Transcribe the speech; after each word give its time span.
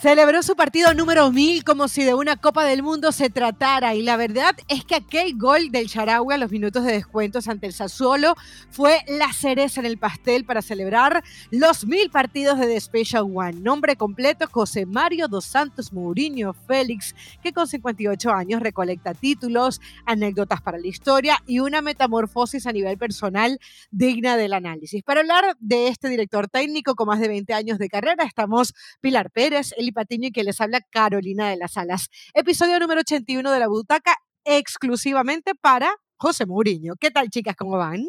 Celebró 0.00 0.44
su 0.44 0.54
partido 0.54 0.94
número 0.94 1.32
1000 1.32 1.64
como 1.64 1.88
si 1.88 2.04
de 2.04 2.14
una 2.14 2.36
Copa 2.36 2.64
del 2.64 2.84
Mundo 2.84 3.10
se 3.10 3.30
tratara 3.30 3.96
y 3.96 4.02
la 4.02 4.16
verdad 4.16 4.54
es 4.68 4.84
que 4.84 4.94
aquel 4.94 5.36
gol 5.36 5.72
del 5.72 5.88
Charagua 5.88 6.34
a 6.36 6.38
los 6.38 6.52
minutos 6.52 6.84
de 6.84 6.92
descuentos 6.92 7.48
ante 7.48 7.66
el 7.66 7.72
Sassuolo 7.72 8.36
fue 8.70 9.00
la 9.08 9.32
cereza 9.32 9.80
en 9.80 9.86
el 9.86 9.98
pastel 9.98 10.44
para 10.44 10.62
celebrar 10.62 11.24
los 11.50 11.84
1000 11.84 12.10
partidos 12.10 12.60
de 12.60 12.68
The 12.68 12.80
Special 12.80 13.24
One. 13.24 13.54
Nombre 13.54 13.96
completo 13.96 14.46
José 14.48 14.86
Mario 14.86 15.26
dos 15.26 15.46
Santos 15.46 15.92
Mourinho 15.92 16.52
Félix, 16.52 17.16
que 17.42 17.52
con 17.52 17.66
58 17.66 18.30
años 18.30 18.62
recolecta 18.62 19.14
títulos, 19.14 19.80
anécdotas 20.06 20.62
para 20.62 20.78
la 20.78 20.86
historia 20.86 21.38
y 21.44 21.58
una 21.58 21.82
metamorfosis 21.82 22.68
a 22.68 22.72
nivel 22.72 22.98
personal 22.98 23.58
digna 23.90 24.36
del 24.36 24.52
análisis. 24.52 25.02
Para 25.02 25.22
hablar 25.22 25.56
de 25.58 25.88
este 25.88 26.08
director 26.08 26.46
técnico 26.46 26.94
con 26.94 27.08
más 27.08 27.18
de 27.18 27.26
20 27.26 27.52
años 27.52 27.78
de 27.78 27.88
carrera 27.88 28.22
estamos 28.22 28.74
Pilar 29.00 29.32
Pérez, 29.32 29.74
el 29.76 29.87
Patiño 29.92 30.28
y 30.28 30.32
que 30.32 30.44
les 30.44 30.60
habla 30.60 30.80
Carolina 30.90 31.48
de 31.48 31.56
las 31.56 31.76
Alas. 31.76 32.08
Episodio 32.34 32.78
número 32.78 33.00
81 33.00 33.50
de 33.50 33.58
La 33.58 33.68
Butaca, 33.68 34.14
exclusivamente 34.44 35.54
para 35.54 35.90
José 36.16 36.46
Mourinho. 36.46 36.94
¿Qué 36.98 37.10
tal, 37.10 37.28
chicas? 37.30 37.56
¿Cómo 37.56 37.76
van? 37.76 38.08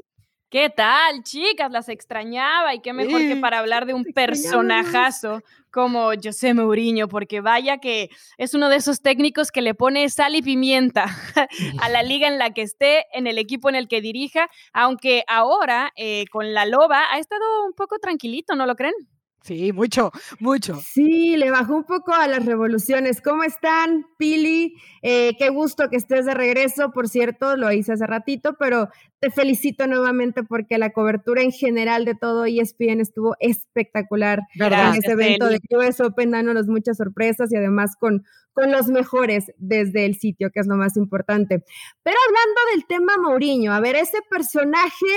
¿Qué 0.49 0.71
tal, 0.71 1.21
chicas? 1.23 1.71
Las 1.71 1.89
extrañaba 1.89 2.73
y 2.73 2.79
qué 2.79 2.91
mejor 2.91 3.21
que 3.21 3.35
para 3.35 3.59
hablar 3.59 3.85
de 3.85 3.93
un 3.93 4.03
personajazo 4.03 5.43
como 5.69 6.09
José 6.21 6.55
Mourinho, 6.55 7.07
porque 7.07 7.39
vaya 7.39 7.77
que 7.77 8.09
es 8.39 8.55
uno 8.55 8.67
de 8.69 8.77
esos 8.77 9.01
técnicos 9.03 9.51
que 9.51 9.61
le 9.61 9.75
pone 9.75 10.09
sal 10.09 10.35
y 10.35 10.41
pimienta 10.41 11.05
a 11.81 11.89
la 11.89 12.01
liga 12.01 12.27
en 12.27 12.39
la 12.39 12.49
que 12.49 12.63
esté, 12.63 13.05
en 13.13 13.27
el 13.27 13.37
equipo 13.37 13.69
en 13.69 13.75
el 13.75 13.87
que 13.87 14.01
dirija, 14.01 14.49
aunque 14.73 15.23
ahora 15.27 15.91
eh, 15.95 16.25
con 16.31 16.51
la 16.55 16.65
loba 16.65 17.13
ha 17.13 17.19
estado 17.19 17.43
un 17.67 17.73
poco 17.73 17.99
tranquilito, 17.99 18.55
¿no 18.55 18.65
lo 18.65 18.75
creen? 18.75 18.95
Sí, 19.41 19.71
mucho, 19.71 20.11
mucho. 20.39 20.79
Sí, 20.83 21.37
le 21.37 21.49
bajó 21.49 21.77
un 21.77 21.83
poco 21.85 22.13
a 22.13 22.27
las 22.27 22.45
revoluciones. 22.45 23.21
¿Cómo 23.21 23.43
están, 23.43 24.05
Pili? 24.17 24.75
Eh, 25.01 25.35
qué 25.39 25.49
gusto 25.49 25.89
que 25.89 25.95
estés 25.95 26.25
de 26.25 26.33
regreso. 26.33 26.91
Por 26.91 27.07
cierto, 27.07 27.55
lo 27.55 27.71
hice 27.71 27.93
hace 27.93 28.05
ratito, 28.05 28.57
pero 28.59 28.89
te 29.19 29.31
felicito 29.31 29.87
nuevamente 29.87 30.43
porque 30.43 30.77
la 30.77 30.91
cobertura 30.91 31.41
en 31.41 31.51
general 31.51 32.05
de 32.05 32.15
todo 32.15 32.45
ESPN 32.45 32.99
estuvo 32.99 33.35
espectacular. 33.39 34.41
Gracias, 34.55 34.95
en 34.95 35.03
ese 35.03 35.11
evento 35.13 35.47
de 35.47 35.59
US 35.71 36.01
Open, 36.01 36.31
dándonos 36.31 36.67
muchas 36.67 36.97
sorpresas 36.97 37.51
y 37.51 37.55
además 37.55 37.95
con, 37.97 38.25
con 38.51 38.71
los 38.71 38.87
mejores 38.87 39.51
desde 39.57 40.05
el 40.05 40.15
sitio, 40.15 40.51
que 40.51 40.59
es 40.59 40.67
lo 40.67 40.75
más 40.75 40.97
importante. 40.97 41.63
Pero 42.03 42.17
hablando 42.27 42.61
del 42.73 42.85
tema 42.87 43.13
Mourinho, 43.21 43.71
a 43.71 43.79
ver, 43.79 43.95
ese 43.95 44.17
personaje 44.29 45.07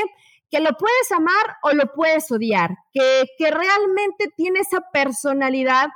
que 0.53 0.61
lo 0.61 0.71
puedes 0.79 1.11
amar 1.11 1.57
o 1.63 1.73
lo 1.73 1.91
puedes 1.95 2.31
odiar, 2.31 2.77
que, 2.93 3.25
que 3.39 3.51
realmente 3.51 4.29
tiene 4.37 4.61
esa 4.61 4.83
personalidad 4.93 5.89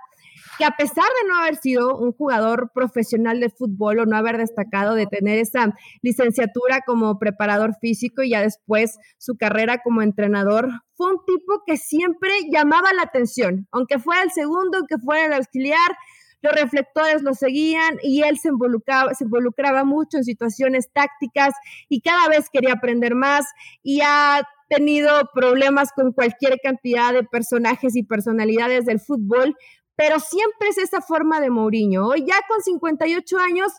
que 0.58 0.64
a 0.64 0.70
pesar 0.70 1.04
de 1.04 1.28
no 1.28 1.36
haber 1.36 1.56
sido 1.56 1.98
un 1.98 2.12
jugador 2.12 2.70
profesional 2.74 3.40
de 3.40 3.50
fútbol 3.50 4.00
o 4.00 4.06
no 4.06 4.16
haber 4.16 4.38
destacado 4.38 4.94
de 4.94 5.06
tener 5.06 5.38
esa 5.38 5.74
licenciatura 6.00 6.80
como 6.86 7.18
preparador 7.18 7.74
físico 7.80 8.22
y 8.22 8.30
ya 8.30 8.40
después 8.40 8.96
su 9.18 9.36
carrera 9.36 9.82
como 9.84 10.00
entrenador, 10.00 10.70
fue 10.94 11.12
un 11.12 11.18
tipo 11.26 11.62
que 11.66 11.76
siempre 11.76 12.30
llamaba 12.50 12.94
la 12.94 13.02
atención, 13.02 13.68
aunque 13.70 13.98
fuera 13.98 14.22
el 14.22 14.30
segundo, 14.30 14.78
aunque 14.78 14.96
fuera 14.96 15.26
el 15.26 15.32
auxiliar, 15.34 15.96
los 16.42 16.54
reflectores 16.54 17.22
lo 17.22 17.34
seguían 17.34 17.98
y 18.02 18.22
él 18.22 18.38
se 18.38 18.48
involucraba, 18.48 19.14
se 19.14 19.24
involucraba 19.24 19.84
mucho 19.84 20.18
en 20.18 20.24
situaciones 20.24 20.90
tácticas 20.92 21.54
y 21.88 22.00
cada 22.00 22.28
vez 22.28 22.48
quería 22.50 22.74
aprender 22.74 23.14
más 23.14 23.46
y 23.82 24.00
ha 24.02 24.42
tenido 24.68 25.30
problemas 25.34 25.92
con 25.92 26.12
cualquier 26.12 26.58
cantidad 26.62 27.12
de 27.12 27.24
personajes 27.24 27.96
y 27.96 28.02
personalidades 28.02 28.84
del 28.84 29.00
fútbol, 29.00 29.56
pero 29.94 30.20
siempre 30.20 30.68
es 30.68 30.78
esa 30.78 31.00
forma 31.00 31.40
de 31.40 31.50
Mourinho. 31.50 32.06
Hoy 32.06 32.24
ya 32.26 32.36
con 32.48 32.60
58 32.60 33.38
años 33.38 33.72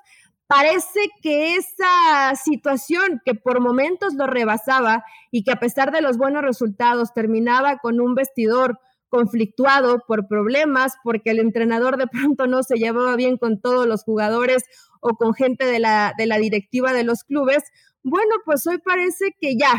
parece 0.47 1.00
que 1.22 1.56
esa 1.56 2.35
situación 2.35 3.22
que 3.25 3.35
por 3.35 3.59
momentos 3.59 4.13
lo 4.13 4.28
rebasaba 4.28 5.03
y 5.29 5.44
que 5.44 5.51
a 5.51 5.59
pesar 5.59 5.91
de 5.91 6.01
los 6.01 6.17
buenos 6.17 6.41
resultados 6.41 7.13
terminaba 7.13 7.78
con 7.78 8.00
un 8.00 8.16
vestidor 8.16 8.79
conflictuado 9.09 10.03
por 10.07 10.28
problemas, 10.28 10.94
porque 11.03 11.31
el 11.31 11.40
entrenador 11.40 11.97
de 11.97 12.07
pronto 12.07 12.47
no 12.47 12.63
se 12.63 12.78
llevaba 12.78 13.16
bien 13.16 13.38
con 13.38 13.62
todos 13.62 13.88
los 13.88 14.03
jugadores 14.03 14.63
o 15.01 15.16
con 15.16 15.34
gente 15.34 15.66
de 15.66 15.79
la, 15.79 16.13
de 16.18 16.25
la 16.25 16.38
directiva 16.38 16.94
de 16.94 17.03
los 17.03 17.23
clubes. 17.23 17.63
Bueno, 18.03 18.35
pues 18.46 18.66
hoy 18.67 18.78
parece 18.79 19.35
que 19.40 19.57
ya, 19.57 19.73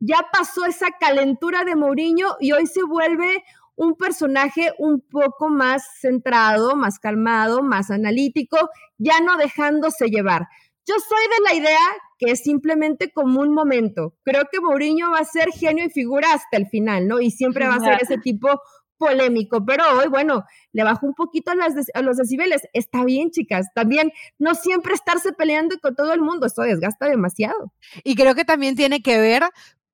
ya 0.00 0.26
pasó 0.32 0.64
esa 0.64 0.88
calentura 0.98 1.64
de 1.64 1.76
Mourinho 1.76 2.36
y 2.40 2.52
hoy 2.52 2.66
se 2.66 2.82
vuelve 2.82 3.42
un 3.76 3.94
personaje 3.96 4.72
un 4.78 5.00
poco 5.00 5.48
más 5.48 5.82
centrado, 6.00 6.76
más 6.76 6.98
calmado, 6.98 7.62
más 7.62 7.90
analítico, 7.90 8.70
ya 8.98 9.20
no 9.20 9.36
dejándose 9.36 10.06
llevar. 10.08 10.46
Yo 10.86 10.94
soy 11.08 11.22
de 11.22 11.44
la 11.44 11.54
idea 11.54 11.80
que 12.18 12.32
es 12.32 12.42
simplemente 12.42 13.10
como 13.10 13.40
un 13.40 13.52
momento. 13.52 14.14
Creo 14.22 14.44
que 14.50 14.60
Mourinho 14.60 15.10
va 15.10 15.18
a 15.18 15.24
ser 15.24 15.50
genio 15.50 15.84
y 15.86 15.90
figura 15.90 16.32
hasta 16.32 16.56
el 16.56 16.66
final, 16.66 17.08
¿no? 17.08 17.20
Y 17.20 17.30
siempre 17.30 17.66
va 17.66 17.76
a 17.76 17.80
ser 17.80 17.98
ese 18.02 18.18
tipo 18.18 18.60
polémico, 18.96 19.64
pero 19.64 19.84
hoy, 19.98 20.08
bueno, 20.08 20.44
le 20.72 20.84
bajó 20.84 21.06
un 21.06 21.14
poquito 21.14 21.50
a, 21.50 21.54
las 21.54 21.74
a, 21.94 22.02
los 22.02 22.16
decibeles. 22.16 22.62
Está 22.72 23.04
bien, 23.04 23.30
chicas, 23.30 23.66
también 23.74 24.12
no 24.38 24.54
siempre 24.54 24.94
estarse 24.94 25.32
peleando 25.32 25.76
con 25.80 25.94
todo 25.94 26.12
el 26.12 26.20
mundo, 26.20 26.46
eso 26.46 26.62
desgasta 26.62 27.08
demasiado. 27.08 27.72
Y 28.04 28.14
creo 28.14 28.34
que 28.34 28.44
también 28.44 28.76
tiene 28.76 29.02
que 29.02 29.18
ver 29.18 29.42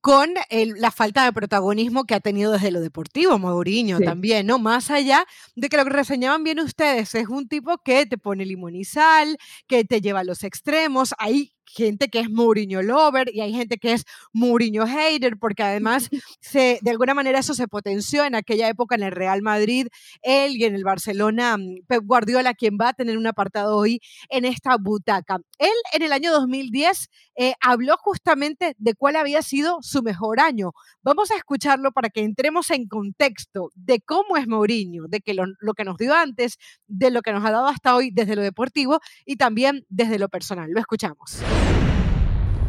con 0.00 0.30
la 0.50 0.90
falta 0.90 1.24
de 1.24 1.32
protagonismo 1.32 2.04
que 2.04 2.14
ha 2.14 2.20
tenido 2.20 2.52
desde 2.52 2.70
lo 2.70 2.80
deportivo, 2.80 3.38
Mourinho 3.38 4.00
también, 4.00 4.46
¿no? 4.46 4.58
Más 4.58 4.90
allá 4.90 5.26
de 5.56 5.68
que 5.68 5.76
lo 5.76 5.84
que 5.84 5.90
reseñaban 5.90 6.42
bien 6.42 6.58
ustedes, 6.60 7.14
es 7.14 7.28
un 7.28 7.48
tipo 7.48 7.76
que 7.84 8.06
te 8.06 8.16
pone 8.16 8.46
limón 8.46 8.74
y 8.76 8.84
sal, 8.84 9.36
que 9.66 9.84
te 9.84 10.00
lleva 10.00 10.20
a 10.20 10.24
los 10.24 10.42
extremos, 10.42 11.14
hay 11.18 11.52
gente 11.74 12.08
que 12.08 12.20
es 12.20 12.30
Mourinho 12.30 12.82
lover 12.82 13.30
y 13.32 13.40
hay 13.40 13.52
gente 13.52 13.78
que 13.78 13.92
es 13.92 14.04
Mourinho 14.32 14.86
hater, 14.86 15.38
porque 15.38 15.62
además 15.62 16.08
se, 16.40 16.78
de 16.82 16.90
alguna 16.90 17.14
manera 17.14 17.38
eso 17.38 17.54
se 17.54 17.68
potenció 17.68 18.24
en 18.24 18.34
aquella 18.34 18.68
época 18.68 18.94
en 18.94 19.02
el 19.02 19.12
Real 19.12 19.42
Madrid, 19.42 19.88
él 20.22 20.56
y 20.56 20.64
en 20.64 20.74
el 20.74 20.84
Barcelona, 20.84 21.56
mm, 21.56 21.84
Pep 21.86 22.02
Guardiola, 22.04 22.54
quien 22.54 22.76
va 22.80 22.88
a 22.88 22.92
tener 22.92 23.16
un 23.16 23.26
apartado 23.26 23.76
hoy 23.76 24.00
en 24.28 24.44
esta 24.44 24.76
butaca. 24.76 25.38
Él 25.58 25.70
en 25.92 26.02
el 26.02 26.12
año 26.12 26.32
2010 26.32 27.08
eh, 27.36 27.54
habló 27.60 27.96
justamente 27.98 28.74
de 28.78 28.94
cuál 28.94 29.16
había 29.16 29.42
sido 29.42 29.78
su 29.82 30.02
mejor 30.02 30.40
año. 30.40 30.72
Vamos 31.02 31.30
a 31.30 31.36
escucharlo 31.36 31.92
para 31.92 32.10
que 32.10 32.20
entremos 32.22 32.70
en 32.70 32.86
contexto 32.86 33.70
de 33.74 34.00
cómo 34.00 34.36
es 34.36 34.46
Mourinho, 34.46 35.04
de 35.08 35.20
que 35.20 35.34
lo, 35.34 35.44
lo 35.60 35.74
que 35.74 35.84
nos 35.84 35.96
dio 35.96 36.14
antes, 36.14 36.58
de 36.86 37.10
lo 37.10 37.22
que 37.22 37.32
nos 37.32 37.44
ha 37.44 37.50
dado 37.50 37.68
hasta 37.68 37.94
hoy 37.94 38.10
desde 38.10 38.36
lo 38.36 38.42
deportivo 38.42 39.00
y 39.24 39.36
también 39.36 39.86
desde 39.88 40.18
lo 40.18 40.28
personal. 40.28 40.70
Lo 40.70 40.80
escuchamos. 40.80 41.40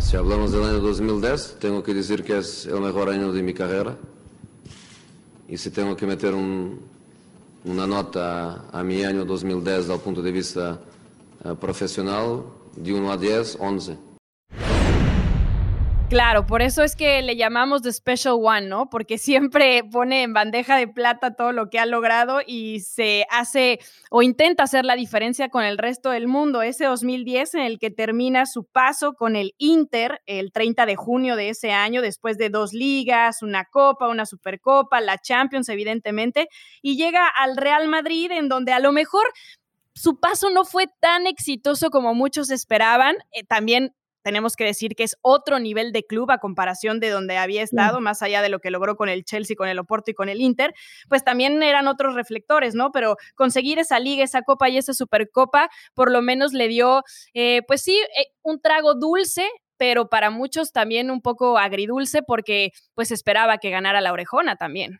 Si 0.01 0.17
hablamos 0.17 0.51
del 0.51 0.63
año 0.63 0.79
2010, 0.79 1.57
tengo 1.59 1.81
que 1.81 1.94
decir 1.94 2.23
que 2.23 2.39
es 2.39 2.66
el 2.66 2.81
mejor 2.81 3.09
año 3.09 3.31
de 3.31 3.41
mi 3.41 3.53
carrera. 3.53 3.95
Y 5.47 5.57
si 5.57 5.69
tengo 5.69 5.95
que 5.95 6.06
meter 6.06 6.34
un, 6.34 6.81
una 7.63 7.88
nota 7.88 8.66
a 8.72 8.84
mi 8.84 9.03
año 9.03 9.23
2010 9.23 9.78
desde 9.78 9.94
el 9.94 10.00
punto 10.01 10.22
de 10.22 10.31
vista 10.31 10.79
uh, 11.45 11.56
de 12.75 12.94
1 12.94 13.11
a 13.11 13.17
10, 13.17 13.57
11. 13.59 14.10
Claro, 16.11 16.45
por 16.45 16.61
eso 16.61 16.83
es 16.83 16.97
que 16.97 17.22
le 17.22 17.38
llamamos 17.38 17.83
The 17.83 17.94
Special 17.94 18.33
One, 18.38 18.67
¿no? 18.67 18.89
Porque 18.89 19.17
siempre 19.17 19.81
pone 19.89 20.23
en 20.23 20.33
bandeja 20.33 20.75
de 20.75 20.89
plata 20.89 21.38
todo 21.38 21.53
lo 21.53 21.69
que 21.69 21.79
ha 21.79 21.85
logrado 21.85 22.41
y 22.45 22.81
se 22.81 23.25
hace 23.29 23.79
o 24.09 24.22
intenta 24.22 24.63
hacer 24.63 24.83
la 24.83 24.97
diferencia 24.97 25.47
con 25.47 25.63
el 25.63 25.77
resto 25.77 26.09
del 26.09 26.27
mundo. 26.27 26.63
Ese 26.63 26.83
2010 26.83 27.53
en 27.53 27.61
el 27.61 27.79
que 27.79 27.91
termina 27.91 28.45
su 28.45 28.66
paso 28.66 29.13
con 29.13 29.38
el 29.38 29.53
Inter 29.57 30.22
el 30.25 30.51
30 30.51 30.85
de 30.85 30.97
junio 30.97 31.38
de 31.38 31.47
ese 31.47 31.72
año, 31.72 32.01
después 32.01 32.38
de 32.38 32.49
dos 32.49 32.73
ligas, 32.73 33.41
una 33.41 33.63
copa, 33.63 34.09
una 34.09 34.25
supercopa, 34.25 34.99
la 34.99 35.17
Champions, 35.17 35.69
evidentemente, 35.69 36.49
y 36.81 36.97
llega 36.97 37.25
al 37.25 37.55
Real 37.55 37.87
Madrid 37.87 38.31
en 38.31 38.49
donde 38.49 38.73
a 38.73 38.79
lo 38.79 38.91
mejor 38.91 39.23
su 39.96 40.19
paso 40.19 40.49
no 40.49 40.66
fue 40.66 40.87
tan 40.99 41.25
exitoso 41.25 41.90
como 41.90 42.13
muchos 42.13 42.49
esperaban. 42.49 43.16
Eh, 43.31 43.46
también 43.46 43.93
tenemos 44.22 44.56
que 44.56 44.66
decir 44.66 44.96
que 44.96 45.03
es 45.03 45.18
otro 45.22 45.59
nivel 45.59 45.91
de 45.91 46.03
club 46.03 46.32
a 46.32 46.40
comparación 46.40 47.00
de 47.00 47.09
donde 47.09 47.38
había 47.38 47.64
estado, 47.64 48.02
más 48.02 48.22
allá 48.22 48.41
de 48.41 48.50
lo 48.50 48.59
que 48.59 48.72
logró 48.72 48.96
con 48.96 49.09
el 49.09 49.23
Chelsea, 49.23 49.56
con 49.56 49.68
el 49.68 49.79
Oporto 49.79 50.12
y 50.12 50.14
con 50.14 50.29
el 50.29 50.41
Inter, 50.41 50.73
pues 51.09 51.23
también 51.23 51.62
eran 51.64 51.88
otros 51.88 52.16
reflectores, 52.16 52.76
¿no? 52.76 52.91
Pero 52.91 53.18
conseguir 53.35 53.79
esa 53.79 54.00
liga, 54.00 54.23
esa 54.23 54.41
copa 54.41 54.70
y 54.70 54.78
esa 54.78 54.94
supercopa, 54.94 55.70
por 55.94 56.12
lo 56.12 56.22
menos 56.22 56.53
le 56.53 56.68
dio, 56.68 57.03
eh, 57.34 57.62
pues 57.68 57.82
sí, 57.82 57.94
eh, 57.94 58.28
un 58.44 58.62
trago 58.62 58.96
dulce 58.96 59.47
pero 59.78 60.09
para 60.09 60.29
muchos 60.29 60.73
también 60.73 61.09
un 61.09 61.23
poco 61.23 61.58
agridulce 61.58 62.22
porque 62.22 62.70
pues 62.94 63.09
esperaba 63.09 63.58
que 63.58 63.72
ganara 63.72 64.00
la 64.00 64.14
orejona 64.14 64.56
también. 64.56 65.00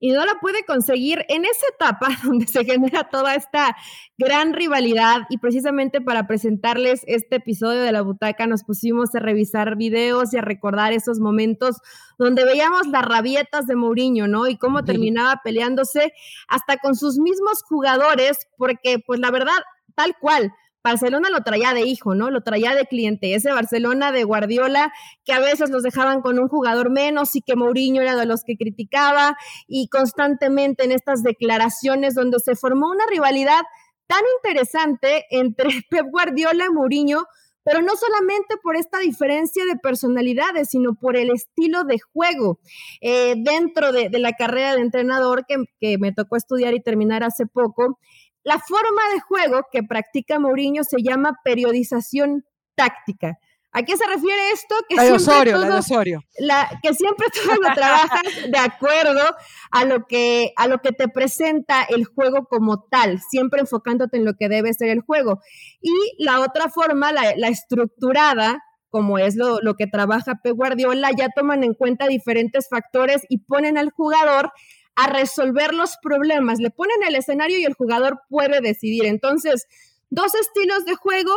Y 0.00 0.12
no 0.12 0.24
la 0.24 0.40
puede 0.40 0.64
conseguir 0.64 1.24
en 1.28 1.44
esa 1.44 1.66
etapa 1.74 2.08
donde 2.24 2.46
se 2.46 2.64
genera 2.64 3.04
toda 3.04 3.34
esta 3.34 3.76
gran 4.18 4.54
rivalidad 4.54 5.22
y 5.28 5.38
precisamente 5.38 6.00
para 6.00 6.26
presentarles 6.26 7.02
este 7.06 7.36
episodio 7.36 7.80
de 7.82 7.92
la 7.92 8.02
butaca 8.02 8.46
nos 8.46 8.64
pusimos 8.64 9.14
a 9.14 9.20
revisar 9.20 9.76
videos 9.76 10.32
y 10.32 10.38
a 10.38 10.42
recordar 10.42 10.92
esos 10.92 11.20
momentos 11.20 11.76
donde 12.18 12.44
veíamos 12.44 12.86
las 12.88 13.04
rabietas 13.04 13.66
de 13.66 13.76
Mourinho, 13.76 14.26
¿no? 14.26 14.48
Y 14.48 14.56
cómo 14.56 14.84
terminaba 14.84 15.40
peleándose 15.44 16.12
hasta 16.48 16.78
con 16.78 16.94
sus 16.96 17.18
mismos 17.18 17.62
jugadores, 17.62 18.46
porque 18.56 18.98
pues 19.06 19.20
la 19.20 19.30
verdad, 19.30 19.58
tal 19.94 20.14
cual, 20.18 20.52
Barcelona 20.82 21.28
lo 21.30 21.42
traía 21.42 21.74
de 21.74 21.82
hijo, 21.82 22.14
¿no? 22.14 22.30
Lo 22.30 22.42
traía 22.42 22.74
de 22.74 22.86
cliente. 22.86 23.34
Ese 23.34 23.52
Barcelona 23.52 24.12
de 24.12 24.24
Guardiola 24.24 24.92
que 25.24 25.32
a 25.32 25.40
veces 25.40 25.70
los 25.70 25.82
dejaban 25.82 26.22
con 26.22 26.38
un 26.38 26.48
jugador 26.48 26.90
menos 26.90 27.36
y 27.36 27.42
que 27.42 27.56
Mourinho 27.56 28.00
era 28.00 28.16
de 28.16 28.26
los 28.26 28.42
que 28.44 28.56
criticaba 28.56 29.36
y 29.68 29.88
constantemente 29.88 30.84
en 30.84 30.92
estas 30.92 31.22
declaraciones 31.22 32.14
donde 32.14 32.38
se 32.38 32.56
formó 32.56 32.90
una 32.90 33.04
rivalidad 33.06 33.60
tan 34.06 34.22
interesante 34.38 35.26
entre 35.30 35.68
Pep 35.90 36.06
Guardiola 36.10 36.64
y 36.66 36.72
Mourinho, 36.72 37.26
pero 37.62 37.82
no 37.82 37.92
solamente 37.94 38.56
por 38.62 38.74
esta 38.74 38.98
diferencia 38.98 39.64
de 39.66 39.76
personalidades, 39.76 40.70
sino 40.70 40.94
por 40.94 41.16
el 41.16 41.30
estilo 41.30 41.84
de 41.84 41.98
juego. 42.00 42.58
Eh, 43.02 43.34
dentro 43.36 43.92
de, 43.92 44.08
la 44.18 44.32
carrera 44.32 44.74
de 44.74 44.80
entrenador 44.80 45.44
que, 45.46 45.56
que 45.78 45.98
me 45.98 46.12
tocó 46.12 46.36
estudiar 46.36 46.74
y 46.74 46.82
terminar 46.82 47.22
hace 47.22 47.46
poco, 47.46 47.98
la 48.42 48.58
forma 48.58 49.02
de 49.14 49.20
juego 49.20 49.66
que 49.70 49.82
practica 49.82 50.38
Mourinho 50.38 50.84
se 50.84 51.02
llama 51.02 51.38
periodización 51.44 52.44
táctica. 52.74 53.38
¿A 53.72 53.84
qué 53.84 53.96
se 53.96 54.04
refiere 54.04 54.50
esto? 54.52 54.74
Que 54.88 54.96
siempre 54.96 55.12
Osorio, 55.12 56.20
que 56.82 56.94
siempre 56.94 57.26
tú 57.34 57.62
lo 57.62 57.72
trabajas 57.72 58.22
de 58.50 58.58
acuerdo 58.58 59.22
a 59.70 59.84
lo, 59.84 60.06
que, 60.06 60.52
a 60.56 60.66
lo 60.66 60.78
que 60.78 60.90
te 60.90 61.06
presenta 61.06 61.84
el 61.84 62.04
juego 62.04 62.46
como 62.46 62.82
tal, 62.90 63.20
siempre 63.20 63.60
enfocándote 63.60 64.16
en 64.16 64.24
lo 64.24 64.34
que 64.34 64.48
debe 64.48 64.74
ser 64.74 64.88
el 64.88 65.02
juego. 65.02 65.40
Y 65.80 65.92
la 66.18 66.40
otra 66.40 66.68
forma, 66.68 67.12
la, 67.12 67.48
estructurada, 67.48 68.60
como 68.88 69.18
es 69.18 69.36
lo, 69.36 69.60
lo 69.60 69.74
que 69.74 69.86
trabaja 69.86 70.40
Pep 70.42 70.56
Guardiola, 70.56 71.10
ya 71.16 71.28
toman 71.28 71.62
en 71.62 71.74
cuenta 71.74 72.08
diferentes 72.08 72.66
factores 72.68 73.22
y 73.28 73.44
ponen 73.44 73.78
al 73.78 73.90
jugador 73.90 74.50
a 75.00 75.06
resolver 75.06 75.72
los 75.72 75.96
problemas. 76.02 76.58
Le 76.58 76.70
ponen 76.70 77.02
el 77.06 77.14
escenario 77.14 77.58
y 77.58 77.64
el 77.64 77.74
jugador 77.74 78.20
puede 78.28 78.60
decidir. 78.60 79.06
Entonces, 79.06 79.66
dos 80.10 80.34
estilos 80.34 80.84
de 80.84 80.94
juego, 80.94 81.32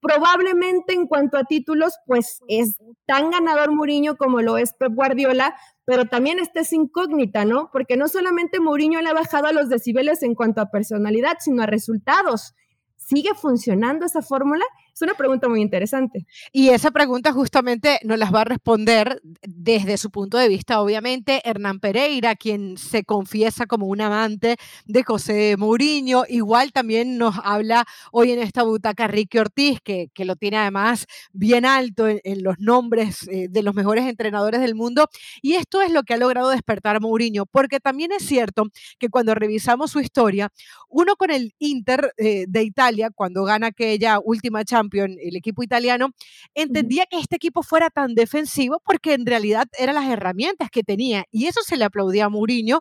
probablemente 0.00 0.92
en 0.92 1.06
cuanto 1.06 1.38
a 1.38 1.44
títulos, 1.44 1.94
pues 2.04 2.40
es 2.46 2.76
tan 3.06 3.30
ganador 3.30 3.72
Mourinho 3.72 4.16
como 4.16 4.42
lo 4.42 4.58
es 4.58 4.74
Pep 4.74 4.92
Guardiola, 4.92 5.56
pero 5.86 6.04
también 6.04 6.38
esta 6.38 6.60
es 6.60 6.72
incógnita, 6.74 7.46
¿no? 7.46 7.70
Porque 7.72 7.96
no 7.96 8.06
solamente 8.06 8.60
Mourinho 8.60 9.00
le 9.00 9.08
ha 9.08 9.14
bajado 9.14 9.46
a 9.46 9.52
los 9.52 9.70
decibeles 9.70 10.22
en 10.22 10.34
cuanto 10.34 10.60
a 10.60 10.70
personalidad, 10.70 11.38
sino 11.40 11.62
a 11.62 11.66
resultados. 11.66 12.54
¿Sigue 12.96 13.30
funcionando 13.34 14.04
esa 14.04 14.20
fórmula? 14.20 14.64
Es 14.96 15.02
una 15.02 15.12
pregunta 15.12 15.46
muy 15.46 15.60
interesante. 15.60 16.26
Y 16.52 16.70
esa 16.70 16.90
pregunta 16.90 17.30
justamente 17.30 18.00
nos 18.02 18.18
las 18.18 18.34
va 18.34 18.40
a 18.40 18.44
responder 18.44 19.20
desde 19.46 19.98
su 19.98 20.10
punto 20.10 20.38
de 20.38 20.48
vista, 20.48 20.80
obviamente, 20.80 21.42
Hernán 21.44 21.80
Pereira, 21.80 22.34
quien 22.34 22.78
se 22.78 23.04
confiesa 23.04 23.66
como 23.66 23.88
un 23.88 24.00
amante 24.00 24.56
de 24.86 25.02
José 25.02 25.56
Mourinho. 25.58 26.24
Igual 26.30 26.72
también 26.72 27.18
nos 27.18 27.34
habla 27.44 27.84
hoy 28.10 28.30
en 28.30 28.38
esta 28.38 28.62
butaca 28.62 29.06
Ricky 29.06 29.36
Ortiz, 29.36 29.80
que, 29.84 30.08
que 30.14 30.24
lo 30.24 30.34
tiene 30.34 30.56
además 30.56 31.04
bien 31.34 31.66
alto 31.66 32.08
en, 32.08 32.42
los 32.42 32.58
nombres 32.58 33.28
eh, 33.28 33.48
de 33.50 33.62
los 33.62 33.74
mejores 33.74 34.06
entrenadores 34.06 34.62
del 34.62 34.74
mundo. 34.74 35.10
Y 35.42 35.56
esto 35.56 35.82
es 35.82 35.92
lo 35.92 36.04
que 36.04 36.14
ha 36.14 36.16
logrado 36.16 36.48
despertar 36.48 37.02
Mourinho, 37.02 37.44
porque 37.44 37.80
también 37.80 38.12
es 38.12 38.24
cierto 38.24 38.68
que 38.98 39.10
cuando 39.10 39.34
revisamos 39.34 39.90
su 39.90 40.00
historia, 40.00 40.48
uno 40.88 41.16
con 41.16 41.30
el 41.30 41.52
Inter 41.58 42.14
eh, 42.16 42.46
de 42.48 42.62
Italia, 42.62 43.10
cuando 43.14 43.44
gana 43.44 43.66
aquella 43.66 44.20
última 44.24 44.64
Champions, 44.64 44.85
el 44.94 45.36
equipo 45.36 45.62
italiano, 45.62 46.10
entendía 46.54 47.06
que 47.06 47.18
este 47.18 47.36
equipo 47.36 47.62
fuera 47.62 47.90
tan 47.90 48.14
defensivo 48.14 48.80
porque 48.84 49.14
en 49.14 49.26
realidad 49.26 49.66
eran 49.78 49.96
las 49.96 50.08
herramientas 50.08 50.70
que 50.70 50.82
tenía 50.82 51.24
y 51.30 51.46
eso 51.46 51.60
se 51.64 51.76
le 51.76 51.84
aplaudía 51.84 52.26
a 52.26 52.28
Mourinho 52.28 52.80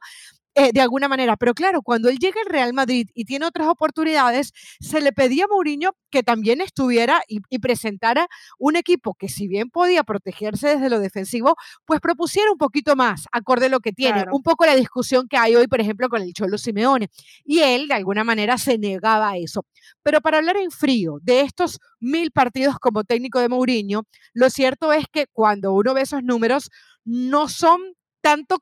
eh, 0.58 0.72
de 0.74 0.80
alguna 0.80 1.10
manera. 1.10 1.36
Pero 1.36 1.54
claro, 1.54 1.82
cuando 1.82 2.08
él 2.08 2.18
llega 2.18 2.40
al 2.40 2.50
Real 2.50 2.74
Madrid 2.74 3.10
y 3.14 3.26
tiene 3.26 3.46
otras 3.46 3.68
oportunidades, 3.68 4.54
se 4.80 5.02
le 5.02 5.12
pedía 5.12 5.46
a 5.46 5.48
Mourinho 5.48 5.92
que 6.10 6.24
también 6.24 6.62
estuviera 6.62 7.22
y, 7.28 7.42
presentara 7.60 8.28
un 8.58 8.78
equipo 8.78 9.16
que 9.16 9.28
si 9.28 9.48
bien 9.48 9.70
podía 9.70 10.04
protegerse 10.04 10.70
desde 10.70 10.90
lo 10.90 11.00
defensivo, 11.00 11.56
pues 11.84 12.00
propusiera 12.00 12.52
un 12.52 12.58
poquito 12.58 12.96
más, 12.96 13.26
acorde 13.34 13.66
a 13.66 13.70
lo 13.70 13.82
que 13.82 13.92
tiene. 13.92 14.26
Un 14.32 14.44
poco 14.44 14.66
la 14.66 14.76
discusión 14.76 15.28
que 15.28 15.36
hay 15.36 15.56
hoy, 15.56 15.68
por 15.68 15.82
ejemplo, 15.82 16.08
con 16.08 16.22
el 16.22 16.32
Cholo 16.34 16.58
Simeone. 16.58 17.10
Y 17.44 17.60
él, 17.60 17.90
de 17.90 17.96
alguna 17.96 18.24
manera, 18.24 18.58
se 18.58 18.78
negaba 18.78 19.32
a 19.32 19.38
eso. 19.38 19.66
Pero 20.04 20.22
para 20.22 20.38
hablar 20.38 20.56
en 20.58 20.72
frío 20.72 21.20
de 21.22 21.42
estos 21.42 21.80
mil 22.00 22.32
partidos 22.32 22.80
como 22.80 23.04
técnico 23.04 23.40
de 23.40 23.50
Mourinho, 23.50 24.04
lo 24.34 24.50
cierto 24.50 24.94
es 24.94 25.06
que 25.12 25.28
cuando 25.28 25.74
uno 25.74 25.94
ve 25.94 26.02
esos 26.02 26.24
números, 26.24 26.70
no 27.04 27.50
son 27.50 27.82
tanto 28.22 28.60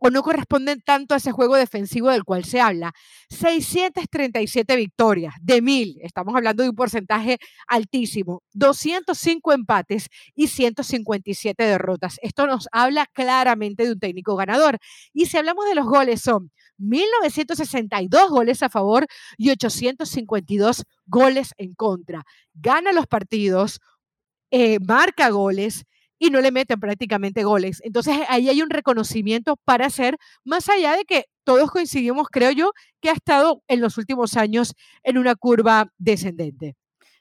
o, 0.00 0.10
no 0.10 0.22
corresponden 0.22 0.80
tanto 0.84 1.14
a 1.14 1.18
ese 1.18 1.32
juego 1.32 1.56
defensivo 1.56 2.10
del 2.10 2.24
cual 2.24 2.44
se 2.44 2.60
habla. 2.60 2.92
637 3.30 4.76
victorias 4.76 5.34
de 5.40 5.62
mil, 5.62 5.98
estamos 6.02 6.34
hablando 6.34 6.62
de 6.62 6.70
un 6.70 6.74
porcentaje 6.74 7.38
altísimo, 7.66 8.42
205 8.52 9.52
empates 9.52 10.08
y 10.34 10.48
157 10.48 11.62
derrotas. 11.62 12.18
Esto 12.22 12.46
nos 12.46 12.68
habla 12.72 13.06
claramente 13.12 13.84
de 13.84 13.92
un 13.92 13.98
técnico 13.98 14.36
ganador. 14.36 14.78
Y 15.12 15.26
si 15.26 15.36
hablamos 15.36 15.66
de 15.66 15.74
los 15.74 15.86
goles, 15.86 16.20
son 16.20 16.50
1962 16.78 18.30
goles 18.30 18.62
a 18.62 18.68
favor 18.68 19.06
y 19.36 19.50
852 19.50 20.84
goles 21.06 21.52
en 21.56 21.74
contra. 21.74 22.24
Gana 22.54 22.92
los 22.92 23.06
partidos, 23.06 23.80
eh, 24.50 24.78
marca 24.80 25.30
goles 25.30 25.84
y 26.24 26.30
no 26.30 26.40
le 26.40 26.50
meten 26.50 26.80
prácticamente 26.80 27.44
goles. 27.44 27.82
Entonces 27.84 28.16
ahí 28.30 28.48
hay 28.48 28.62
un 28.62 28.70
reconocimiento 28.70 29.56
para 29.64 29.86
hacer, 29.86 30.16
más 30.42 30.70
allá 30.70 30.96
de 30.96 31.04
que 31.04 31.26
todos 31.44 31.70
coincidimos, 31.70 32.28
creo 32.30 32.50
yo, 32.50 32.72
que 33.02 33.10
ha 33.10 33.12
estado 33.12 33.62
en 33.68 33.82
los 33.82 33.98
últimos 33.98 34.38
años 34.38 34.74
en 35.02 35.18
una 35.18 35.34
curva 35.34 35.92
descendente. 35.98 36.76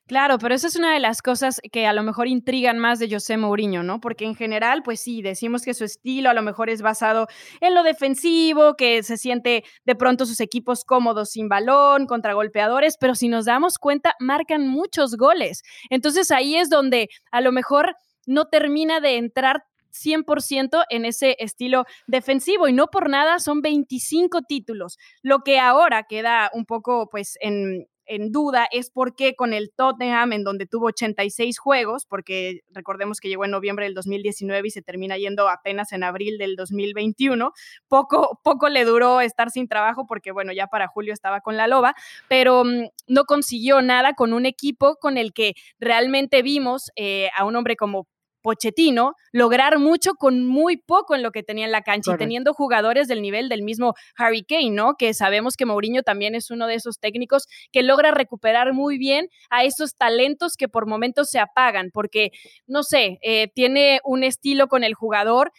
Claro, 0.05 0.37
pero 0.37 0.55
esa 0.55 0.67
es 0.67 0.75
una 0.77 0.93
de 0.93 0.99
las 1.01 1.21
cosas 1.21 1.59
que 1.71 1.85
a 1.85 1.93
lo 1.93 2.03
mejor 2.03 2.27
intrigan 2.27 2.77
más 2.77 2.99
de 2.99 3.09
José 3.09 3.35
Mourinho, 3.35 3.83
¿no? 3.83 3.99
Porque 3.99 4.25
en 4.25 4.35
general, 4.35 4.83
pues 4.83 5.01
sí, 5.01 5.21
decimos 5.21 5.63
que 5.63 5.73
su 5.73 5.83
estilo 5.83 6.29
a 6.29 6.33
lo 6.33 6.41
mejor 6.41 6.69
es 6.69 6.81
basado 6.81 7.27
en 7.59 7.73
lo 7.73 7.83
defensivo, 7.83 8.75
que 8.75 9.03
se 9.03 9.17
siente 9.17 9.63
de 9.85 9.95
pronto 9.95 10.25
sus 10.25 10.39
equipos 10.39 10.85
cómodos 10.85 11.31
sin 11.31 11.49
balón, 11.49 12.05
contra 12.05 12.33
golpeadores, 12.33 12.97
pero 12.99 13.15
si 13.15 13.27
nos 13.27 13.45
damos 13.45 13.77
cuenta, 13.77 14.13
marcan 14.19 14.67
muchos 14.67 15.15
goles. 15.15 15.61
Entonces 15.89 16.31
ahí 16.31 16.55
es 16.55 16.69
donde 16.69 17.09
a 17.31 17.41
lo 17.41 17.51
mejor 17.51 17.95
no 18.25 18.45
termina 18.45 18.99
de 18.99 19.17
entrar 19.17 19.63
100% 19.93 20.83
en 20.89 21.05
ese 21.05 21.35
estilo 21.39 21.85
defensivo 22.07 22.67
y 22.67 22.73
no 22.73 22.87
por 22.87 23.09
nada 23.09 23.39
son 23.39 23.61
25 23.61 24.41
títulos. 24.41 24.97
Lo 25.21 25.39
que 25.39 25.59
ahora 25.59 26.03
queda 26.03 26.49
un 26.53 26.65
poco 26.65 27.07
pues 27.09 27.37
en, 27.41 27.87
duda 28.31 28.67
es 28.69 28.89
por 28.89 29.15
qué 29.15 29.33
con 29.33 29.53
el 29.53 29.71
Tottenham, 29.73 30.33
en 30.33 30.43
donde 30.43 30.65
tuvo 30.65 30.87
86 30.87 31.57
juegos, 31.57 32.05
porque 32.05 32.59
recordemos 32.69 33.21
que 33.21 33.29
llegó 33.29 33.45
en 33.45 33.51
noviembre 33.51 33.85
del 33.85 33.93
2019 33.93 34.67
y 34.67 34.71
se 34.71 34.81
termina 34.81 35.17
yendo 35.17 35.47
apenas 35.47 35.93
en 35.93 36.03
abril 36.03 36.37
del 36.37 36.57
2021, 36.57 37.53
poco, 37.87 38.41
poco 38.43 38.67
le 38.67 38.83
duró 38.83 39.21
estar 39.21 39.51
sin 39.51 39.69
trabajo 39.69 40.05
porque, 40.05 40.31
bueno, 40.31 40.51
ya 40.51 40.67
para 40.67 40.87
julio 40.87 41.13
estaba 41.13 41.39
con 41.39 41.55
la 41.55 41.67
loba, 41.67 41.95
pero 42.27 42.65
mm, 42.65 42.89
no 43.07 43.23
consiguió 43.23 43.81
nada 43.81 44.13
con 44.13 44.33
un 44.33 44.45
equipo 44.45 44.97
con 44.97 45.17
el 45.17 45.31
que 45.31 45.53
realmente 45.79 46.41
vimos 46.41 46.91
eh, 46.97 47.29
a 47.37 47.45
un 47.45 47.55
hombre 47.55 47.77
como 47.77 48.07
Pochettino 48.43 49.15
lograr 49.31 49.79
mucho 49.79 50.13
con 50.13 50.45
muy 50.45 50.77
poco 50.77 51.15
en 51.15 51.23
lo 51.23 51.31
que 51.31 51.41
tenía 51.41 51.65
en 51.65 51.71
la 51.71 51.81
cancha 51.81 52.13
y 52.13 52.17
teniendo 52.17 52.53
jugadores 52.53 53.07
del 53.07 53.23
nivel 53.23 53.49
del 53.49 53.63
mismo 53.63 53.95
Harry 54.15 54.43
Kane, 54.43 54.69
¿no? 54.69 54.95
Que 54.95 55.15
sabemos 55.15 55.57
que 55.57 55.65
Mourinho 55.65 56.03
también 56.03 56.35
es 56.35 56.51
uno 56.51 56.67
de 56.67 56.75
esos 56.75 56.99
técnicos 56.99 57.47
que 57.71 57.81
logra 57.81 58.11
recuperar 58.11 58.73
muy 58.73 58.99
bien 58.99 59.29
a 59.49 59.63
esos 59.63 59.95
talentos 59.95 60.57
que 60.57 60.67
por 60.67 60.85
momentos 60.85 61.29
se 61.29 61.39
apagan, 61.39 61.89
porque, 61.91 62.31
no 62.67 62.83
sé, 62.83 63.17
eh, 63.23 63.47
tiene 63.55 64.01
un 64.03 64.23
estilo 64.23 64.67
con 64.67 64.83
el 64.83 64.93
jugador 64.93 65.51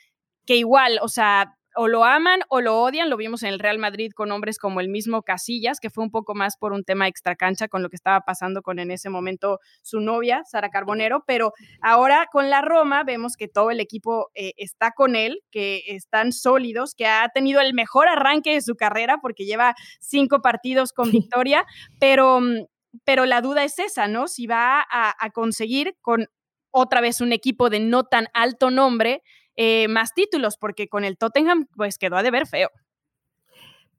que 0.47 0.57
igual, 0.57 0.99
o 1.00 1.09
sea, 1.09 1.57
o 1.75 1.88
lo 1.88 2.04
aman 2.04 2.40
o 2.49 2.61
lo 2.61 2.81
odian. 2.81 3.11
Lo 3.11 3.16
vimos 3.16 3.43
en 3.43 3.50
el 3.50 3.59
Real 3.59 3.78
Madrid 3.78 4.12
con 4.14 4.31
hombres 4.33 4.59
como 4.59 4.81
el 4.81 4.88
mismo 4.88 5.23
Casillas, 5.23 5.81
que 5.81 5.90
fue 5.90 6.04
un 6.04 6.11
poco 6.11 6.35
más 6.35 6.57
por 6.57 6.73
un 6.73 6.85
tema 6.85 7.09
extracancha 7.09 7.69
con 7.69 7.83
lo 7.83 7.90
que 7.90 7.97
estaba 7.97 8.21
pasando 8.21 8.62
con 8.62 8.78
en 8.78 8.90
ese 8.90 9.11
momento 9.11 9.61
su 9.83 10.00
novia, 10.00 10.43
Sara 10.45 10.71
Carbonero. 10.71 11.25
Pero 11.26 11.52
ahora 11.81 12.28
con 12.31 12.50
la 12.50 12.62
Roma 12.62 13.04
vemos 13.04 13.37
que 13.37 13.49
todo 13.49 13.71
el 13.71 13.81
equipo 13.81 14.31
eh, 14.35 14.52
está 14.57 14.93
con 14.93 15.16
él, 15.16 15.43
que 15.50 15.83
están 15.88 16.33
sólidos, 16.33 16.95
que 16.95 17.07
ha 17.07 17.28
tenido 17.28 17.61
el 17.61 17.75
mejor 17.75 18.09
arranque 18.09 18.54
de 18.54 18.61
su 18.61 18.76
carrera 18.76 19.19
porque 19.21 19.45
lleva 19.45 19.75
cinco 20.00 20.43
partidos 20.43 20.93
con 20.93 21.11
victoria, 21.11 21.64
pero, 21.99 22.40
mm, 22.40 22.66
pero 23.04 23.26
la 23.26 23.40
duda 23.40 23.64
es 23.64 23.78
esa, 23.78 24.07
¿no? 24.09 24.28
Si 24.28 24.47
va 24.47 24.81
a, 24.81 25.14
a 25.19 25.31
conseguir 25.31 25.97
con 26.00 26.28
otra 26.71 27.00
vez 27.00 27.21
un 27.21 27.33
equipo 27.33 27.71
de 27.71 27.78
no 27.78 28.04
tan 28.04 28.26
alto 28.35 28.71
nombre 28.71 29.23
eh, 29.56 29.88
más 29.88 30.12
títulos, 30.14 30.56
porque 30.56 30.88
con 30.88 31.04
el 31.04 31.16
Tottenham 31.16 31.66
pues 31.76 31.99
quedó 31.99 32.16
a 32.16 32.23
deber 32.23 32.46
feo. 32.46 32.70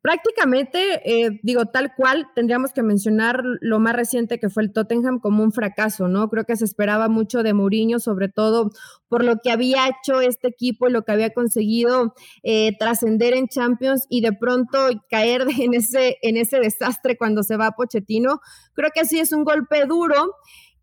prácticamente, 0.02 1.02
eh, 1.04 1.40
digo, 1.42 1.66
tal 1.66 1.96
cual, 1.96 2.28
tendríamos 2.36 2.74
que 2.74 2.84
mencionar 2.84 3.42
lo 3.60 3.80
más 3.80 3.96
reciente 3.96 4.40
que 4.40 4.50
fue 4.50 4.62
el 4.62 4.72
Tottenham 4.72 5.20
como 5.20 5.42
un 5.42 5.52
fracaso, 5.52 6.08
¿no? 6.08 6.30
Creo 6.30 6.44
que 6.46 6.56
se 6.56 6.64
esperaba 6.64 7.10
mucho 7.10 7.42
de 7.42 7.56
Mourinho, 7.56 8.00
sobre 8.00 8.30
todo 8.30 8.70
por 9.08 9.24
lo 9.24 9.38
que 9.42 9.50
había 9.50 9.88
hecho 9.88 10.22
este 10.22 10.50
equipo 10.50 10.88
y 10.88 10.92
lo 10.92 11.02
que 11.02 11.12
había 11.12 11.32
conseguido 11.32 12.14
eh, 12.44 12.78
trascender 12.78 13.34
en 13.34 13.48
Champions 13.48 14.06
y 14.08 14.22
de 14.22 14.34
pronto 14.34 14.78
caer 15.10 15.48
en 15.60 15.74
ese, 15.74 16.18
en 16.22 16.38
ese 16.38 16.60
desastre 16.60 17.18
cuando 17.18 17.42
se 17.42 17.58
va 17.58 17.68
a 17.68 17.72
Pochettino. 17.72 18.42
Creo 18.76 18.92
que 18.94 19.06
sí 19.06 19.20
es 19.20 19.32
un 19.32 19.44
golpe 19.44 19.86
duro 19.88 20.36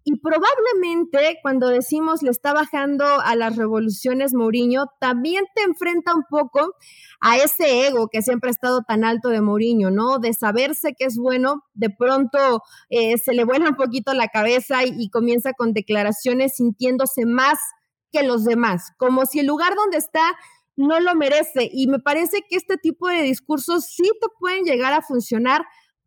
y 0.05 0.17
probablemente 0.17 1.39
cuando 1.43 1.69
decimos 1.69 2.23
le 2.23 2.31
está 2.31 2.53
bajando 2.53 3.05
a 3.05 3.37
las 3.37 3.57
revoluciones 3.57 4.35
Mourinho, 4.35 4.87
también 4.99 5.45
te 5.55 5.63
enfrenta 5.63 6.15
un 6.15 6.25
poco 6.29 6.75
a 7.21 7.37
ese 7.37 7.87
ego 7.87 8.09
que 8.09 8.23
siempre 8.23 8.49
ha 8.49 8.53
estado 8.53 8.83
tan 8.87 9.05
alto 9.05 9.29
de 9.29 9.41
Mourinho, 9.41 9.91
¿no? 9.91 10.19
De 10.19 10.33
saberse 10.33 10.95
que 10.99 11.05
es 11.05 11.17
bueno, 11.17 11.63
de 11.75 11.91
pronto 11.91 12.63
eh, 12.91 13.17
se 13.19 13.33
le 13.33 13.45
vuela 13.45 13.71
un 13.71 13.77
poquito 13.77 14.13
la 14.15 14.29
cabeza 14.29 14.85
y, 14.85 14.93
y 14.99 15.11
comienza 15.11 15.53
con 15.53 15.73
declaraciones 15.73 16.57
sintiéndose 16.57 17.25
más 17.25 17.59
que 18.11 18.25
los 18.25 18.45
demás, 18.45 18.93
como 18.99 19.25
si 19.25 19.41
el 19.41 19.47
lugar 19.47 19.75
donde 19.77 19.99
está 19.99 20.35
no 20.75 21.01
lo 21.01 21.15
merece. 21.15 21.71
Y 21.73 21.87
me 21.87 21.99
parece 21.99 22.39
que 22.49 22.57
este 22.57 22.77
tipo 22.77 23.09
de 23.09 23.23
discursos 23.23 23.87
sí 23.87 24.11
te 24.21 24.27
pueden 24.39 24.65
llegar 24.65 24.93
a 24.93 25.03
funcionar 25.03 25.63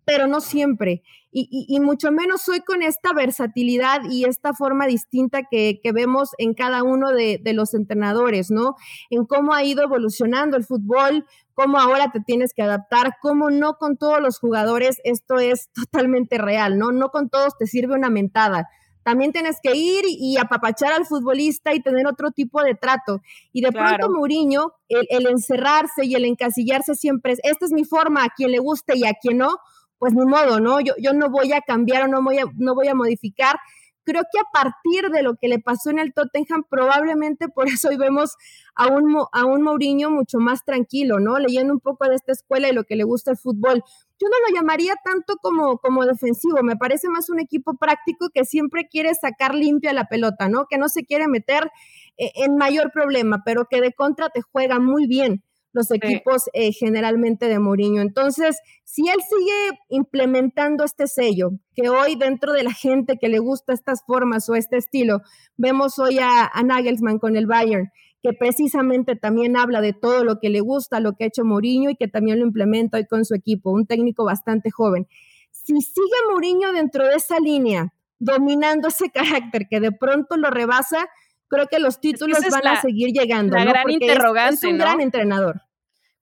pero 0.05 0.27
no 0.27 0.39
siempre. 0.39 1.01
Y, 1.37 1.81
mucho 1.81 2.13
menos 2.13 2.47
hoy 2.47 2.61
con 2.61 2.81
esta 2.81 3.11
versatilidad 3.11 4.03
y 4.09 4.23
esta 4.23 4.53
forma 4.53 4.87
distinta 4.87 5.41
que, 5.43 5.81
vemos 5.93 6.29
en 6.37 6.53
cada 6.53 6.81
uno 6.81 7.11
de, 7.11 7.41
los 7.53 7.73
entrenadores, 7.73 8.51
¿no? 8.51 8.77
En 9.09 9.25
cómo 9.25 9.53
ha 9.53 9.61
ido 9.61 9.83
evolucionando 9.83 10.55
el 10.55 10.63
fútbol, 10.63 11.25
cómo 11.53 11.77
ahora 11.77 12.09
te 12.13 12.21
tienes 12.21 12.53
que 12.53 12.61
adaptar, 12.61 13.17
cómo 13.21 13.49
no 13.49 13.73
con 13.73 13.97
todos 13.97 14.21
los 14.21 14.39
jugadores 14.39 15.01
esto 15.03 15.37
es 15.39 15.69
totalmente 15.73 16.37
real, 16.37 16.77
¿no? 16.77 16.93
No 16.93 17.09
con 17.09 17.29
todos 17.29 17.57
te 17.57 17.67
sirve 17.67 17.95
una 17.95 18.09
mentada. 18.09 18.69
También 19.03 19.33
tienes 19.33 19.57
que 19.61 19.75
ir 19.75 20.05
y, 20.07 20.37
apapachar 20.37 20.93
al 20.93 21.05
futbolista 21.05 21.73
y 21.73 21.81
tener 21.81 22.07
otro 22.07 22.31
tipo 22.31 22.63
de 22.63 22.75
trato. 22.75 23.21
Y 23.51 23.59
de 23.59 23.73
pronto 23.73 24.09
Mourinho, 24.09 24.71
el, 24.87 25.05
el 25.09 25.27
encerrarse 25.27 26.05
y 26.05 26.15
el 26.15 26.23
encasillarse 26.23 26.95
siempre 26.95 27.33
es, 27.33 27.39
esta 27.43 27.65
es 27.65 27.73
mi 27.73 27.83
forma, 27.83 28.23
a 28.23 28.29
quien 28.29 28.51
le 28.51 28.59
guste 28.59 28.97
y 28.97 29.05
a 29.05 29.13
quien 29.21 29.39
no, 29.39 29.57
pues 29.97 30.13
ni 30.13 30.25
modo, 30.25 30.59
¿no? 30.59 30.79
Yo, 30.79 30.93
yo 30.99 31.13
no 31.13 31.29
voy 31.29 31.53
a 31.53 31.61
cambiar 31.61 32.03
o 32.03 32.07
no 32.07 32.21
voy 32.23 32.39
a, 32.39 32.45
no 32.57 32.75
voy 32.75 32.87
a 32.87 32.95
modificar. 32.95 33.57
Creo 34.03 34.21
que 34.31 34.39
a 34.39 34.43
partir 34.53 35.09
de 35.09 35.23
lo 35.23 35.35
que 35.35 35.47
le 35.47 35.57
pasó 35.57 35.89
en 35.89 35.97
el 35.97 36.13
Tottenham, 36.13 36.63
probablemente 36.69 37.47
por 37.49 37.67
eso 37.67 37.89
hoy 37.89 37.97
vemos 37.97 38.35
a 38.75 38.87
un, 38.87 39.17
a 39.31 39.45
un 39.45 39.63
Mourinho 39.63 40.11
mucho 40.11 40.37
más 40.37 40.63
tranquilo, 40.63 41.19
¿no? 41.19 41.39
Leyendo 41.39 41.73
un 41.73 41.79
poco 41.79 42.07
de 42.07 42.15
esta 42.15 42.31
escuela 42.31 42.69
y 42.69 42.73
lo 42.73 42.83
que 42.83 42.95
le 42.95 43.03
gusta 43.03 43.31
el 43.31 43.37
fútbol. 43.37 43.83
Yo 44.19 44.27
no 44.29 44.35
lo 44.47 44.55
llamaría 44.55 44.93
tanto 45.03 45.37
como, 45.41 45.79
como 45.79 46.05
defensivo, 46.05 46.61
me 46.61 46.77
parece 46.77 47.09
más 47.09 47.29
un 47.29 47.39
equipo 47.39 47.77
práctico 47.77 48.29
que 48.33 48.45
siempre 48.45 48.87
quiere 48.87 49.13
sacar 49.15 49.55
limpia 49.55 49.91
la 49.91 50.05
pelota, 50.05 50.49
¿no? 50.49 50.67
Que 50.69 50.77
no 50.77 50.87
se 50.87 51.03
quiere 51.03 51.27
meter 51.27 51.71
eh, 52.17 52.31
en 52.35 52.57
mayor 52.57 52.91
problema, 52.91 53.41
pero 53.43 53.65
que 53.69 53.81
de 53.81 53.91
contra 53.91 54.29
te 54.29 54.41
juega 54.41 54.79
muy 54.79 55.07
bien 55.07 55.43
los 55.75 55.91
equipos 55.91 56.43
eh, 56.53 56.71
generalmente 56.71 57.49
de 57.49 57.59
Mourinho. 57.59 58.01
Entonces, 58.01 58.57
si 58.85 59.09
él 59.09 59.17
sigue 59.27 59.77
implementando 59.89 60.85
este 60.85 61.05
sello, 61.05 61.51
que 61.75 61.89
hoy 61.89 62.15
dentro 62.15 62.53
de 62.53 62.63
la 62.63 62.71
gente 62.71 63.17
que 63.19 63.27
le 63.27 63.39
gusta 63.39 63.73
estas 63.73 64.01
formas 64.05 64.49
o 64.49 64.55
este 64.55 64.77
estilo, 64.77 65.19
vemos 65.57 65.99
hoy 65.99 66.17
a, 66.19 66.49
Nagelsmann 66.63 67.19
con 67.19 67.35
el 67.35 67.45
Bayern, 67.45 67.91
que 68.23 68.31
precisamente 68.31 69.17
también 69.17 69.57
habla 69.57 69.81
de 69.81 69.91
todo 69.91 70.23
lo 70.23 70.39
que 70.39 70.49
le 70.49 70.61
gusta, 70.61 71.01
lo 71.01 71.13
que 71.17 71.25
ha 71.25 71.27
hecho 71.27 71.43
Mourinho 71.43 71.89
y 71.89 71.97
que 71.97 72.07
también 72.07 72.39
lo 72.39 72.45
implementa 72.45 72.97
hoy 72.97 73.05
con 73.05 73.25
su 73.25 73.35
equipo, 73.35 73.71
un 73.71 73.85
técnico 73.85 74.23
bastante 74.23 74.71
joven. 74.71 75.07
Si 75.51 75.73
sigue 75.81 76.31
Mourinho 76.31 76.71
dentro 76.71 77.05
de 77.05 77.15
esa 77.15 77.41
línea, 77.41 77.93
dominando 78.17 78.87
ese 78.87 79.09
carácter 79.13 79.67
que 79.69 79.81
de 79.81 79.91
pronto 79.91 80.37
lo 80.37 80.49
rebasa, 80.49 81.09
creo 81.49 81.67
que 81.67 81.79
los 81.79 81.99
títulos 81.99 82.39
van 82.49 82.67
a 82.77 82.81
seguir 82.81 83.09
llegando. 83.11 83.57
La 83.57 83.65
gran 83.65 83.89
interrogante. 83.89 84.67
Es, 84.67 84.71
un 84.71 84.77
gran 84.77 85.01
entrenador. 85.01 85.64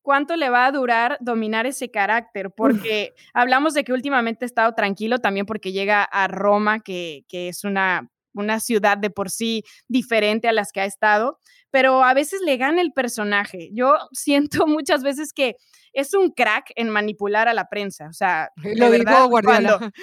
¿Cuánto 0.03 0.35
le 0.35 0.49
va 0.49 0.65
a 0.65 0.71
durar 0.71 1.17
dominar 1.21 1.65
ese 1.65 1.89
carácter? 1.89 2.51
Porque 2.51 3.13
hablamos 3.33 3.73
de 3.73 3.83
que 3.83 3.93
últimamente 3.93 4.45
ha 4.45 4.47
estado 4.47 4.73
tranquilo 4.73 5.19
también 5.19 5.45
porque 5.45 5.71
llega 5.71 6.03
a 6.03 6.27
Roma, 6.27 6.81
que, 6.81 7.23
que 7.27 7.47
es 7.47 7.63
una, 7.63 8.11
una 8.33 8.59
ciudad 8.59 8.97
de 8.97 9.09
por 9.09 9.29
sí 9.29 9.63
diferente 9.87 10.47
a 10.47 10.53
las 10.53 10.71
que 10.71 10.81
ha 10.81 10.85
estado, 10.85 11.39
pero 11.71 12.03
a 12.03 12.13
veces 12.13 12.41
le 12.45 12.57
gana 12.57 12.81
el 12.81 12.91
personaje. 12.91 13.69
Yo 13.73 13.95
siento 14.11 14.67
muchas 14.67 15.03
veces 15.03 15.31
que 15.33 15.55
es 15.93 16.13
un 16.13 16.31
crack 16.31 16.71
en 16.75 16.89
manipular 16.89 17.47
a 17.47 17.53
la 17.53 17.69
prensa. 17.69 18.07
O 18.09 18.13
sea, 18.13 18.49
lo 18.77 18.89
verdad, 18.89 19.27
Guardiola. 19.27 19.79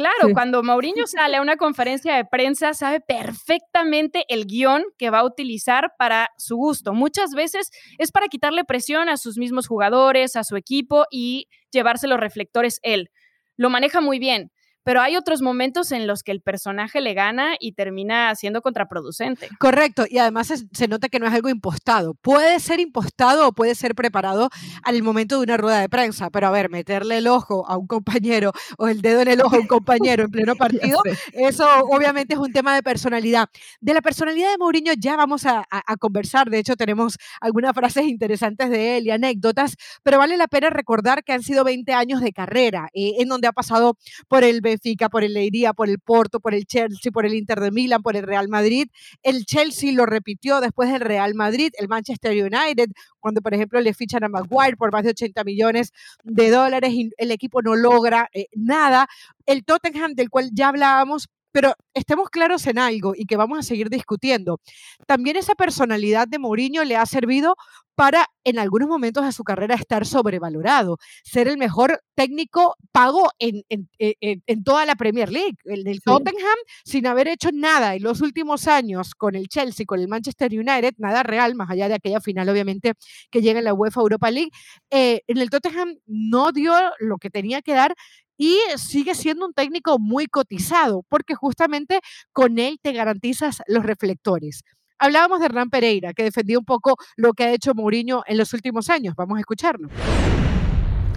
Claro, 0.00 0.32
cuando 0.32 0.62
Mourinho 0.62 1.06
sale 1.06 1.36
a 1.36 1.42
una 1.42 1.56
conferencia 1.56 2.16
de 2.16 2.24
prensa, 2.24 2.74
sabe 2.74 3.00
perfectamente 3.00 4.24
el 4.28 4.46
guion 4.46 4.84
que 4.98 5.10
va 5.10 5.20
a 5.20 5.24
utilizar 5.24 5.92
para 5.98 6.30
su 6.38 6.56
gusto. 6.56 6.94
Muchas 6.94 7.32
veces 7.32 7.70
es 7.98 8.10
para 8.10 8.28
quitarle 8.28 8.64
presión 8.64 9.08
a 9.08 9.16
sus 9.16 9.36
mismos 9.36 9.66
jugadores, 9.66 10.36
a 10.36 10.44
su 10.44 10.56
equipo 10.56 11.04
y 11.10 11.48
llevarse 11.70 12.08
los 12.08 12.18
reflectores 12.18 12.80
él. 12.82 13.10
Lo 13.56 13.68
maneja 13.68 14.00
muy 14.00 14.18
bien 14.18 14.50
pero 14.82 15.00
hay 15.00 15.16
otros 15.16 15.42
momentos 15.42 15.92
en 15.92 16.06
los 16.06 16.22
que 16.22 16.32
el 16.32 16.40
personaje 16.40 17.00
le 17.00 17.14
gana 17.14 17.54
y 17.58 17.72
termina 17.72 18.34
siendo 18.34 18.62
contraproducente. 18.62 19.48
Correcto, 19.58 20.04
y 20.08 20.18
además 20.18 20.52
se, 20.72 20.88
nota 20.88 21.08
que 21.08 21.18
no 21.18 21.26
es 21.26 21.32
algo 21.32 21.48
impostado. 21.48 22.14
Puede 22.14 22.58
ser 22.60 22.80
impostado 22.80 23.48
o 23.48 23.52
puede 23.52 23.74
ser 23.74 23.94
preparado 23.94 24.48
al 24.82 25.02
momento 25.02 25.36
de 25.36 25.44
una 25.44 25.56
rueda 25.56 25.80
de 25.80 25.88
prensa, 25.88 26.30
pero 26.30 26.46
a 26.46 26.50
ver, 26.50 26.70
meterle 26.70 27.18
el 27.18 27.26
ojo 27.26 27.66
a 27.68 27.76
un 27.76 27.86
compañero 27.86 28.52
o 28.78 28.88
el 28.88 29.02
dedo 29.02 29.20
en 29.20 29.28
el 29.28 29.40
ojo 29.40 29.56
a 29.56 29.58
un 29.58 29.66
compañero 29.66 30.24
en 30.24 30.30
pleno 30.30 30.54
partido, 30.56 31.00
eso 31.32 31.66
obviamente 31.90 32.34
es 32.34 32.40
un 32.40 32.52
tema 32.52 32.74
de 32.74 32.82
personalidad. 32.82 33.48
De 33.80 33.94
la 33.94 34.00
personalidad 34.00 34.50
de 34.50 34.58
Mourinho 34.58 34.92
ya 34.98 35.16
vamos 35.16 35.46
a, 35.46 35.66
conversar, 35.98 36.48
de 36.48 36.58
hecho 36.58 36.76
tenemos 36.76 37.18
algunas 37.40 37.74
frases 37.74 38.04
interesantes 38.04 38.70
de 38.70 38.96
él 38.96 39.06
y 39.06 39.10
anécdotas, 39.10 39.76
pero 40.02 40.18
vale 40.18 40.36
la 40.36 40.48
pena 40.48 40.70
recordar 40.70 41.24
que 41.24 41.32
han 41.32 41.42
sido 41.42 41.64
20 41.64 41.92
años 41.92 42.20
de 42.20 42.32
carrera, 42.32 42.88
eh, 42.94 43.14
en 43.18 43.28
donde 43.28 43.48
ha 43.48 43.52
pasado 43.52 43.96
por 44.28 44.44
el 44.44 44.60
Benfica, 44.70 45.08
por 45.08 45.24
el 45.24 45.34
Leiría, 45.34 45.72
por 45.72 45.88
el 45.88 45.98
Porto, 45.98 46.40
por 46.40 46.54
el 46.54 46.66
Chelsea, 46.66 47.12
por 47.12 47.26
el 47.26 47.34
Inter 47.34 47.60
de 47.60 47.70
Milán, 47.70 48.02
por 48.02 48.16
el 48.16 48.22
Real 48.22 48.48
Madrid. 48.48 48.88
El 49.22 49.44
Chelsea 49.44 49.92
lo 49.92 50.06
repitió 50.06 50.60
después 50.60 50.90
del 50.90 51.00
Real 51.00 51.34
Madrid, 51.34 51.72
el 51.78 51.88
Manchester 51.88 52.32
United, 52.32 52.90
cuando 53.18 53.40
por 53.40 53.54
ejemplo 53.54 53.80
le 53.80 53.94
fichan 53.94 54.24
a 54.24 54.28
Maguire 54.28 54.76
por 54.76 54.92
más 54.92 55.04
de 55.04 55.10
80 55.10 55.44
millones 55.44 55.92
de 56.24 56.50
dólares 56.50 56.92
y 56.92 57.10
el 57.16 57.30
equipo 57.30 57.62
no 57.62 57.76
logra 57.76 58.28
eh, 58.32 58.46
nada. 58.54 59.08
El 59.46 59.64
Tottenham, 59.64 60.14
del 60.14 60.30
cual 60.30 60.50
ya 60.52 60.68
hablábamos, 60.68 61.28
pero 61.52 61.74
estemos 61.94 62.30
claros 62.30 62.66
en 62.66 62.78
algo 62.78 63.12
y 63.16 63.26
que 63.26 63.36
vamos 63.36 63.58
a 63.58 63.62
seguir 63.62 63.90
discutiendo. 63.90 64.60
También 65.06 65.36
esa 65.36 65.54
personalidad 65.54 66.28
de 66.28 66.38
Mourinho 66.38 66.84
le 66.84 66.96
ha 66.96 67.06
servido 67.06 67.56
para 68.00 68.26
en 68.44 68.58
algunos 68.58 68.88
momentos 68.88 69.26
de 69.26 69.32
su 69.32 69.44
carrera 69.44 69.74
estar 69.74 70.06
sobrevalorado, 70.06 70.96
ser 71.22 71.48
el 71.48 71.58
mejor 71.58 72.00
técnico 72.14 72.74
pago 72.92 73.28
en, 73.38 73.62
en, 73.68 74.64
toda 74.64 74.86
la 74.86 74.94
Premier 74.94 75.30
League. 75.30 75.56
El 75.64 75.84
del 75.84 76.00
Tottenham, 76.00 76.56
sin 76.82 77.06
haber 77.06 77.28
hecho 77.28 77.50
nada 77.52 77.94
en 77.94 78.02
los 78.02 78.22
últimos 78.22 78.68
años 78.68 79.14
con 79.14 79.34
el 79.34 79.48
Chelsea, 79.48 79.84
con 79.84 80.00
el 80.00 80.08
Manchester 80.08 80.50
United, 80.50 80.94
nada 80.96 81.22
real, 81.22 81.54
más 81.54 81.68
allá 81.70 81.88
de 81.88 81.94
aquella 81.94 82.22
final, 82.22 82.48
obviamente, 82.48 82.94
que 83.30 83.42
llega 83.42 83.58
en 83.58 83.66
la 83.66 83.74
UEFA 83.74 84.00
Europa 84.00 84.30
League, 84.30 84.50
eh, 84.90 85.20
en 85.26 85.36
el 85.36 85.50
Tottenham 85.50 85.98
no 86.06 86.52
dio 86.52 86.72
lo 87.00 87.18
que 87.18 87.28
tenía 87.28 87.60
que 87.60 87.74
dar 87.74 87.94
y 88.40 88.58
sigue 88.78 89.14
siendo 89.14 89.44
un 89.44 89.52
técnico 89.52 89.98
muy 89.98 90.24
cotizado, 90.24 91.04
porque 91.10 91.34
justamente 91.34 92.00
con 92.32 92.58
él 92.58 92.78
te 92.80 92.92
garantizas 92.92 93.60
los 93.66 93.84
reflectores. 93.84 94.62
Hablábamos 94.98 95.40
de 95.40 95.44
Hernán 95.44 95.68
Pereira, 95.68 96.14
que 96.14 96.22
defendía 96.22 96.58
un 96.58 96.64
poco 96.64 96.96
lo 97.16 97.34
que 97.34 97.44
ha 97.44 97.52
hecho 97.52 97.74
Mourinho 97.74 98.22
en 98.26 98.38
los 98.38 98.54
últimos 98.54 98.88
años. 98.88 99.14
Vamos 99.14 99.36
a 99.36 99.40
escucharlo. 99.40 99.90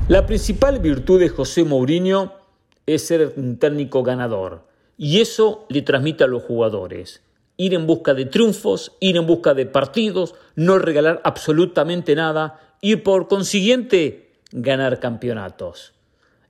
La 0.10 0.26
principal 0.26 0.80
virtud 0.80 1.22
de 1.22 1.30
José 1.30 1.64
Mourinho 1.64 2.34
es 2.86 3.08
ser 3.08 3.34
un 3.38 3.58
técnico 3.58 4.04
ganador. 4.04 4.68
Y 4.98 5.22
eso 5.22 5.66
le 5.70 5.82
transmite 5.82 6.26
a 6.26 6.28
los 6.28 6.44
jugadores. 6.44 7.24
Ir 7.56 7.74
en 7.74 7.88
busca 7.88 8.14
de 8.14 8.26
triunfos, 8.26 8.98
ir 9.00 9.16
en 9.16 9.26
busca 9.26 9.54
de 9.54 9.66
partidos, 9.66 10.36
no 10.58 10.78
regalar 10.78 11.22
absolutamente 11.24 12.16
nada 12.16 12.60
y 12.82 12.98
por 12.98 13.30
consiguiente 13.30 14.42
ganar 14.52 15.00
campeonatos. 15.00 15.94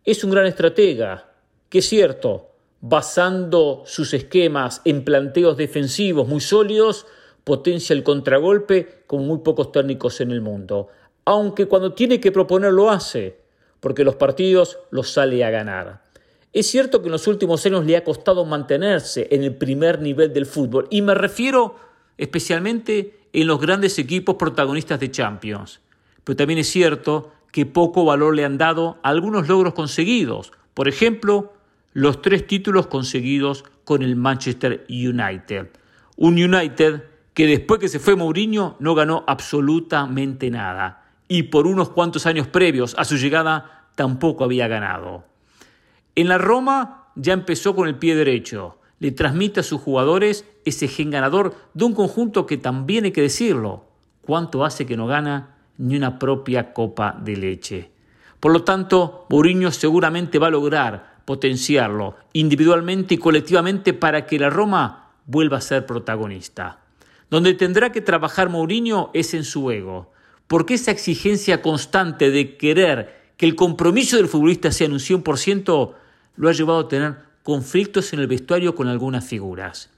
Es 0.05 0.23
un 0.25 0.31
gran 0.31 0.45
estratega, 0.45 1.31
que 1.69 1.79
es 1.79 1.87
cierto, 1.87 2.51
basando 2.81 3.83
sus 3.85 4.13
esquemas 4.13 4.81
en 4.83 5.05
planteos 5.05 5.55
defensivos 5.55 6.27
muy 6.27 6.41
sólidos, 6.41 7.05
potencia 7.45 7.93
el 7.93 8.03
contragolpe 8.03 9.03
como 9.07 9.23
muy 9.23 9.37
pocos 9.39 9.71
técnicos 9.71 10.19
en 10.19 10.31
el 10.31 10.41
mundo. 10.41 10.89
Aunque 11.23 11.67
cuando 11.67 11.93
tiene 11.93 12.19
que 12.19 12.33
proponer 12.33 12.73
lo 12.73 12.89
hace, 12.89 13.37
porque 13.79 14.03
los 14.03 14.15
partidos 14.15 14.77
los 14.91 15.09
sale 15.09 15.41
a 15.45 15.49
ganar. 15.49 16.03
Es 16.51 16.67
cierto 16.67 17.01
que 17.01 17.07
en 17.07 17.13
los 17.13 17.27
últimos 17.27 17.65
años 17.65 17.85
le 17.85 17.95
ha 17.95 18.03
costado 18.03 18.43
mantenerse 18.43 19.29
en 19.31 19.43
el 19.43 19.55
primer 19.55 20.01
nivel 20.01 20.33
del 20.33 20.45
fútbol, 20.45 20.87
y 20.89 21.01
me 21.01 21.15
refiero 21.15 21.77
especialmente 22.17 23.19
en 23.31 23.47
los 23.47 23.61
grandes 23.61 23.97
equipos 23.99 24.35
protagonistas 24.35 24.99
de 24.99 25.11
Champions. 25.11 25.79
Pero 26.25 26.35
también 26.35 26.59
es 26.59 26.69
cierto 26.69 27.31
que 27.53 27.67
poco 27.67 28.03
valor 28.03 28.35
le 28.35 28.43
han 28.43 28.57
dado 28.57 28.97
a 29.03 29.09
algunos 29.09 29.47
logros 29.47 29.75
conseguidos. 29.75 30.51
Por 30.73 30.87
ejemplo, 30.87 31.53
los 31.93 32.19
tres 32.19 32.47
títulos 32.47 32.87
conseguidos 32.87 33.63
con 33.83 34.01
el 34.01 34.15
Manchester 34.15 34.83
United. 34.89 35.69
Un 36.17 36.33
United 36.33 37.03
que 37.35 37.45
después 37.45 37.79
que 37.79 37.89
se 37.89 37.99
fue 37.99 38.15
Mourinho 38.15 38.75
no 38.79 38.95
ganó 38.95 39.23
absolutamente 39.27 40.49
nada 40.49 41.05
y 41.27 41.43
por 41.43 41.67
unos 41.67 41.89
cuantos 41.89 42.25
años 42.25 42.47
previos 42.47 42.95
a 42.97 43.05
su 43.05 43.17
llegada 43.17 43.85
tampoco 43.93 44.43
había 44.43 44.67
ganado. 44.67 45.23
En 46.15 46.29
la 46.29 46.39
Roma 46.39 47.05
ya 47.15 47.33
empezó 47.33 47.75
con 47.75 47.87
el 47.87 47.99
pie 47.99 48.15
derecho, 48.15 48.79
le 48.97 49.11
transmite 49.11 49.59
a 49.59 49.63
sus 49.63 49.79
jugadores 49.79 50.43
ese 50.65 50.87
gen 50.87 51.11
ganador 51.11 51.55
de 51.75 51.85
un 51.85 51.93
conjunto 51.93 52.47
que 52.47 52.57
también 52.57 53.05
hay 53.05 53.11
que 53.11 53.21
decirlo, 53.21 53.85
cuánto 54.21 54.65
hace 54.65 54.87
que 54.87 54.97
no 54.97 55.05
gana 55.05 55.52
ni 55.77 55.95
una 55.95 56.19
propia 56.19 56.73
copa 56.73 57.17
de 57.19 57.35
leche. 57.35 57.91
Por 58.39 58.51
lo 58.51 58.63
tanto, 58.63 59.25
Mourinho 59.29 59.71
seguramente 59.71 60.39
va 60.39 60.47
a 60.47 60.51
lograr 60.51 61.13
potenciarlo 61.25 62.17
individualmente 62.33 63.15
y 63.15 63.17
colectivamente 63.17 63.93
para 63.93 64.25
que 64.25 64.39
la 64.39 64.49
Roma 64.49 65.11
vuelva 65.25 65.57
a 65.57 65.61
ser 65.61 65.85
protagonista. 65.85 66.79
Donde 67.29 67.53
tendrá 67.53 67.91
que 67.91 68.01
trabajar 68.01 68.49
Mourinho 68.49 69.09
es 69.13 69.33
en 69.33 69.43
su 69.43 69.71
ego, 69.71 70.11
porque 70.47 70.75
esa 70.75 70.91
exigencia 70.91 71.61
constante 71.61 72.29
de 72.29 72.57
querer 72.57 73.23
que 73.37 73.45
el 73.45 73.55
compromiso 73.55 74.17
del 74.17 74.27
futbolista 74.27 74.71
sea 74.71 74.87
en 74.87 74.93
un 74.93 74.99
100% 74.99 75.93
lo 76.35 76.49
ha 76.49 76.53
llevado 76.53 76.79
a 76.79 76.87
tener 76.87 77.15
conflictos 77.43 78.13
en 78.13 78.19
el 78.19 78.27
vestuario 78.27 78.75
con 78.75 78.87
algunas 78.87 79.25
figuras. 79.25 79.89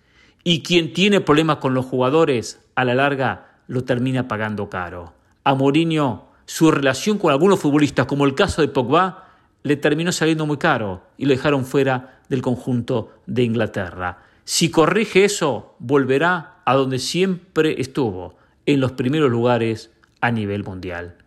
Y 0.44 0.62
quien 0.62 0.94
tiene 0.94 1.22
problemas 1.22 1.58
con 1.58 1.74
los 1.74 1.86
jugadores, 1.86 2.60
a 2.76 2.86
la 2.86 2.96
larga 2.96 3.60
lo 3.68 3.84
termina 3.84 4.28
pagando 4.28 4.70
caro. 4.70 5.14
A 5.48 5.54
Mourinho, 5.54 6.26
su 6.46 6.72
relación 6.72 7.20
con 7.20 7.32
algunos 7.32 7.60
futbolistas, 7.60 8.08
como 8.08 8.26
el 8.26 8.34
caso 8.34 8.64
de 8.64 8.68
Pogba, 8.68 9.30
le 9.62 9.76
terminó 9.76 10.12
saliendo 10.12 10.48
muy 10.48 10.58
caro 10.58 11.04
y 11.18 11.26
lo 11.26 11.34
dejaron 11.34 11.66
fuera 11.66 12.20
del 12.30 12.42
conjunto 12.42 13.12
de 13.28 13.44
Inglaterra. 13.44 14.24
Si 14.44 14.72
corrige 14.72 15.24
eso, 15.24 15.76
volverá 15.78 16.62
a 16.66 16.74
donde 16.74 16.98
siempre 16.98 17.80
estuvo, 17.80 18.36
en 18.66 18.80
los 18.80 18.94
primeros 18.94 19.30
lugares 19.30 19.92
a 20.20 20.32
nivel 20.32 20.64
mundial. 20.64 21.18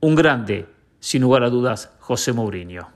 Un 0.00 0.16
grande, 0.16 0.66
sin 0.98 1.22
lugar 1.22 1.44
a 1.44 1.50
dudas, 1.50 1.92
José 2.00 2.32
Mourinho. 2.32 2.88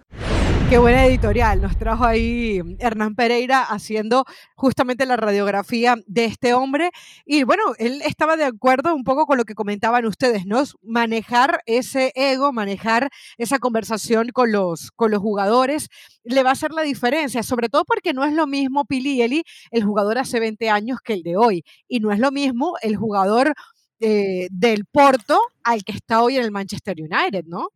Qué 0.73 0.79
buena 0.79 1.05
editorial. 1.05 1.61
Nos 1.61 1.77
trajo 1.77 2.03
ahí 2.03 2.63
Hernán 2.79 3.15
Pereira 3.15 3.63
haciendo 3.63 4.25
justamente 4.55 5.05
la 5.05 5.19
radiografía 5.19 5.97
de 6.07 6.25
este 6.25 6.55
hombre. 6.55 6.93
Y 7.27 7.43
bueno, 7.43 7.63
él 7.77 8.01
estaba 8.07 8.39
de 8.39 8.45
acuerdo 8.45 8.95
un 8.95 9.05
poco 9.05 9.27
con 9.27 9.37
lo 9.37 9.45
que 9.45 9.55
comentaban 9.55 10.07
ustedes, 10.07 10.47
¿no? 10.47 10.63
Manejar 10.81 11.61
ese 11.67 12.11
ego, 12.15 12.55
manejar 12.55 13.11
esa 13.37 13.59
conversación 13.59 14.31
con 14.33 14.51
los, 14.51 14.91
con 14.93 15.11
los 15.11 15.21
jugadores, 15.21 15.91
le 16.25 16.43
va 16.43 16.49
a 16.49 16.55
hacer 16.55 16.71
la 16.71 16.81
diferencia, 16.81 17.43
sobre 17.43 17.69
todo 17.69 17.85
porque 17.85 18.15
no 18.15 18.25
es 18.25 18.33
lo 18.33 18.47
mismo 18.47 18.87
Pilieli, 18.87 19.43
el 19.73 19.85
jugador 19.85 20.17
hace 20.17 20.41
20 20.41 20.71
años, 20.71 21.01
que 21.05 21.13
el 21.13 21.23
de 21.23 21.37
hoy. 21.37 21.65
Y 21.87 22.01
no 22.01 22.13
es 22.13 22.19
lo 22.19 22.31
mismo 22.31 22.77
el 22.81 22.97
jugador 22.97 23.53
eh, 24.01 24.49
del 24.51 24.87
Porto 24.87 25.39
al 25.65 25.85
que 25.85 25.93
está 25.93 26.23
hoy 26.23 26.39
en 26.39 26.45
el 26.45 26.51
Manchester 26.51 26.97
United, 26.99 27.45
¿no? 27.45 27.69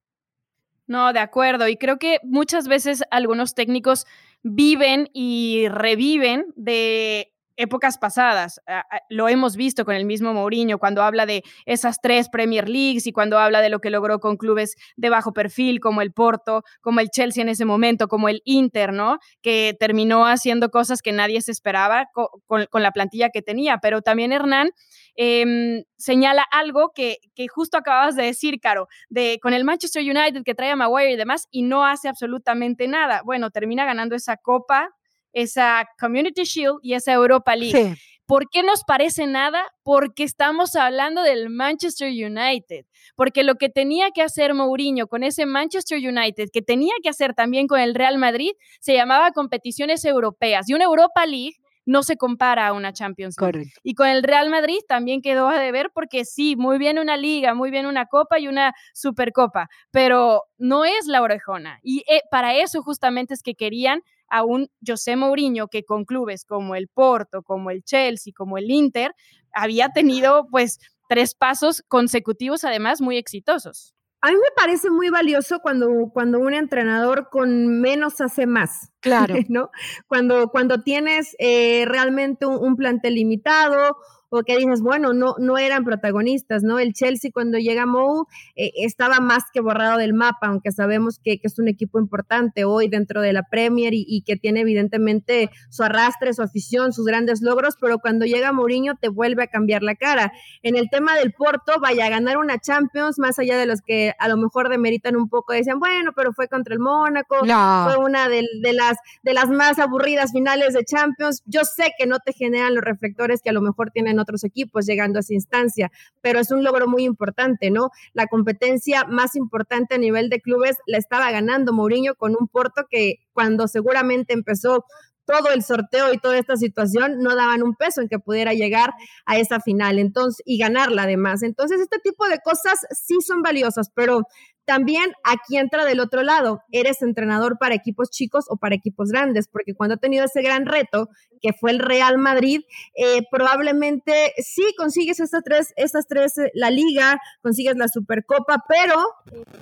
No, 0.88 1.12
de 1.12 1.18
acuerdo. 1.18 1.68
Y 1.68 1.76
creo 1.76 1.98
que 1.98 2.18
muchas 2.22 2.68
veces 2.68 3.02
algunos 3.10 3.54
técnicos 3.54 4.06
viven 4.42 5.08
y 5.12 5.66
reviven 5.68 6.46
de 6.54 7.32
épocas 7.56 7.98
pasadas. 7.98 8.60
Lo 9.08 9.28
hemos 9.28 9.56
visto 9.56 9.84
con 9.84 9.94
el 9.94 10.04
mismo 10.04 10.32
Mourinho 10.32 10.78
cuando 10.78 11.02
habla 11.02 11.26
de 11.26 11.42
esas 11.64 12.00
tres 12.00 12.28
Premier 12.28 12.68
Leagues 12.68 13.06
y 13.06 13.12
cuando 13.12 13.38
habla 13.38 13.60
de 13.60 13.68
lo 13.68 13.80
que 13.80 13.90
logró 13.90 14.20
con 14.20 14.36
clubes 14.36 14.76
de 14.96 15.10
bajo 15.10 15.32
perfil 15.32 15.80
como 15.80 16.02
el 16.02 16.12
Porto, 16.12 16.62
como 16.80 17.00
el 17.00 17.10
Chelsea 17.10 17.42
en 17.42 17.48
ese 17.48 17.64
momento, 17.64 18.08
como 18.08 18.28
el 18.28 18.42
Inter, 18.44 18.92
¿no? 18.92 19.18
Que 19.42 19.76
terminó 19.78 20.26
haciendo 20.26 20.70
cosas 20.70 21.02
que 21.02 21.12
nadie 21.12 21.40
se 21.40 21.52
esperaba 21.52 22.08
con, 22.12 22.66
la 22.72 22.92
plantilla 22.92 23.30
que 23.30 23.42
tenía. 23.42 23.78
Pero 23.78 24.02
también 24.02 24.32
Hernán 24.32 24.70
em, 25.14 25.84
señala 25.96 26.44
algo 26.50 26.92
que, 26.94 27.18
que, 27.34 27.48
justo 27.48 27.78
acababas 27.78 28.16
de 28.16 28.25
decir, 28.25 28.60
Caro, 28.60 28.88
de 29.08 29.38
con 29.40 29.54
el 29.54 29.64
Manchester 29.64 30.02
United 30.02 30.42
que 30.44 30.54
trae 30.54 30.70
a 30.70 30.76
Maguire 30.76 31.12
y 31.12 31.16
demás 31.16 31.49
y 31.50 31.62
no 31.62 31.84
hace 31.84 32.08
absolutamente 32.08 32.86
nada. 32.86 33.23
Bueno, 33.25 33.50
termina 33.50 33.84
ganando 33.84 34.14
esa 34.14 34.36
copa 34.36 34.90
esa 35.36 35.86
Community 36.00 36.44
Shield 36.44 36.78
y 36.82 36.94
esa 36.94 37.12
Europa 37.12 37.54
League. 37.54 37.94
¿Por 38.25 38.49
qué 38.50 38.62
nos 38.62 38.82
parece 38.84 39.26
nada? 39.26 39.62
Porque 39.84 40.25
estamos 40.25 40.75
hablando 40.75 41.22
del 41.22 41.50
Manchester 41.50 42.08
United. 42.08 42.86
Porque 43.14 43.44
lo 43.44 43.54
que 43.54 43.68
tenía 43.68 44.10
que 44.12 44.22
hacer 44.22 44.54
Mourinho 44.54 45.06
con 45.06 45.22
ese 45.22 45.46
Manchester 45.46 45.99
United, 45.99 46.49
que 46.52 46.62
tenía 46.62 46.94
que 47.02 47.10
hacer 47.10 47.34
también 47.34 47.68
con 47.68 47.78
el 47.78 47.94
Real 47.94 48.18
Madrid, 48.18 48.50
se 48.80 48.94
llamaba 48.94 49.30
competiciones 49.30 50.04
europeas. 50.04 50.68
Y 50.68 50.75
una 50.75 50.84
Europa 50.84 51.25
League 51.26 51.56
no 51.84 52.02
se 52.02 52.16
compara 52.16 52.66
a 52.66 52.72
una 52.72 52.92
Champions 52.92 53.36
League. 53.40 53.70
Y 53.84 53.94
con 53.94 54.08
el 54.08 54.22
Real 54.22 54.50
Madrid 54.50 54.78
también 54.88 55.20
quedó 55.22 55.49
a 55.49 55.60
deber 55.60 55.90
porque 55.94 56.25
sí, 56.25 56.56
muy 56.56 56.78
bien 56.78 56.99
una 56.99 57.16
liga, 57.16 57.54
muy 57.54 57.70
bien 57.70 57.86
una 57.86 58.06
copa 58.06 58.40
y 58.40 58.49
una 58.49 58.72
supercopa, 58.92 59.68
pero 59.92 60.42
no 60.58 60.84
es 60.84 61.06
la 61.06 61.22
orejona. 61.22 61.78
Y 61.82 62.02
eh, 62.10 62.22
para 62.30 62.56
eso 62.56 62.82
justamente 62.82 63.34
es 63.34 63.42
que 63.42 63.54
querían 63.54 64.02
a 64.28 64.45
un 64.45 64.69
José 64.86 65.17
Mourinho 65.17 65.69
que 65.69 65.84
con 65.84 66.04
clubes 66.04 66.45
como 66.45 66.75
el 66.75 66.89
Porto, 66.89 67.43
como 67.43 67.71
el 67.71 67.82
Chelsea, 67.82 68.32
como 68.36 68.58
el 68.58 68.71
Inter, 68.71 69.15
había 69.52 69.91
tenido 69.91 70.47
pues 70.50 70.78
tres 71.08 71.34
pasos 71.34 71.82
consecutivos 71.89 72.65
además 72.65 73.00
muy 73.00 73.17
exitosos. 73.17 73.95
A 74.23 74.30
mí 74.30 74.34
me 74.34 74.50
parece 74.56 74.91
muy 74.91 75.08
valioso 75.08 75.60
cuando, 75.60 75.89
cuando 76.12 76.41
un 76.41 76.54
entrenador 76.54 77.28
con 77.30 77.80
menos 77.80 78.21
hace 78.21 78.47
más. 78.47 78.91
Claro. 79.06 79.34
¿no? 79.49 79.71
Cuando, 80.08 80.49
cuando 80.49 80.82
tienes 80.82 81.36
eh, 81.38 81.84
realmente 81.86 82.47
un, 82.47 82.56
un 82.56 82.76
plantel 82.76 83.14
limitado 83.14 83.97
o 84.28 84.42
que 84.42 84.56
dices, 84.56 84.80
bueno, 84.80 85.12
no, 85.12 85.36
no 85.38 85.58
eran 85.58 85.84
protagonistas, 85.84 86.62
¿no? 86.62 86.78
El 86.78 86.92
Chelsea 86.92 87.30
cuando 87.32 87.58
llega 87.58 87.86
Mou 87.86 88.26
eh, 88.56 88.73
estaba 88.76 89.21
más 89.21 89.45
que 89.52 89.60
borrado 89.60 89.99
del 89.99 90.14
mapa, 90.14 90.49
aunque 90.49 90.73
sabemos 90.73 91.21
que, 91.23 91.40
es 91.47 91.58
un 91.60 91.69
equipo 91.69 92.00
importante 92.00 92.64
hoy 92.64 92.88
dentro 92.88 93.23
de 93.23 93.32
la 93.32 93.45
Premier 93.45 93.92
y, 93.95 94.23
que 94.26 94.36
tiene 94.36 94.60
evidentemente 94.62 95.50
su 95.71 95.84
arrastre, 95.84 96.32
su 96.32 96.42
afición, 96.42 96.92
sus 96.92 97.06
grandes 97.06 97.40
logros, 97.40 97.76
pero 97.80 98.00
cuando 98.00 98.26
llega 98.26 98.52
Mourinho 98.52 98.97
te 99.00 99.08
vuelve 99.08 99.45
a 99.45 99.47
cambiar 99.47 99.84
la 99.84 99.95
cara. 99.95 100.32
En 100.62 100.75
el 100.76 100.90
tema 100.90 101.14
del 101.14 101.32
Porto, 101.32 101.75
vaya 101.80 102.06
a 102.06 102.08
ganar 102.08 102.38
una 102.38 102.58
Champions, 102.58 103.21
más 103.21 103.38
allá 103.38 103.56
de 103.58 103.66
los 103.66 103.80
que 103.80 104.12
a 104.19 104.28
lo 104.28 104.36
mejor 104.36 104.69
demeritan 104.69 105.14
un 105.14 105.28
poco, 105.28 105.52
decían, 105.52 105.78
bueno, 105.78 106.10
pero 106.16 106.32
fue 106.32 106.49
contra 106.49 106.75
el 106.75 106.80
Mónaco, 106.80 107.36
fue 107.38 107.97
una 107.99 108.28
de, 108.28 108.42
de, 108.60 108.73
las, 108.73 108.96
de 109.23 109.35
las 109.35 109.49
más 109.49 109.78
aburridas 109.78 110.32
finales 110.32 110.75
de 110.75 110.85
Champions. 110.85 111.43
Yo 111.47 111.65
sé 111.65 111.93
que 111.99 112.06
no 112.06 112.19
te 112.19 112.32
generan 112.32 112.75
los 112.75 112.85
reflectores 112.85 113.43
que 113.43 113.50
a 113.50 113.52
lo 113.52 113.63
mejor 113.63 113.91
tienen 113.91 114.19
otros 114.19 114.45
equipos 114.45 114.87
llegando 114.87 115.19
a 115.19 115.21
esa 115.21 115.35
instancia, 115.35 115.91
pero 116.21 116.41
es 116.41 116.50
un 116.50 116.65
logro 116.65 116.89
muy 116.89 117.04
importante, 117.04 117.71
¿no? 117.71 117.91
La 118.13 118.26
competencia 118.26 119.04
más 119.04 119.37
importante 119.37 119.95
a 119.95 119.99
nivel 119.99 120.28
de 120.28 120.41
clubes 120.41 120.76
la 120.87 120.99
estaba 120.99 121.30
ganando 121.30 121.73
Mourinho 121.73 122.15
con 122.15 122.37
un 122.39 122.49
Porto 122.49 122.87
que 122.91 123.17
cuando 123.32 123.69
seguramente 123.69 124.32
empezó 124.32 124.85
todo 125.26 125.50
el 125.52 125.63
sorteo 125.63 126.13
y 126.13 126.19
toda 126.19 126.39
esta 126.39 126.56
situación 126.56 127.19
no 127.19 127.35
daban 127.35 127.63
un 127.63 127.75
peso 127.75 128.00
en 128.00 128.09
que 128.09 128.19
pudiera 128.19 128.54
llegar 128.54 128.95
a 129.26 129.37
esa 129.37 129.61
final 129.61 129.99
entonces 129.99 130.43
y 130.47 130.56
ganarla 130.56 131.02
además. 131.02 131.43
Entonces, 131.43 131.80
este 131.80 131.99
tipo 131.99 132.26
de 132.28 132.39
cosas 132.39 132.78
sí 132.93 133.17
son 133.21 133.43
valiosas, 133.43 133.91
pero 133.93 134.23
también 134.66 135.12
aquí 135.24 135.56
entra 135.56 135.84
del 135.84 136.00
otro 136.00 136.22
lado, 136.22 136.62
eres 136.72 137.00
entrenador 137.00 137.56
para 137.58 137.74
equipos 137.74 138.10
chicos 138.10 138.46
o 138.48 138.56
para 138.56 138.74
equipos 138.74 139.10
grandes, 139.10 139.48
porque 139.48 139.74
cuando 139.74 139.94
ha 139.94 139.98
tenido 139.98 140.24
ese 140.24 140.42
gran 140.42 140.66
reto, 140.66 141.08
que 141.40 141.52
fue 141.52 141.70
el 141.70 141.78
Real 141.78 142.18
Madrid, 142.18 142.62
eh, 142.94 143.22
probablemente 143.30 144.32
sí 144.38 144.64
consigues 144.76 145.20
estas 145.20 145.44
tres, 145.44 145.72
estas 145.76 146.06
tres, 146.08 146.36
eh, 146.38 146.50
la 146.54 146.70
liga, 146.70 147.18
consigues 147.42 147.76
la 147.76 147.88
Supercopa, 147.88 148.64
pero 148.68 149.06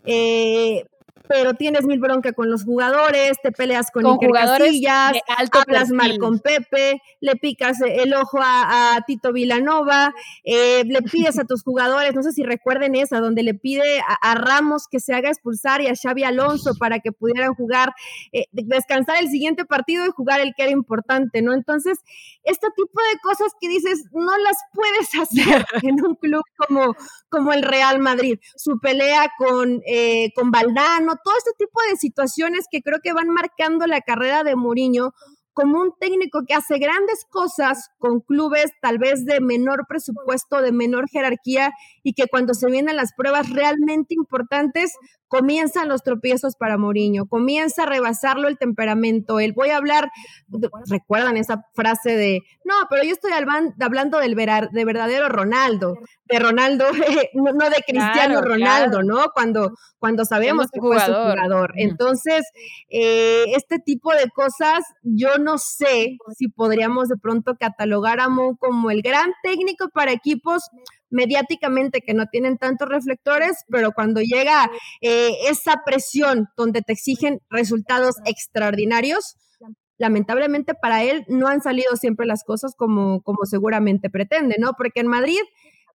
eh, 0.07 0.85
pero 1.27 1.55
tienes 1.55 1.85
mil 1.85 1.99
bronca 1.99 2.33
con 2.33 2.51
los 2.51 2.65
jugadores, 2.65 3.39
te 3.43 3.51
peleas 3.51 3.91
con, 3.91 4.03
con 4.03 4.31
Casillas, 4.31 5.15
hablas 5.53 5.91
mal 5.91 6.19
con 6.19 6.39
Pepe, 6.39 7.01
le 7.21 7.37
picas 7.37 7.81
el 7.81 8.15
ojo 8.15 8.39
a, 8.43 9.01
Tito 9.07 9.33
Vilanova, 9.33 10.15
eh, 10.45 10.85
le 10.85 11.03
pides 11.03 11.39
a 11.39 11.45
tus 11.45 11.63
jugadores, 11.63 12.15
no 12.15 12.23
sé 12.23 12.33
si 12.33 12.43
recuerden 12.43 12.95
esa, 12.95 13.21
donde 13.21 13.43
le 13.43 13.55
pide 13.55 14.01
a, 14.21 14.35
Ramos 14.35 14.89
que 14.91 15.01
se 15.01 15.15
haga 15.15 15.31
expulsar 15.31 15.81
y 15.81 15.87
a 15.87 15.95
Xavi 15.95 16.25
Alonso 16.25 16.75
para 16.79 16.99
que 16.99 17.13
pudieran 17.13 17.55
jugar, 17.55 17.95
eh, 18.33 18.47
descansar 18.53 19.17
el 19.21 19.29
siguiente 19.29 19.65
partido 19.65 20.05
y 20.07 20.11
jugar 20.11 20.41
el 20.41 20.55
que 20.55 20.65
era 20.65 20.73
importante, 20.73 21.41
¿no? 21.41 21.55
Entonces, 21.55 21.99
este 22.43 22.67
tipo 22.77 23.01
de 23.13 23.19
cosas 23.21 23.53
que 23.61 23.69
dices, 23.69 24.05
no 24.13 24.37
las 24.39 24.57
puedes 24.73 25.09
hacer 25.21 25.67
en 25.83 26.05
un 26.05 26.15
club 26.17 26.43
como, 26.57 26.95
como 27.29 27.53
el 27.53 27.63
Real 27.63 27.99
Madrid. 28.01 28.39
Su 28.57 28.79
pelea 28.79 29.31
con, 29.39 29.83
eh, 29.87 30.33
con 30.35 30.51
Valdano, 30.51 31.14
todo 31.23 31.35
este 31.37 31.53
tipo 31.59 31.81
de 31.91 31.97
situaciones 31.97 32.67
que 32.71 32.83
creo 32.83 32.99
que 33.03 33.13
van 33.13 33.29
marcando 33.29 33.87
la 33.87 34.01
carrera 34.01 34.45
de 34.45 34.57
Mourinho 34.57 35.13
como 35.55 35.81
un 35.81 35.93
técnico 35.99 36.43
que 36.47 36.55
hace 36.55 36.79
grandes 36.79 37.25
cosas 37.31 37.91
con 37.99 38.21
clubes 38.21 38.73
tal 38.83 38.99
vez 38.99 39.25
de 39.25 39.41
menor 39.41 39.87
presupuesto, 39.89 40.61
de 40.61 40.73
menor 40.73 41.09
jerarquía 41.09 41.71
y 42.03 42.13
que 42.13 42.27
cuando 42.27 42.55
se 42.55 42.71
vienen 42.71 42.97
las 42.97 43.13
pruebas 43.17 43.49
realmente 43.51 44.15
importantes, 44.15 44.93
comienzan 45.29 45.89
los 45.89 46.03
tropiezos 46.03 46.57
para 46.57 46.79
Mourinho, 46.79 47.27
comienza 47.27 47.83
a 47.83 47.87
rebasarlo 47.87 48.49
el 48.49 48.59
temperamento. 48.59 49.41
Él 49.41 49.53
voy 49.53 49.71
a 49.71 49.77
hablar, 49.77 50.11
recuerdan 50.89 51.37
esa 51.37 51.65
frase 51.75 52.17
de, 52.17 52.41
no, 52.65 52.75
pero 52.89 53.03
yo 53.05 53.13
estoy 53.13 53.33
hablando 53.33 54.19
del 54.19 54.35
de 54.35 54.85
verdadero 54.85 55.29
Ronaldo, 55.29 55.97
de 56.27 56.39
Ronaldo, 56.39 56.87
no, 57.35 57.71
de 57.71 57.83
Cristiano 57.87 58.41
Ronaldo, 58.43 59.03
¿no? 59.03 59.31
Cuando, 59.35 59.73
cuando 59.99 60.25
sabemos 60.25 60.69
que 60.71 60.81
fue 60.81 61.01
su 61.01 61.13
jugador. 61.13 61.73
Entonces, 61.77 62.45
eh, 62.89 63.45
este 63.57 63.79
tipo 63.79 64.13
de 64.13 64.29
cosas, 64.31 64.85
yo 65.03 65.39
no 65.39 65.59
sé 65.59 66.17
si 66.37 66.49
podríamos 66.49 67.09
de 67.09 67.17
pronto 67.17 67.57
catalogar 67.59 68.21
a 68.21 68.29
Mo 68.29 68.57
como 68.57 68.91
el 68.91 69.03
gran 69.03 69.33
técnico 69.43 69.89
para 69.89 70.13
equipos 70.13 70.63
mediáticamente 71.15 72.01
que 72.01 72.13
no 72.13 72.27
tienen 72.27 72.59
tantos 72.59 72.89
reflectores, 72.89 73.65
pero 73.69 73.93
cuando 73.93 74.21
llega 74.21 74.71
eh, 75.01 75.31
esa 75.49 75.83
presión 75.87 76.49
donde 76.57 76.83
te 76.83 76.93
exigen 76.93 77.41
resultados 77.49 78.17
extraordinarios, 78.27 79.37
lamentablemente 79.97 80.75
para 80.75 81.05
él 81.05 81.25
no 81.29 81.47
han 81.47 81.63
salido 81.63 81.97
siempre 81.97 82.27
las 82.27 82.43
cosas 82.45 82.75
como, 82.77 83.23
como 83.23 83.45
seguramente 83.45 84.11
pretende, 84.11 84.57
¿no? 84.59 84.73
Porque 84.77 85.01
en 85.01 85.07
Madrid, 85.07 85.41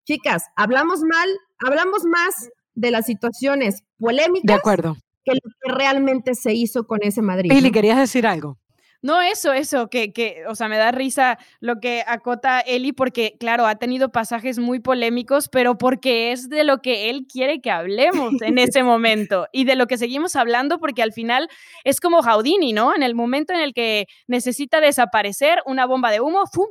chicas, 0.06 0.46
hablamos 0.56 1.02
mal, 1.02 1.30
hablamos 1.60 2.06
más 2.06 2.50
de 2.74 2.92
las 2.92 3.06
situaciones 3.06 3.84
polémicas 4.00 4.46
de 4.46 4.54
acuerdo. 4.54 4.96
que 5.26 5.34
lo 5.34 5.42
que 5.42 5.72
realmente 5.74 6.34
se 6.34 6.54
hizo 6.54 6.88
con 6.88 7.00
ese 7.04 7.22
Madrid. 7.22 7.50
Pili, 7.50 7.72
¿querías 7.72 7.98
decir 7.98 8.26
algo? 8.26 8.58
No, 9.02 9.22
eso, 9.22 9.54
eso, 9.54 9.90
que, 9.90 10.12
que, 10.12 10.44
o 10.48 10.56
sea, 10.56 10.68
me 10.68 10.78
da 10.78 10.92
risa 10.92 11.38
lo 11.62 11.80
que 11.80 12.04
acota 12.06 12.60
Eli, 12.60 12.92
porque, 12.92 13.36
claro, 13.40 13.66
ha 13.66 13.76
tenido 13.76 14.12
pasajes 14.12 14.60
muy 14.60 14.82
polémicos, 14.82 15.48
pero 15.48 15.78
porque 15.78 16.34
es 16.34 16.50
de 16.50 16.66
lo 16.66 16.82
que 16.82 17.10
él 17.10 17.26
quiere 17.32 17.62
que 17.62 17.72
hablemos 17.72 18.34
en 18.42 18.58
ese 18.60 18.84
momento 18.84 19.48
y 19.54 19.64
de 19.64 19.76
lo 19.78 19.88
que 19.88 19.98
seguimos 19.98 20.36
hablando, 20.36 20.80
porque 20.80 21.02
al 21.02 21.14
final 21.14 21.48
es 21.86 22.02
como 22.02 22.22
Houdini, 22.22 22.74
¿no? 22.74 22.94
En 22.94 23.04
el 23.04 23.16
momento 23.16 23.54
en 23.54 23.62
el 23.62 23.74
que 23.74 24.08
necesita 24.28 24.82
desaparecer 24.82 25.60
una 25.66 25.86
bomba 25.86 26.12
de 26.12 26.20
humo, 26.20 26.44
¡fum! 26.52 26.68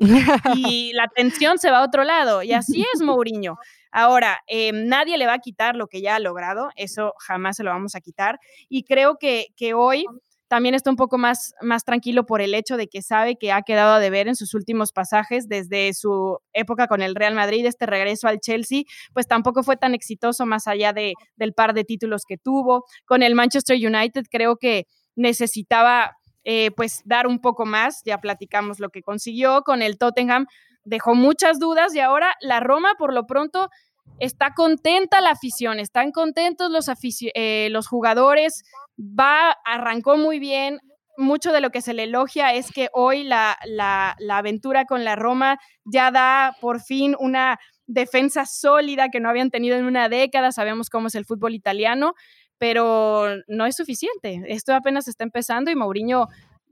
y 0.54 0.92
la 0.92 1.08
tensión 1.08 1.58
se 1.58 1.70
va 1.70 1.78
a 1.78 1.84
otro 1.84 2.04
lado. 2.04 2.42
Y 2.42 2.52
así 2.52 2.84
es 2.94 3.00
Mourinho. 3.00 3.56
Ahora, 3.90 4.40
em, 4.46 4.86
nadie 4.86 5.16
le 5.16 5.26
va 5.26 5.34
a 5.34 5.38
quitar 5.38 5.76
lo 5.76 5.86
que 5.86 6.02
ya 6.02 6.16
ha 6.16 6.18
logrado, 6.18 6.68
eso 6.76 7.14
jamás 7.18 7.56
se 7.56 7.64
lo 7.64 7.70
vamos 7.70 7.94
a 7.94 8.00
quitar. 8.00 8.38
Y 8.68 8.84
creo 8.84 9.16
que, 9.18 9.46
que 9.56 9.72
hoy 9.72 10.04
también 10.48 10.74
está 10.74 10.90
un 10.90 10.96
poco 10.96 11.18
más, 11.18 11.54
más 11.60 11.84
tranquilo 11.84 12.24
por 12.24 12.40
el 12.40 12.54
hecho 12.54 12.76
de 12.76 12.88
que 12.88 13.02
sabe 13.02 13.36
que 13.36 13.52
ha 13.52 13.62
quedado 13.62 13.94
a 13.94 14.00
deber 14.00 14.28
en 14.28 14.34
sus 14.34 14.54
últimos 14.54 14.92
pasajes 14.92 15.46
desde 15.46 15.92
su 15.94 16.38
época 16.52 16.86
con 16.86 17.02
el 17.02 17.14
Real 17.14 17.34
Madrid, 17.34 17.66
este 17.66 17.86
regreso 17.86 18.28
al 18.28 18.40
Chelsea, 18.40 18.82
pues 19.12 19.26
tampoco 19.26 19.62
fue 19.62 19.76
tan 19.76 19.94
exitoso 19.94 20.46
más 20.46 20.66
allá 20.66 20.92
de, 20.92 21.12
del 21.36 21.52
par 21.52 21.74
de 21.74 21.84
títulos 21.84 22.22
que 22.26 22.38
tuvo. 22.38 22.84
Con 23.04 23.22
el 23.22 23.34
Manchester 23.34 23.76
United 23.76 24.24
creo 24.30 24.56
que 24.56 24.86
necesitaba 25.16 26.12
eh, 26.44 26.70
pues 26.70 27.02
dar 27.04 27.26
un 27.26 27.40
poco 27.40 27.66
más, 27.66 28.00
ya 28.04 28.18
platicamos 28.18 28.80
lo 28.80 28.88
que 28.88 29.02
consiguió, 29.02 29.62
con 29.62 29.82
el 29.82 29.98
Tottenham 29.98 30.46
dejó 30.84 31.14
muchas 31.14 31.58
dudas 31.58 31.94
y 31.94 32.00
ahora 32.00 32.34
la 32.40 32.60
Roma 32.60 32.94
por 32.98 33.12
lo 33.12 33.26
pronto 33.26 33.68
está 34.18 34.54
contenta 34.54 35.20
la 35.20 35.30
afición, 35.30 35.78
están 35.78 36.12
contentos 36.12 36.70
los, 36.70 36.86
eh, 37.34 37.68
los 37.70 37.88
jugadores, 37.88 38.62
va, 38.98 39.56
arrancó 39.64 40.16
muy 40.16 40.38
bien. 40.38 40.80
Mucho 41.16 41.50
de 41.50 41.60
lo 41.60 41.70
que 41.70 41.80
se 41.80 41.94
le 41.94 42.04
elogia 42.04 42.54
es 42.54 42.70
que 42.70 42.90
hoy 42.92 43.24
la, 43.24 43.56
la, 43.64 44.14
la 44.20 44.38
aventura 44.38 44.84
con 44.84 45.02
la 45.02 45.16
Roma 45.16 45.58
ya 45.84 46.12
da 46.12 46.56
por 46.60 46.80
fin 46.80 47.16
una 47.18 47.58
defensa 47.86 48.44
sólida 48.46 49.08
que 49.08 49.18
no 49.18 49.28
habían 49.28 49.50
tenido 49.50 49.76
en 49.76 49.84
una 49.84 50.08
década. 50.08 50.52
Sabemos 50.52 50.90
cómo 50.90 51.08
es 51.08 51.16
el 51.16 51.24
fútbol 51.24 51.54
italiano, 51.54 52.12
pero 52.58 53.26
no 53.48 53.66
es 53.66 53.74
suficiente. 53.74 54.42
Esto 54.46 54.74
apenas 54.74 55.08
está 55.08 55.24
empezando 55.24 55.70
y 55.72 55.74
Mourinho 55.74 56.28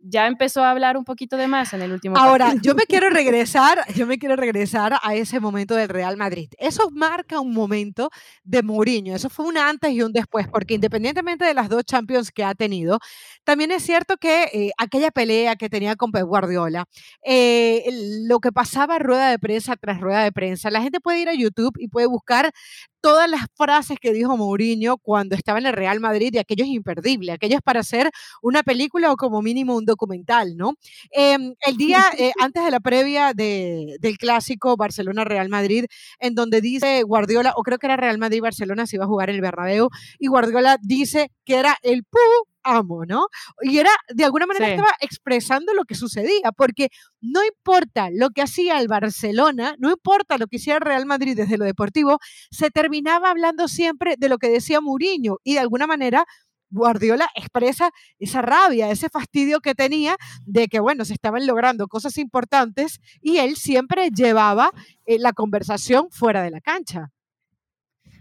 ya 0.09 0.27
empezó 0.27 0.63
a 0.63 0.71
hablar 0.71 0.97
un 0.97 1.05
poquito 1.05 1.37
de 1.37 1.49
más 1.49 1.73
en 1.73 1.83
el 1.83 1.93
último 1.93 2.17
Ahora, 2.17 2.55
yo 2.63 2.75
me 2.75 2.85
quiero 2.85 3.11
regresar, 3.11 3.85
yo 3.95 4.07
me 4.07 4.19
quiero 4.19 4.37
regresar 4.37 4.95
a 5.03 5.15
ese 5.15 5.41
momento 5.41 5.75
del 5.75 5.89
Real 5.89 6.17
Madrid. 6.17 6.49
Eso 6.59 6.91
marca 6.93 7.41
un 7.41 7.53
momento 7.53 8.11
de 8.45 8.63
Mourinho, 8.63 9.15
eso 9.15 9.29
fue 9.29 9.47
un 9.47 9.59
antes 9.59 9.91
y 9.93 10.03
un 10.03 10.13
después, 10.13 10.47
porque 10.49 10.75
independientemente 10.75 11.45
de 11.45 11.55
las 11.55 11.69
dos 11.69 11.85
Champions 11.85 12.31
que 12.31 12.45
ha 12.45 12.55
tenido, 12.55 12.99
también 13.45 13.71
es 13.71 13.83
cierto 13.83 14.17
que 14.17 14.45
eh, 14.53 14.71
aquella 14.79 15.11
pelea 15.11 15.57
que 15.57 15.69
tenía 15.69 15.97
con 15.97 16.13
Pep 16.13 16.25
Guardiola, 16.25 16.87
eh, 17.25 17.85
lo 18.27 18.39
que 18.41 18.53
pasaba 18.53 18.99
rueda 18.99 19.31
de 19.31 19.39
prensa 19.39 19.77
tras 19.77 20.01
rueda 20.01 20.23
de 20.23 20.33
prensa, 20.33 20.71
la 20.71 20.83
gente 20.83 21.01
puede 21.01 21.21
ir 21.21 21.29
a 21.29 21.35
YouTube 21.35 21.75
y 21.79 21.89
puede 21.89 22.07
buscar 22.07 22.53
todas 23.01 23.31
las 23.31 23.43
frases 23.55 23.99
que 24.01 24.13
dijo 24.13 24.37
Mourinho 24.37 24.99
cuando 24.99 25.35
estaba 25.35 25.59
en 25.59 25.67
el 25.67 25.73
Real 25.73 26.01
Madrid 26.01 26.31
y 26.33 26.39
aquello 26.39 26.65
es 26.65 26.71
imperdible, 26.71 27.33
aquello 27.33 27.57
es 27.57 27.63
para 27.63 27.81
hacer 27.81 28.11
una 28.43 28.63
película 28.63 29.13
o 29.13 29.17
como 29.17 29.43
mínimo 29.43 29.77
un 29.77 29.85
documental, 29.85 30.57
¿no? 30.57 30.75
Em, 31.11 31.55
el 31.67 31.77
día 31.77 32.05
eh, 32.19 32.33
antes 32.41 32.65
de 32.65 32.71
la 32.71 32.81
previa 32.81 33.33
de, 33.35 33.97
del 34.01 34.19
clásico 34.19 34.77
Barcelona-Real 34.77 35.49
Madrid, 35.49 35.87
en 36.19 36.35
donde 36.35 36.61
dice 36.61 37.03
Guardiola, 37.03 37.53
o 37.57 37.63
creo 37.63 37.79
que 37.79 37.87
era 37.87 37.97
Real 37.97 38.19
Madrid-Barcelona, 38.19 38.87
si 38.87 38.97
iba 38.97 39.05
a 39.05 39.09
jugar 39.09 39.31
en 39.31 39.37
el 39.37 39.43
Bernabéu, 39.43 39.89
y 40.19 40.29
Guardiola 40.29 40.79
dice 40.83 41.31
que 41.45 41.57
era 41.57 41.77
el 41.83 42.05
pu 42.05 42.19
amo, 42.67 43.05
¿no? 43.07 43.29
Y 43.63 43.79
era, 43.79 43.91
de 44.13 44.25
alguna 44.25 44.47
manera 44.47 44.69
estaba 44.69 44.91
expresando 45.01 45.73
lo 45.73 45.85
que 45.85 45.95
sucedía, 45.95 46.53
porque 46.57 46.89
no 47.21 47.45
importa 47.45 48.09
lo 48.13 48.31
que 48.31 48.43
hacía 48.43 48.81
el 48.81 48.89
Barcelona, 48.89 49.75
no 49.79 49.91
importa 49.91 50.37
lo 50.37 50.47
que 50.47 50.57
hiciera 50.57 50.79
el 50.79 50.85
Real 50.85 51.07
Madrid 51.07 51.37
desde 51.37 51.57
lo 51.57 51.65
deportivo, 51.65 52.19
se 52.51 52.71
terminaba 52.71 53.31
hablando 53.31 53.69
siempre 53.69 54.17
de 54.19 54.29
lo 54.29 54.39
que 54.39 54.49
decía 54.49 54.81
Mourinho 54.81 55.39
y 55.45 55.55
de 55.55 55.61
alguna 55.61 55.87
manera 55.87 56.27
Guardiola 56.71 57.29
expresa 57.37 57.91
esa 58.19 58.43
rabia, 58.43 58.91
ese 58.91 59.09
fastidio 59.09 59.61
que 59.61 59.75
tenía 59.75 60.17
de 60.45 60.69
que, 60.69 60.81
bueno, 60.81 61.05
se 61.05 61.15
estaban 61.15 61.47
logrando 61.47 61.87
cosas 61.87 62.19
importantes 62.19 62.99
y 63.21 63.39
él 63.39 63.57
siempre 63.57 64.11
llevaba 64.11 64.71
eh, 65.07 65.19
la 65.19 65.33
conversación 65.33 66.09
fuera 66.11 66.43
de 66.43 66.51
la 66.51 66.61
cancha. 66.61 67.13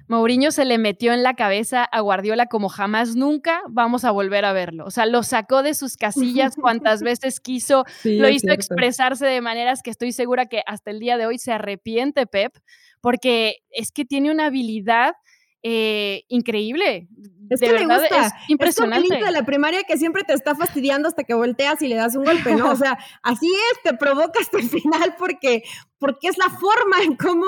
Mourinho 0.08 0.52
se 0.52 0.66
le 0.66 0.78
metió 0.78 1.14
en 1.14 1.24
la 1.24 1.34
cabeza 1.34 1.84
a 1.84 2.00
Guardiola 2.02 2.46
como 2.46 2.70
jamás 2.70 3.16
nunca 3.16 3.62
vamos 3.70 4.06
a 4.06 4.12
volver 4.12 4.46
a 4.46 4.54
verlo. 4.54 4.86
O 4.86 4.92
sea, 4.92 5.06
lo 5.06 5.24
sacó 5.24 5.64
de 5.64 5.74
sus 5.74 5.98
casillas 5.98 6.56
cuantas 6.56 7.02
veces 7.04 7.40
quiso, 7.40 7.86
lo 8.04 8.30
hizo 8.30 8.52
expresarse 8.52 9.26
de 9.26 9.42
maneras 9.42 9.82
que 9.84 9.90
estoy 9.90 10.12
segura 10.12 10.46
que 10.46 10.62
hasta 10.66 10.92
el 10.92 11.00
día 11.00 11.18
de 11.18 11.26
hoy 11.26 11.38
se 11.38 11.52
arrepiente 11.52 12.28
Pep, 12.28 12.56
porque 13.02 13.58
es 13.70 13.92
que 13.92 14.06
tiene 14.06 14.32
una 14.32 14.48
habilidad 14.48 15.14
eh, 15.64 16.26
increíble. 16.28 17.08
Es 17.50 17.60
que 17.60 17.72
me 17.72 17.86
gusta. 17.86 18.28
Es 18.28 18.34
impresionante. 18.48 19.20
Es 19.20 19.26
de 19.26 19.32
la 19.32 19.44
primaria 19.44 19.84
que 19.84 19.98
siempre 19.98 20.24
te 20.24 20.34
está 20.34 20.56
fastidiando 20.56 21.08
hasta 21.08 21.24
que 21.24 21.34
volteas 21.34 21.82
y 21.82 21.88
le 21.88 21.96
das 21.96 22.16
un 22.16 22.26
golpe, 22.26 22.56
¿no? 22.56 22.72
O 22.72 22.76
sea, 22.76 22.98
así 23.24 23.48
es, 23.48 23.84
te 23.84 23.98
provoca 23.98 24.40
hasta 24.40 24.58
el 24.58 24.70
final 24.70 25.16
porque, 25.18 25.64
porque 26.00 26.28
es 26.28 26.38
la 26.38 26.50
forma 26.50 27.04
en 27.04 27.16
cómo, 27.16 27.46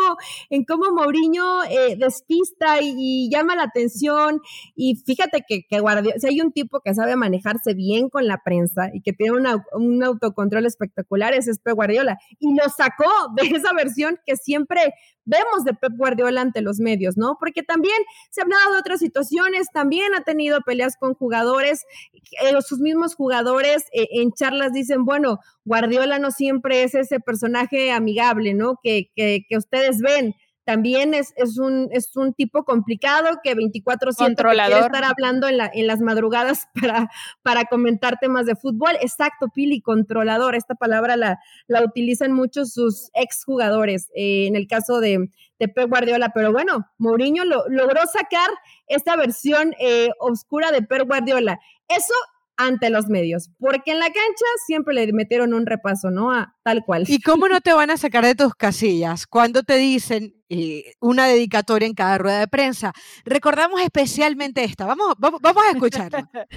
en 0.50 0.64
cómo 0.64 0.92
Mourinho 0.92 1.64
eh, 1.66 1.96
despista 1.98 2.82
y, 2.82 3.30
llama 3.32 3.56
la 3.56 3.64
atención. 3.64 4.42
Y 4.76 4.96
fíjate 5.06 5.44
que, 5.48 5.64
que 5.68 5.80
Guardiola, 5.80 6.20
si 6.20 6.28
hay 6.28 6.42
un 6.42 6.52
tipo 6.52 6.80
que 6.82 6.94
sabe 6.94 7.16
manejarse 7.16 7.74
bien 7.74 8.10
con 8.10 8.28
la 8.28 8.42
prensa 8.44 8.90
y 8.94 9.02
que 9.02 9.14
tiene 9.14 9.38
un 9.74 10.04
autocontrol 10.04 10.66
espectacular, 10.66 11.34
es 11.34 11.48
Pep 11.60 11.76
Guardiola. 11.76 12.18
Y 12.40 12.56
lo 12.56 12.70
sacó 12.70 13.10
de 13.36 13.48
esa 13.48 13.74
versión 13.74 14.20
que 14.26 14.36
siempre 14.36 14.94
vemos 15.28 15.66
de 15.66 15.74
Pep 15.74 15.92
Guardiola 15.96 16.42
ante 16.42 16.62
los 16.62 16.80
medios, 16.80 17.18
¿no? 17.18 17.38
Porque 17.40 17.62
también 17.62 17.98
se 18.32 18.42
ha 18.42 18.44
hablado 18.46 18.74
de 18.74 18.80
otras 18.80 19.00
situaciones, 19.00 19.68
también 19.74 19.87
ha 20.16 20.24
tenido 20.24 20.62
peleas 20.62 20.96
con 20.98 21.14
jugadores, 21.14 21.86
eh, 22.14 22.62
sus 22.62 22.80
mismos 22.80 23.16
jugadores 23.16 23.86
eh, 23.94 24.08
en 24.12 24.32
charlas 24.32 24.74
dicen, 24.74 25.06
bueno, 25.06 25.40
Guardiola 25.66 26.20
no 26.20 26.32
siempre 26.32 26.84
es 26.84 26.96
ese 26.96 27.20
personaje 27.20 27.92
amigable, 27.92 28.54
¿no? 28.54 28.80
Que, 28.82 29.10
que, 29.16 29.46
que 29.48 29.58
ustedes 29.58 30.00
ven 30.00 30.36
también 30.68 31.14
es, 31.14 31.34
es, 31.38 31.58
un, 31.58 31.88
es 31.94 32.14
un 32.18 32.34
tipo 32.34 32.66
complicado 32.66 33.40
que 33.42 33.56
24-7 33.56 34.36
quiere 34.36 34.80
estar 34.80 35.04
hablando 35.06 35.48
en, 35.48 35.56
la, 35.56 35.72
en 35.74 35.88
las 35.88 36.02
madrugadas 36.02 36.68
para, 36.82 37.10
para 37.42 37.64
comentar 37.66 38.20
temas 38.20 38.46
de 38.46 38.58
fútbol. 38.58 38.98
Exacto, 39.00 39.48
Pili, 39.48 39.80
controlador. 39.80 40.56
Esta 40.56 40.76
palabra 40.76 41.16
la, 41.16 41.40
la 41.68 41.86
utilizan 41.86 42.34
muchos 42.34 42.74
sus 42.74 43.10
exjugadores, 43.14 44.12
eh, 44.14 44.48
en 44.48 44.58
el 44.58 44.68
caso 44.68 45.00
de, 45.00 45.30
de 45.58 45.68
Pep 45.70 45.88
Guardiola. 45.88 46.34
Pero 46.36 46.52
bueno, 46.52 46.86
Mourinho 46.98 47.46
lo, 47.46 47.64
logró 47.70 48.02
sacar 48.12 48.50
esta 48.88 49.16
versión 49.16 49.74
eh, 49.80 50.10
oscura 50.20 50.74
de 50.74 50.82
Pep 50.82 51.08
Guardiola. 51.08 51.62
Eso 51.88 52.14
ante 52.58 52.90
los 52.90 53.08
medios, 53.08 53.52
porque 53.60 53.92
en 53.92 54.00
la 54.00 54.08
cancha 54.08 54.46
siempre 54.66 54.94
le 54.94 55.14
metieron 55.14 55.54
un 55.54 55.66
repaso, 55.66 56.10
¿no? 56.10 56.32
A 56.32 56.56
tal 56.64 56.84
cual. 56.84 57.06
¿Y 57.08 57.22
cómo 57.22 57.48
no 57.48 57.62
te 57.62 57.74
van 57.74 57.92
a 57.92 57.98
sacar 57.98 58.26
de 58.26 58.36
tus 58.36 58.56
casillas 58.56 59.28
cuando 59.28 59.64
te 59.64 59.78
dicen 59.78 60.36
eh, 60.50 60.94
una 61.00 61.28
dedicatoria 61.28 61.88
en 61.88 61.94
cada 61.94 62.18
rueda 62.18 62.40
de 62.40 62.48
prensa? 62.48 62.94
Recordamos 63.26 63.80
especialmente 63.82 64.64
esta, 64.64 64.86
vamos, 64.86 65.16
vamos, 65.20 65.40
vamos 65.42 65.64
a 65.64 65.72
escucharla. 65.72 66.30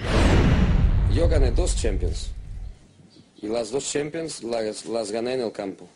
Yo 1.15 1.29
gané 1.29 1.51
dos 1.51 1.75
Champions 1.75 2.31
Y 3.43 3.49
las 3.49 3.73
dos 3.73 3.91
Champions 3.91 4.45
las, 4.45 4.87
las 4.87 5.11
gané 5.11 5.35
en 5.35 5.41
el 5.41 5.53
campo. 5.53 5.89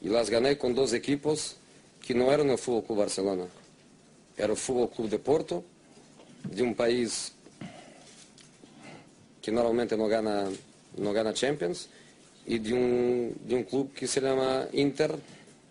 Y 0.00 0.08
las 0.08 0.28
gané 0.28 0.58
con 0.58 0.74
dos 0.74 0.92
equipos 0.92 1.56
que 2.06 2.14
no 2.14 2.30
eran 2.30 2.50
el 2.50 2.58
Fútbol 2.58 2.84
Club 2.84 2.98
Barcelona. 2.98 3.44
Era 4.36 4.52
el 4.52 4.58
Fútbol 4.58 4.90
Club 4.90 5.08
de 5.08 5.18
Porto, 5.18 5.64
de 6.42 6.62
un 6.62 6.74
país 6.74 7.33
que 9.44 9.52
normalmente 9.52 9.96
no 9.96 10.08
gana, 10.08 10.48
no 10.96 11.12
gana 11.12 11.34
Champions, 11.34 11.88
y 12.46 12.58
de 12.58 12.72
un, 12.72 13.36
de 13.46 13.54
un 13.56 13.64
club 13.64 13.92
que 13.92 14.06
se 14.06 14.20
llama 14.20 14.66
Inter, 14.72 15.14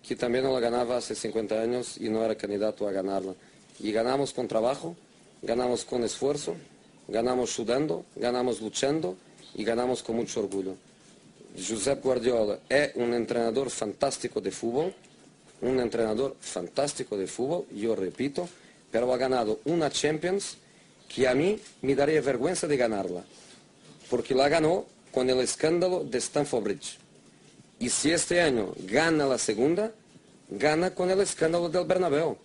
que 0.07 0.15
también 0.15 0.43
no 0.43 0.53
la 0.53 0.59
ganaba 0.59 0.97
hace 0.97 1.15
50 1.15 1.59
años 1.59 1.97
y 1.97 2.09
no 2.09 2.23
era 2.23 2.35
candidato 2.35 2.87
a 2.87 2.91
ganarla. 2.91 3.33
Y 3.79 3.91
ganamos 3.91 4.31
con 4.33 4.47
trabajo, 4.47 4.95
ganamos 5.41 5.85
con 5.85 6.03
esfuerzo, 6.03 6.55
ganamos 7.07 7.49
sudando, 7.49 8.05
ganamos 8.15 8.61
luchando 8.61 9.15
y 9.55 9.63
ganamos 9.63 10.03
con 10.03 10.17
mucho 10.17 10.41
orgullo. 10.41 10.75
Josep 11.57 12.03
Guardiola 12.03 12.59
es 12.69 12.95
un 12.95 13.13
entrenador 13.13 13.71
fantástico 13.71 14.39
de 14.39 14.51
fútbol, 14.51 14.93
un 15.61 15.79
entrenador 15.79 16.35
fantástico 16.39 17.17
de 17.17 17.25
fútbol, 17.25 17.65
yo 17.73 17.95
repito, 17.95 18.47
pero 18.91 19.11
ha 19.13 19.17
ganado 19.17 19.59
una 19.65 19.89
Champions 19.89 20.57
que 21.07 21.27
a 21.27 21.33
mí 21.33 21.59
me 21.81 21.95
daría 21.95 22.21
vergüenza 22.21 22.67
de 22.67 22.77
ganarla, 22.77 23.23
porque 24.13 24.35
la 24.35 24.47
ganó 24.47 24.85
con 25.11 25.27
el 25.27 25.39
escándalo 25.39 26.03
de 26.03 26.19
Stamford 26.19 26.63
Bridge. 26.63 26.99
Y 27.79 27.89
si 27.89 28.11
este 28.11 28.43
año 28.43 28.67
gana 28.85 29.25
la 29.25 29.39
segunda, 29.39 29.91
gana 30.49 30.91
con 30.91 31.09
el 31.09 31.19
escándalo 31.19 31.67
del 31.67 31.87
Bernabéu. 31.87 32.37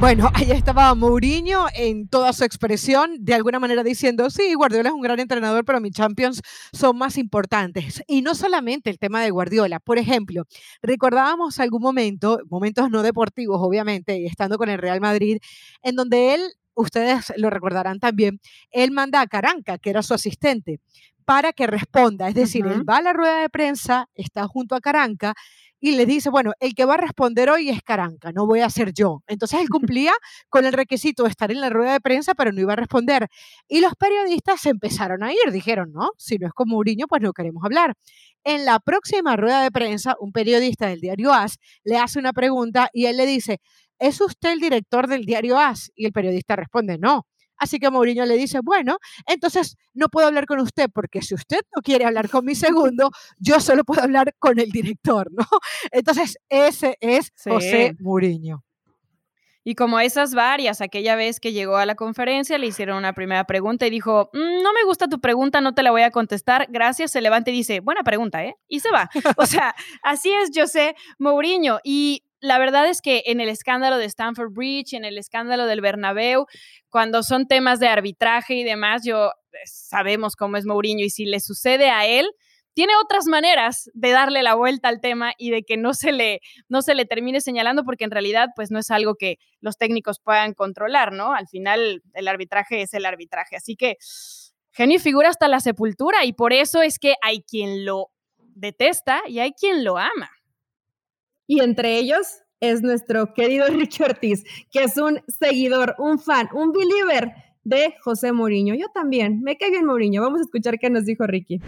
Bueno, 0.00 0.28
ahí 0.34 0.50
estaba 0.50 0.94
Mourinho 0.94 1.64
en 1.74 2.08
toda 2.08 2.34
su 2.34 2.44
expresión, 2.44 3.16
de 3.20 3.32
alguna 3.32 3.58
manera 3.58 3.82
diciendo, 3.82 4.28
sí, 4.28 4.52
Guardiola 4.52 4.90
es 4.90 4.94
un 4.94 5.00
gran 5.00 5.18
entrenador, 5.18 5.64
pero 5.64 5.80
mis 5.80 5.94
Champions 5.94 6.42
son 6.74 6.98
más 6.98 7.16
importantes. 7.16 8.02
Y 8.06 8.20
no 8.20 8.34
solamente 8.34 8.90
el 8.90 8.98
tema 8.98 9.22
de 9.22 9.30
Guardiola, 9.30 9.80
por 9.80 9.96
ejemplo, 9.96 10.44
recordábamos 10.82 11.58
algún 11.58 11.80
momento, 11.80 12.40
momentos 12.50 12.90
no 12.90 13.02
deportivos, 13.02 13.60
obviamente, 13.62 14.26
estando 14.26 14.58
con 14.58 14.68
el 14.68 14.76
Real 14.76 15.00
Madrid, 15.00 15.38
en 15.82 15.96
donde 15.96 16.34
él, 16.34 16.42
ustedes 16.74 17.32
lo 17.36 17.50
recordarán 17.50 17.98
también, 17.98 18.40
él 18.70 18.90
manda 18.90 19.20
a 19.20 19.26
Caranca, 19.26 19.78
que 19.78 19.90
era 19.90 20.02
su 20.02 20.14
asistente, 20.14 20.80
para 21.24 21.52
que 21.52 21.66
responda. 21.66 22.28
Es 22.28 22.34
decir, 22.34 22.66
él 22.66 22.88
va 22.88 22.98
a 22.98 23.02
la 23.02 23.12
rueda 23.12 23.40
de 23.40 23.48
prensa, 23.48 24.08
está 24.14 24.46
junto 24.46 24.74
a 24.74 24.80
Caranca 24.80 25.34
y 25.84 25.92
le 25.92 26.06
dice, 26.06 26.30
bueno, 26.30 26.52
el 26.60 26.74
que 26.74 26.86
va 26.86 26.94
a 26.94 26.96
responder 26.96 27.50
hoy 27.50 27.68
es 27.68 27.82
Caranca, 27.82 28.32
no 28.32 28.46
voy 28.46 28.60
a 28.60 28.70
ser 28.70 28.94
yo. 28.94 29.22
Entonces 29.26 29.60
él 29.60 29.68
cumplía 29.70 30.12
con 30.48 30.64
el 30.64 30.72
requisito 30.72 31.24
de 31.24 31.28
estar 31.28 31.50
en 31.50 31.60
la 31.60 31.68
rueda 31.68 31.92
de 31.92 32.00
prensa, 32.00 32.34
pero 32.34 32.52
no 32.52 32.60
iba 32.62 32.72
a 32.72 32.76
responder. 32.76 33.28
Y 33.68 33.80
los 33.80 33.94
periodistas 33.94 34.62
se 34.62 34.70
empezaron 34.70 35.22
a 35.22 35.32
ir, 35.32 35.52
dijeron, 35.52 35.92
no, 35.92 36.08
si 36.16 36.38
no 36.38 36.46
es 36.46 36.54
con 36.54 36.70
Mourinho, 36.70 37.06
pues 37.06 37.20
no 37.20 37.34
queremos 37.34 37.62
hablar. 37.64 37.94
En 38.44 38.64
la 38.64 38.78
próxima 38.80 39.36
rueda 39.36 39.62
de 39.62 39.70
prensa, 39.70 40.16
un 40.20 40.32
periodista 40.32 40.86
del 40.86 41.00
diario 41.00 41.34
AS 41.34 41.58
le 41.82 41.98
hace 41.98 42.18
una 42.18 42.32
pregunta 42.32 42.88
y 42.94 43.04
él 43.04 43.18
le 43.18 43.26
dice, 43.26 43.60
¿es 43.98 44.20
usted 44.20 44.52
el 44.52 44.60
director 44.60 45.06
del 45.06 45.24
diario 45.24 45.58
AS? 45.58 45.90
Y 45.94 46.06
el 46.06 46.12
periodista 46.12 46.56
responde, 46.56 46.98
no. 46.98 47.26
Así 47.56 47.78
que 47.78 47.90
Mourinho 47.90 48.26
le 48.26 48.36
dice, 48.36 48.60
bueno, 48.62 48.98
entonces 49.26 49.76
no 49.92 50.08
puedo 50.08 50.26
hablar 50.26 50.46
con 50.46 50.60
usted 50.60 50.90
porque 50.92 51.22
si 51.22 51.34
usted 51.34 51.60
no 51.74 51.82
quiere 51.82 52.04
hablar 52.04 52.28
con 52.28 52.44
mi 52.44 52.54
segundo, 52.54 53.10
yo 53.38 53.60
solo 53.60 53.84
puedo 53.84 54.02
hablar 54.02 54.34
con 54.38 54.58
el 54.58 54.70
director, 54.70 55.30
¿no? 55.32 55.44
Entonces 55.92 56.36
ese 56.48 56.96
es 57.00 57.32
José 57.42 57.94
Mourinho. 58.00 58.64
Y 59.66 59.76
como 59.76 59.98
esas 59.98 60.34
varias, 60.34 60.82
aquella 60.82 61.16
vez 61.16 61.40
que 61.40 61.54
llegó 61.54 61.78
a 61.78 61.86
la 61.86 61.94
conferencia, 61.94 62.58
le 62.58 62.66
hicieron 62.66 62.98
una 62.98 63.14
primera 63.14 63.44
pregunta 63.44 63.86
y 63.86 63.90
dijo, 63.90 64.28
mm, 64.34 64.62
no 64.62 64.72
me 64.74 64.84
gusta 64.84 65.08
tu 65.08 65.20
pregunta, 65.20 65.62
no 65.62 65.74
te 65.74 65.82
la 65.82 65.90
voy 65.90 66.02
a 66.02 66.10
contestar, 66.10 66.66
gracias, 66.68 67.12
se 67.12 67.22
levanta 67.22 67.50
y 67.50 67.54
dice, 67.54 67.80
buena 67.80 68.02
pregunta, 68.02 68.44
¿eh? 68.44 68.56
Y 68.68 68.80
se 68.80 68.90
va. 68.90 69.08
O 69.38 69.46
sea, 69.46 69.74
así 70.02 70.30
es 70.34 70.50
José 70.54 70.94
Mourinho. 71.18 71.78
Y 71.82 72.24
la 72.44 72.58
verdad 72.58 72.86
es 72.86 73.00
que 73.00 73.22
en 73.26 73.40
el 73.40 73.48
escándalo 73.48 73.96
de 73.96 74.04
Stanford 74.04 74.52
Bridge, 74.52 74.92
en 74.92 75.06
el 75.06 75.16
escándalo 75.16 75.64
del 75.64 75.80
Bernabéu, 75.80 76.44
cuando 76.90 77.22
son 77.22 77.46
temas 77.46 77.80
de 77.80 77.88
arbitraje 77.88 78.54
y 78.54 78.64
demás, 78.64 79.02
yo 79.02 79.28
eh, 79.28 79.56
sabemos 79.64 80.36
cómo 80.36 80.58
es 80.58 80.66
Mourinho 80.66 81.02
y 81.02 81.08
si 81.08 81.24
le 81.24 81.40
sucede 81.40 81.88
a 81.88 82.06
él, 82.06 82.28
tiene 82.74 82.92
otras 83.02 83.26
maneras 83.26 83.90
de 83.94 84.10
darle 84.10 84.42
la 84.42 84.54
vuelta 84.56 84.88
al 84.88 85.00
tema 85.00 85.32
y 85.38 85.50
de 85.50 85.62
que 85.62 85.78
no 85.78 85.94
se 85.94 86.12
le 86.12 86.40
no 86.68 86.82
se 86.82 86.94
le 86.94 87.06
termine 87.06 87.40
señalando 87.40 87.82
porque 87.82 88.04
en 88.04 88.10
realidad 88.10 88.48
pues 88.54 88.70
no 88.70 88.78
es 88.78 88.90
algo 88.90 89.14
que 89.14 89.38
los 89.60 89.78
técnicos 89.78 90.20
puedan 90.20 90.52
controlar, 90.52 91.12
¿no? 91.12 91.32
Al 91.32 91.48
final 91.48 92.02
el 92.12 92.28
arbitraje 92.28 92.82
es 92.82 92.92
el 92.92 93.06
arbitraje, 93.06 93.56
así 93.56 93.74
que 93.74 93.96
genio 94.70 95.00
figura 95.00 95.30
hasta 95.30 95.48
la 95.48 95.60
sepultura 95.60 96.26
y 96.26 96.34
por 96.34 96.52
eso 96.52 96.82
es 96.82 96.98
que 96.98 97.14
hay 97.22 97.40
quien 97.40 97.86
lo 97.86 98.10
detesta 98.36 99.22
y 99.28 99.38
hay 99.38 99.52
quien 99.52 99.82
lo 99.82 99.96
ama. 99.96 100.30
Y 101.46 101.60
entre 101.60 101.98
ellos 101.98 102.40
es 102.60 102.82
nuestro 102.82 103.34
querido 103.34 103.66
Ricky 103.68 104.02
Ortiz, 104.02 104.44
que 104.70 104.84
es 104.84 104.96
un 104.96 105.20
seguidor, 105.28 105.94
un 105.98 106.18
fan, 106.18 106.48
un 106.54 106.72
believer 106.72 107.32
de 107.64 107.94
José 108.02 108.32
Mourinho. 108.32 108.74
Yo 108.74 108.86
también, 108.94 109.42
me 109.42 109.56
cae 109.56 109.70
bien 109.70 109.86
Mourinho. 109.86 110.22
Vamos 110.22 110.40
a 110.40 110.44
escuchar 110.44 110.78
qué 110.78 110.90
nos 110.90 111.04
dijo 111.04 111.26
Ricky. 111.26 111.60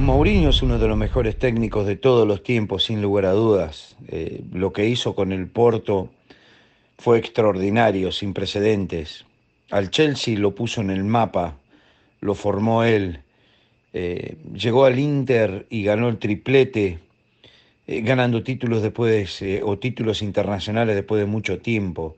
Mourinho 0.00 0.50
es 0.50 0.62
uno 0.62 0.78
de 0.78 0.88
los 0.88 0.96
mejores 0.96 1.38
técnicos 1.38 1.86
de 1.86 1.96
todos 1.96 2.26
los 2.26 2.42
tiempos, 2.42 2.84
sin 2.84 3.02
lugar 3.02 3.26
a 3.26 3.32
dudas. 3.32 3.96
Eh, 4.08 4.42
lo 4.52 4.72
que 4.72 4.86
hizo 4.86 5.14
con 5.14 5.32
el 5.32 5.48
Porto 5.48 6.10
fue 6.96 7.18
extraordinario, 7.18 8.10
sin 8.12 8.32
precedentes. 8.32 9.26
Al 9.70 9.90
Chelsea 9.90 10.38
lo 10.38 10.54
puso 10.54 10.80
en 10.80 10.90
el 10.90 11.04
mapa, 11.04 11.58
lo 12.20 12.34
formó 12.34 12.84
él. 12.84 13.20
Eh, 13.92 14.36
llegó 14.54 14.86
al 14.86 14.98
Inter 14.98 15.66
y 15.68 15.82
ganó 15.82 16.08
el 16.08 16.18
triplete 16.18 17.00
eh, 17.88 18.02
ganando 18.02 18.42
títulos 18.44 18.82
después 18.82 19.42
eh, 19.42 19.62
o 19.64 19.78
títulos 19.78 20.22
internacionales 20.22 20.94
después 20.94 21.18
de 21.20 21.26
mucho 21.26 21.58
tiempo. 21.58 22.16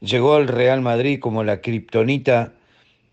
Llegó 0.00 0.34
al 0.34 0.48
Real 0.48 0.82
Madrid 0.82 1.20
como 1.20 1.44
la 1.44 1.60
kriptonita 1.60 2.52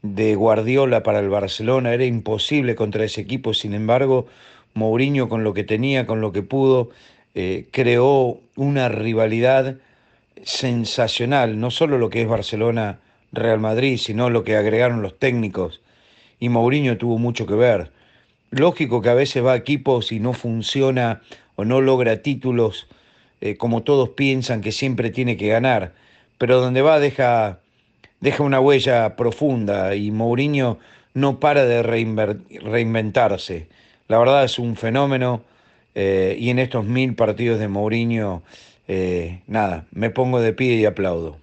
de 0.02 0.36
Guardiola 0.36 1.04
para 1.04 1.20
el 1.20 1.30
Barcelona, 1.30 1.94
era 1.94 2.04
imposible 2.06 2.76
contra 2.76 3.06
ese 3.06 3.22
equipo, 3.22 3.54
sin 3.54 3.74
embargo, 3.76 4.28
Mourinho 4.74 5.30
con 5.30 5.44
lo 5.44 5.54
que 5.54 5.64
tenía, 5.64 6.08
con 6.08 6.20
lo 6.22 6.32
que 6.32 6.42
pudo, 6.42 6.90
eh, 7.36 7.68
creó 7.72 8.40
una 8.56 8.90
rivalidad 8.90 9.78
sensacional, 10.44 11.60
no 11.60 11.72
solo 11.72 11.98
lo 11.98 12.10
que 12.10 12.24
es 12.24 12.28
Barcelona 12.28 13.00
Real 13.32 13.60
Madrid, 13.60 13.98
sino 13.98 14.30
lo 14.30 14.44
que 14.44 14.58
agregaron 14.58 15.02
los 15.02 15.18
técnicos 15.20 15.82
y 16.42 16.50
Mourinho 16.50 16.98
tuvo 16.98 17.18
mucho 17.20 17.46
que 17.46 17.54
ver. 17.54 17.92
Lógico 18.50 19.02
que 19.02 19.10
a 19.10 19.14
veces 19.14 19.46
va 19.46 19.54
a 19.54 19.56
equipos 19.56 20.12
y 20.12 20.20
no 20.20 20.34
funciona 20.34 21.22
o 21.62 21.66
no 21.66 21.80
logra 21.80 22.24
títulos 22.24 22.88
eh, 23.40 23.56
como 23.56 23.84
todos 23.84 24.10
piensan 24.10 24.62
que 24.62 24.72
siempre 24.72 25.12
tiene 25.12 25.38
que 25.38 25.48
ganar, 25.48 25.94
pero 26.40 26.60
donde 26.60 26.82
va 26.82 27.00
deja, 27.00 27.60
deja 28.20 28.44
una 28.44 28.60
huella 28.60 29.16
profunda 29.16 29.94
y 29.96 30.10
Mourinho 30.10 30.80
no 31.14 31.40
para 31.40 31.66
de 31.66 31.84
reinventarse. 31.84 33.68
La 34.08 34.18
verdad 34.18 34.44
es 34.44 34.58
un 34.58 34.76
fenómeno 34.76 35.44
eh, 35.94 36.36
y 36.40 36.50
en 36.50 36.58
estos 36.58 36.86
mil 36.86 37.14
partidos 37.14 37.60
de 37.60 37.68
Mourinho, 37.68 38.42
eh, 38.88 39.42
nada, 39.46 39.86
me 39.92 40.10
pongo 40.10 40.42
de 40.42 40.54
pie 40.54 40.76
y 40.76 40.86
aplaudo. 40.86 41.38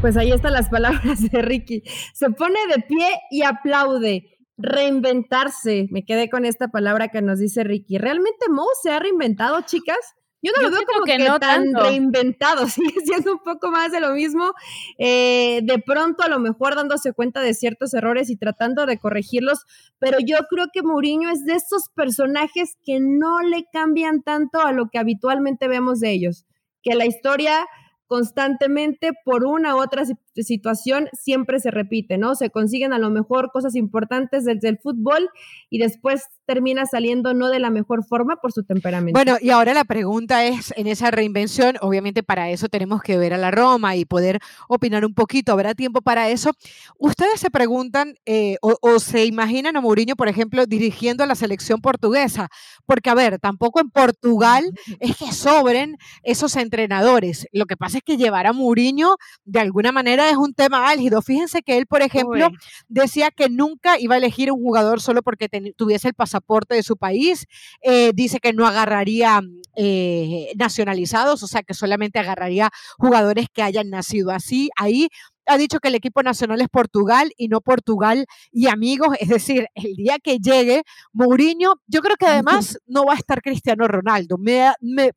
Pues 0.00 0.16
ahí 0.16 0.32
están 0.32 0.54
las 0.54 0.68
palabras 0.68 1.30
de 1.30 1.40
Ricky. 1.42 1.84
Se 2.14 2.30
pone 2.30 2.58
de 2.74 2.82
pie 2.82 3.06
y 3.30 3.42
aplaude 3.42 4.37
reinventarse. 4.58 5.86
Me 5.90 6.04
quedé 6.04 6.28
con 6.28 6.44
esta 6.44 6.68
palabra 6.68 7.08
que 7.08 7.22
nos 7.22 7.38
dice 7.38 7.64
Ricky. 7.64 7.96
¿Realmente 7.96 8.46
Mo 8.50 8.66
se 8.82 8.90
ha 8.90 8.98
reinventado, 8.98 9.60
chicas? 9.62 9.96
Yo 10.40 10.52
no 10.56 10.62
lo 10.62 10.70
veo 10.70 10.82
como 10.86 11.04
que, 11.04 11.18
no 11.18 11.40
tan 11.40 11.74
reinventado, 11.74 12.66
sigue 12.68 13.00
siendo 13.04 13.32
un 13.32 13.38
poco 13.38 13.70
más 13.70 13.90
de 13.90 14.00
lo 14.00 14.12
mismo. 14.12 14.52
Eh, 14.96 15.60
de 15.64 15.78
pronto, 15.80 16.22
a 16.22 16.28
lo 16.28 16.38
mejor 16.38 16.76
dándose 16.76 17.12
cuenta 17.12 17.40
de 17.40 17.54
ciertos 17.54 17.92
errores 17.94 18.30
y 18.30 18.36
tratando 18.36 18.86
de 18.86 18.98
corregirlos, 18.98 19.64
pero 19.98 20.18
yo 20.20 20.38
creo 20.48 20.66
que 20.72 20.82
Mourinho 20.82 21.28
es 21.30 21.44
de 21.44 21.54
esos 21.54 21.88
personajes 21.94 22.76
que 22.84 23.00
no 23.00 23.42
le 23.42 23.64
cambian 23.72 24.22
tanto 24.22 24.60
a 24.60 24.72
lo 24.72 24.88
que 24.90 24.98
habitualmente 24.98 25.66
vemos 25.66 25.98
de 25.98 26.12
ellos. 26.12 26.46
Que 26.82 26.94
la 26.94 27.06
historia 27.06 27.66
constantemente 28.06 29.12
por 29.24 29.44
una 29.44 29.76
u 29.76 29.80
otra 29.80 30.04
situación 30.42 31.08
siempre 31.12 31.60
se 31.60 31.70
repite, 31.70 32.18
¿no? 32.18 32.34
Se 32.34 32.50
consiguen 32.50 32.92
a 32.92 32.98
lo 32.98 33.10
mejor 33.10 33.50
cosas 33.52 33.74
importantes 33.74 34.44
desde 34.44 34.68
el 34.68 34.78
fútbol 34.78 35.28
y 35.70 35.78
después 35.78 36.22
termina 36.46 36.86
saliendo 36.86 37.34
no 37.34 37.48
de 37.48 37.58
la 37.58 37.70
mejor 37.70 38.04
forma 38.04 38.36
por 38.36 38.52
su 38.52 38.64
temperamento. 38.64 39.18
Bueno, 39.18 39.36
y 39.40 39.50
ahora 39.50 39.74
la 39.74 39.84
pregunta 39.84 40.44
es, 40.46 40.72
en 40.76 40.86
esa 40.86 41.10
reinvención, 41.10 41.76
obviamente 41.80 42.22
para 42.22 42.50
eso 42.50 42.68
tenemos 42.68 43.02
que 43.02 43.18
ver 43.18 43.34
a 43.34 43.38
la 43.38 43.50
Roma 43.50 43.96
y 43.96 44.04
poder 44.04 44.40
opinar 44.68 45.04
un 45.04 45.14
poquito, 45.14 45.52
habrá 45.52 45.74
tiempo 45.74 46.00
para 46.00 46.28
eso. 46.30 46.52
Ustedes 46.98 47.40
se 47.40 47.50
preguntan 47.50 48.14
eh, 48.24 48.56
o, 48.62 48.98
se 48.98 49.26
imaginan 49.26 49.76
a 49.76 49.80
Mourinho, 49.80 50.16
por 50.16 50.28
ejemplo, 50.28 50.66
dirigiendo 50.66 51.22
a 51.22 51.26
la 51.26 51.34
selección 51.34 51.80
portuguesa, 51.80 52.48
porque 52.86 53.10
a 53.10 53.14
ver, 53.14 53.38
tampoco 53.38 53.80
en 53.80 53.90
Portugal 53.90 54.64
es 55.00 55.16
que 55.16 55.32
sobren 55.32 55.96
esos 56.22 56.56
entrenadores. 56.56 57.46
Lo 57.52 57.66
que 57.66 57.76
pasa 57.76 57.98
es 57.98 58.04
que 58.04 58.16
llevar 58.16 58.46
a 58.46 58.52
Mourinho 58.52 59.16
de 59.44 59.60
alguna 59.60 59.92
manera 59.92 60.27
es 60.30 60.36
un 60.36 60.54
tema 60.54 60.88
álgido. 60.88 61.22
Fíjense 61.22 61.62
que 61.62 61.78
él, 61.78 61.86
por 61.86 62.02
ejemplo, 62.02 62.48
decía 62.88 63.30
que 63.30 63.48
nunca 63.48 63.98
iba 63.98 64.14
a 64.14 64.18
elegir 64.18 64.52
un 64.52 64.60
jugador 64.60 65.00
solo 65.00 65.22
porque 65.22 65.48
tuviese 65.76 66.08
el 66.08 66.14
pasaporte 66.14 66.74
de 66.74 66.82
su 66.82 66.96
país. 66.96 67.46
Eh, 67.82 68.12
dice 68.14 68.40
que 68.40 68.52
no 68.52 68.66
agarraría 68.66 69.40
eh, 69.76 70.52
nacionalizados, 70.56 71.42
o 71.42 71.46
sea, 71.46 71.62
que 71.62 71.74
solamente 71.74 72.18
agarraría 72.18 72.70
jugadores 72.98 73.46
que 73.52 73.62
hayan 73.62 73.90
nacido 73.90 74.30
así 74.30 74.70
ahí 74.76 75.08
ha 75.48 75.58
dicho 75.58 75.80
que 75.80 75.88
el 75.88 75.94
equipo 75.94 76.22
nacional 76.22 76.60
es 76.60 76.68
Portugal 76.68 77.32
y 77.36 77.48
no 77.48 77.60
Portugal 77.60 78.26
y 78.52 78.68
amigos. 78.68 79.16
Es 79.20 79.28
decir, 79.28 79.66
el 79.74 79.94
día 79.94 80.18
que 80.18 80.38
llegue 80.38 80.82
Mourinho, 81.12 81.74
yo 81.86 82.00
creo 82.00 82.16
que 82.16 82.26
además 82.26 82.78
no 82.86 83.04
va 83.04 83.14
a 83.14 83.16
estar 83.16 83.42
Cristiano 83.42 83.88
Ronaldo. 83.88 84.38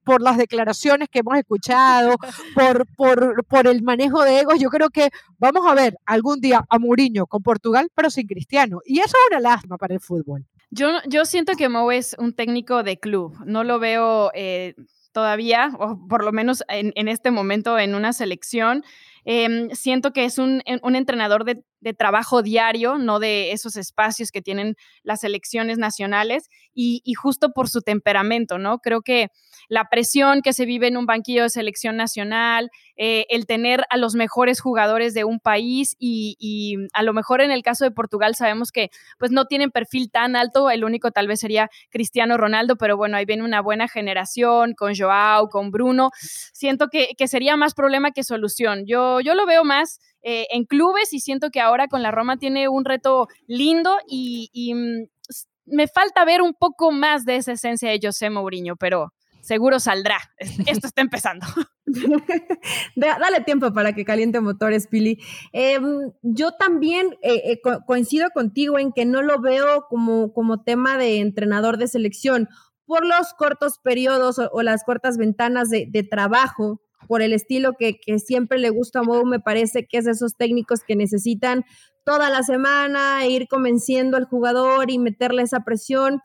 por 0.03 0.21
las 0.21 0.37
declaraciones 0.37 1.09
que 1.09 1.19
hemos 1.19 1.37
escuchado, 1.37 2.15
por, 2.55 2.85
por, 2.95 3.45
por 3.45 3.67
el 3.67 3.83
manejo 3.83 4.23
de 4.23 4.39
egos, 4.39 4.59
yo 4.59 4.69
creo 4.69 4.89
que 4.89 5.09
vamos 5.37 5.65
a 5.67 5.75
ver 5.75 5.97
algún 6.05 6.39
día 6.39 6.65
a 6.69 6.79
Mourinho 6.79 7.27
con 7.27 7.41
Portugal, 7.41 7.89
pero 7.93 8.09
sin 8.09 8.27
Cristiano. 8.27 8.79
Y 8.85 8.99
eso 8.99 9.09
es 9.09 9.31
una 9.31 9.39
lástima 9.39 9.77
para 9.77 9.93
el 9.93 9.99
fútbol. 9.99 10.45
Yo, 10.69 10.87
yo 11.05 11.25
siento 11.25 11.53
que 11.55 11.67
Mou 11.67 11.91
es 11.91 12.15
un 12.17 12.33
técnico 12.33 12.83
de 12.83 12.97
club. 12.97 13.35
No 13.45 13.65
lo 13.65 13.79
veo 13.79 14.31
eh, 14.33 14.73
todavía, 15.11 15.71
o 15.79 16.07
por 16.07 16.23
lo 16.23 16.31
menos 16.31 16.63
en, 16.69 16.93
en 16.95 17.09
este 17.09 17.29
momento, 17.29 17.77
en 17.77 17.93
una 17.93 18.13
selección. 18.13 18.83
Em, 19.25 19.69
siento 19.71 20.13
que 20.13 20.25
es 20.25 20.37
un, 20.37 20.63
un 20.81 20.95
entrenador 20.95 21.45
de, 21.45 21.63
trabajo 21.97 22.43
diario, 22.43 22.97
no 22.97 23.19
de 23.19 23.51
esos 23.51 23.75
espacios 23.75 24.31
que 24.31 24.41
tienen 24.41 24.75
las 25.03 25.21
selecciones 25.21 25.77
nacionales 25.77 26.47
y, 26.73 27.01
justo 27.15 27.53
por 27.53 27.69
su 27.69 27.81
temperamento, 27.81 28.57
¿no? 28.59 28.79
Creo 28.79 29.01
que 29.01 29.29
la 29.67 29.85
presión 29.89 30.41
que 30.41 30.53
se 30.53 30.65
vive 30.65 30.87
en 30.87 30.97
un 30.97 31.05
banquillo 31.05 31.43
de 31.43 31.49
selección 31.49 31.97
nacional, 31.97 32.71
eh, 32.95 33.25
el 33.29 33.45
tener 33.45 33.83
a 33.89 33.97
los 33.97 34.15
mejores 34.15 34.61
jugadores 34.61 35.13
de 35.13 35.23
un 35.23 35.39
país 35.39 35.95
y, 35.99 36.35
y, 36.39 36.75
a 36.93 37.03
lo 37.03 37.13
mejor 37.13 37.41
en 37.41 37.51
el 37.51 37.63
caso 37.63 37.83
de 37.83 37.91
Portugal 37.91 38.35
sabemos 38.35 38.71
que 38.71 38.89
pues 39.17 39.31
no 39.31 39.45
tienen 39.45 39.71
perfil 39.71 40.09
tan 40.11 40.35
alto, 40.35 40.69
el 40.69 40.83
único 40.83 41.11
tal 41.11 41.27
vez 41.27 41.39
sería 41.39 41.69
Cristiano 41.89 42.37
Ronaldo, 42.37 42.75
pero 42.75 42.97
bueno, 42.97 43.17
ahí 43.17 43.25
viene 43.25 43.43
una 43.43 43.61
buena 43.61 43.87
generación 43.87 44.73
con 44.73 44.95
Joao, 44.95 45.49
con 45.49 45.71
Bruno. 45.71 46.11
Siento 46.53 46.87
que, 46.87 47.09
que 47.17 47.27
sería 47.27 47.57
más 47.57 47.73
problema 47.73 48.11
que 48.11 48.23
solución. 48.23 48.85
Yo 48.85 49.01
yo, 49.19 49.35
lo 49.35 49.45
veo 49.45 49.63
más 49.63 49.99
eh, 50.21 50.47
en 50.51 50.65
clubes 50.65 51.13
y 51.13 51.19
siento 51.19 51.49
que 51.49 51.59
ahora 51.59 51.87
con 51.87 52.03
la 52.03 52.11
Roma 52.11 52.37
tiene 52.37 52.67
un 52.69 52.85
reto 52.85 53.27
lindo 53.47 53.97
y, 54.07 54.73
mm, 54.73 55.07
me 55.65 55.87
falta 55.87 56.25
ver 56.25 56.41
un 56.41 56.53
poco 56.53 56.91
más 56.91 57.23
de 57.23 57.37
esa 57.37 57.53
esencia 57.53 57.89
de 57.91 57.99
José 58.01 58.29
Mourinho, 58.29 58.75
pero 58.75 59.13
seguro 59.41 59.79
saldrá. 59.79 60.17
Esto 60.67 60.87
está 60.87 61.01
empezando. 61.01 61.45
Dale 62.95 63.41
tiempo 63.45 63.73
para 63.73 63.93
que 63.93 64.05
caliente 64.05 64.39
motores, 64.39 64.87
Pili. 64.87 65.19
Em, 65.51 66.11
yo 66.21 66.53
también 66.53 67.17
eh, 67.21 67.51
eh, 67.51 67.61
coincido 67.85 68.29
contigo 68.29 68.79
en 68.79 68.93
que 68.93 69.05
no 69.05 69.21
lo 69.21 69.41
veo 69.41 69.85
como, 69.89 70.33
como 70.33 70.63
tema 70.63 70.97
de 70.97 71.19
entrenador 71.19 71.77
de 71.77 71.87
selección 71.87 72.47
por 72.85 73.05
los 73.05 73.33
cortos 73.33 73.79
periodos 73.79 74.39
o, 74.39 74.61
las 74.63 74.83
cortas 74.83 75.17
ventanas 75.17 75.69
de, 75.69 75.87
de 75.89 76.03
trabajo 76.03 76.81
por 77.07 77.21
el 77.21 77.33
estilo 77.33 77.73
que, 77.77 77.99
siempre 78.19 78.57
le 78.57 78.69
gusta 78.69 78.99
a 78.99 79.03
Mou, 79.03 79.25
me 79.25 79.39
parece 79.39 79.85
que 79.85 79.97
es 79.97 80.05
de 80.05 80.11
esos 80.11 80.35
técnicos 80.35 80.81
que 80.85 80.95
necesitan 80.95 81.65
toda 82.05 82.29
la 82.29 82.43
semana 82.43 83.25
ir 83.27 83.47
convenciendo 83.47 84.17
al 84.17 84.25
jugador 84.25 84.89
y 84.89 84.97
meterle 84.97 85.43
esa 85.43 85.63
presión. 85.63 86.21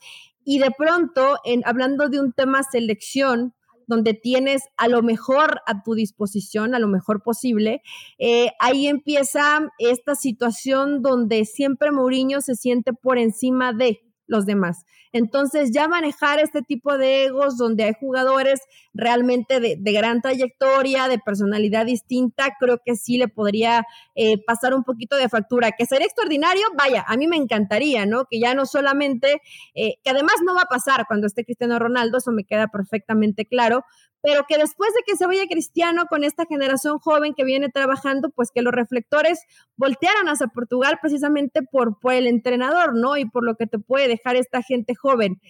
Y 0.48 0.60
de 0.60 0.70
pronto, 0.70 1.38
en, 1.44 1.62
hablando 1.66 2.08
de 2.08 2.20
un 2.20 2.32
tema 2.32 2.62
selección, 2.62 3.52
donde 3.88 4.14
tienes 4.14 4.62
a 4.76 4.86
lo 4.86 5.02
mejor 5.02 5.60
a 5.66 5.82
tu 5.82 5.94
disposición, 5.94 6.74
a 6.74 6.78
lo 6.78 6.86
mejor 6.86 7.22
posible, 7.22 7.82
eh, 8.18 8.50
ahí 8.60 8.86
empieza 8.86 9.68
esta 9.78 10.14
situación 10.14 11.02
donde 11.02 11.44
siempre 11.44 11.90
Mourinho 11.90 12.40
se 12.40 12.54
siente 12.54 12.92
por 12.92 13.18
encima 13.18 13.72
de 13.72 14.00
los 14.26 14.46
demás. 14.46 14.84
Entonces, 15.12 15.70
ya 15.72 15.88
manejar 15.88 16.40
este 16.40 16.62
tipo 16.62 16.98
de 16.98 17.26
egos 17.26 17.56
donde 17.56 17.84
hay 17.84 17.92
jugadores 17.98 18.60
realmente 18.92 19.60
de, 19.60 19.92
gran 19.92 20.20
trayectoria, 20.20 21.08
de 21.08 21.18
personalidad 21.18 21.86
distinta, 21.86 22.56
creo 22.58 22.80
que 22.84 22.96
sí 22.96 23.18
le 23.18 23.28
podría 23.28 23.86
eh, 24.14 24.42
pasar 24.44 24.74
un 24.74 24.84
poquito 24.84 25.16
de 25.16 25.28
factura. 25.28 25.72
Que 25.72 25.86
sería 25.86 26.06
extraordinario, 26.06 26.64
vaya, 26.76 27.04
a 27.06 27.16
mí 27.16 27.26
me 27.26 27.36
encantaría, 27.36 28.06
¿no? 28.06 28.26
Que 28.26 28.40
ya 28.40 28.54
no 28.54 28.66
solamente, 28.66 29.40
eh, 29.74 29.94
que 30.02 30.10
además 30.10 30.36
no 30.44 30.54
va 30.54 30.62
a 30.62 30.68
pasar 30.68 31.06
cuando 31.06 31.26
esté 31.26 31.44
Cristiano 31.44 31.78
Ronaldo, 31.78 32.18
eso 32.18 32.32
me 32.32 32.44
queda 32.44 32.68
perfectamente 32.68 33.46
claro, 33.46 33.84
pero 34.26 34.44
que 34.48 34.58
después 34.58 34.92
de 34.92 35.02
que 35.06 35.16
se 35.16 35.24
vaya 35.24 35.46
Cristiano 35.48 36.06
con 36.10 36.24
esta 36.24 36.46
generación 36.46 36.98
joven 36.98 37.32
que 37.32 37.44
viene 37.44 37.68
trabajando, 37.68 38.30
pues 38.30 38.50
que 38.50 38.60
los 38.60 38.72
reflectores 38.72 39.38
voltearan 39.76 40.26
hacia 40.28 40.48
Portugal 40.48 40.98
precisamente 41.00 41.62
por, 41.62 41.96
el 42.10 42.26
entrenador, 42.26 42.96
¿no? 42.96 43.16
Y 43.16 43.26
por 43.26 43.44
lo 43.44 43.54
que 43.54 43.68
te 43.68 43.78
puede 43.78 44.08
dejar 44.08 44.34
esta 44.34 44.62
gente 44.62 44.96
joven. 44.96 45.40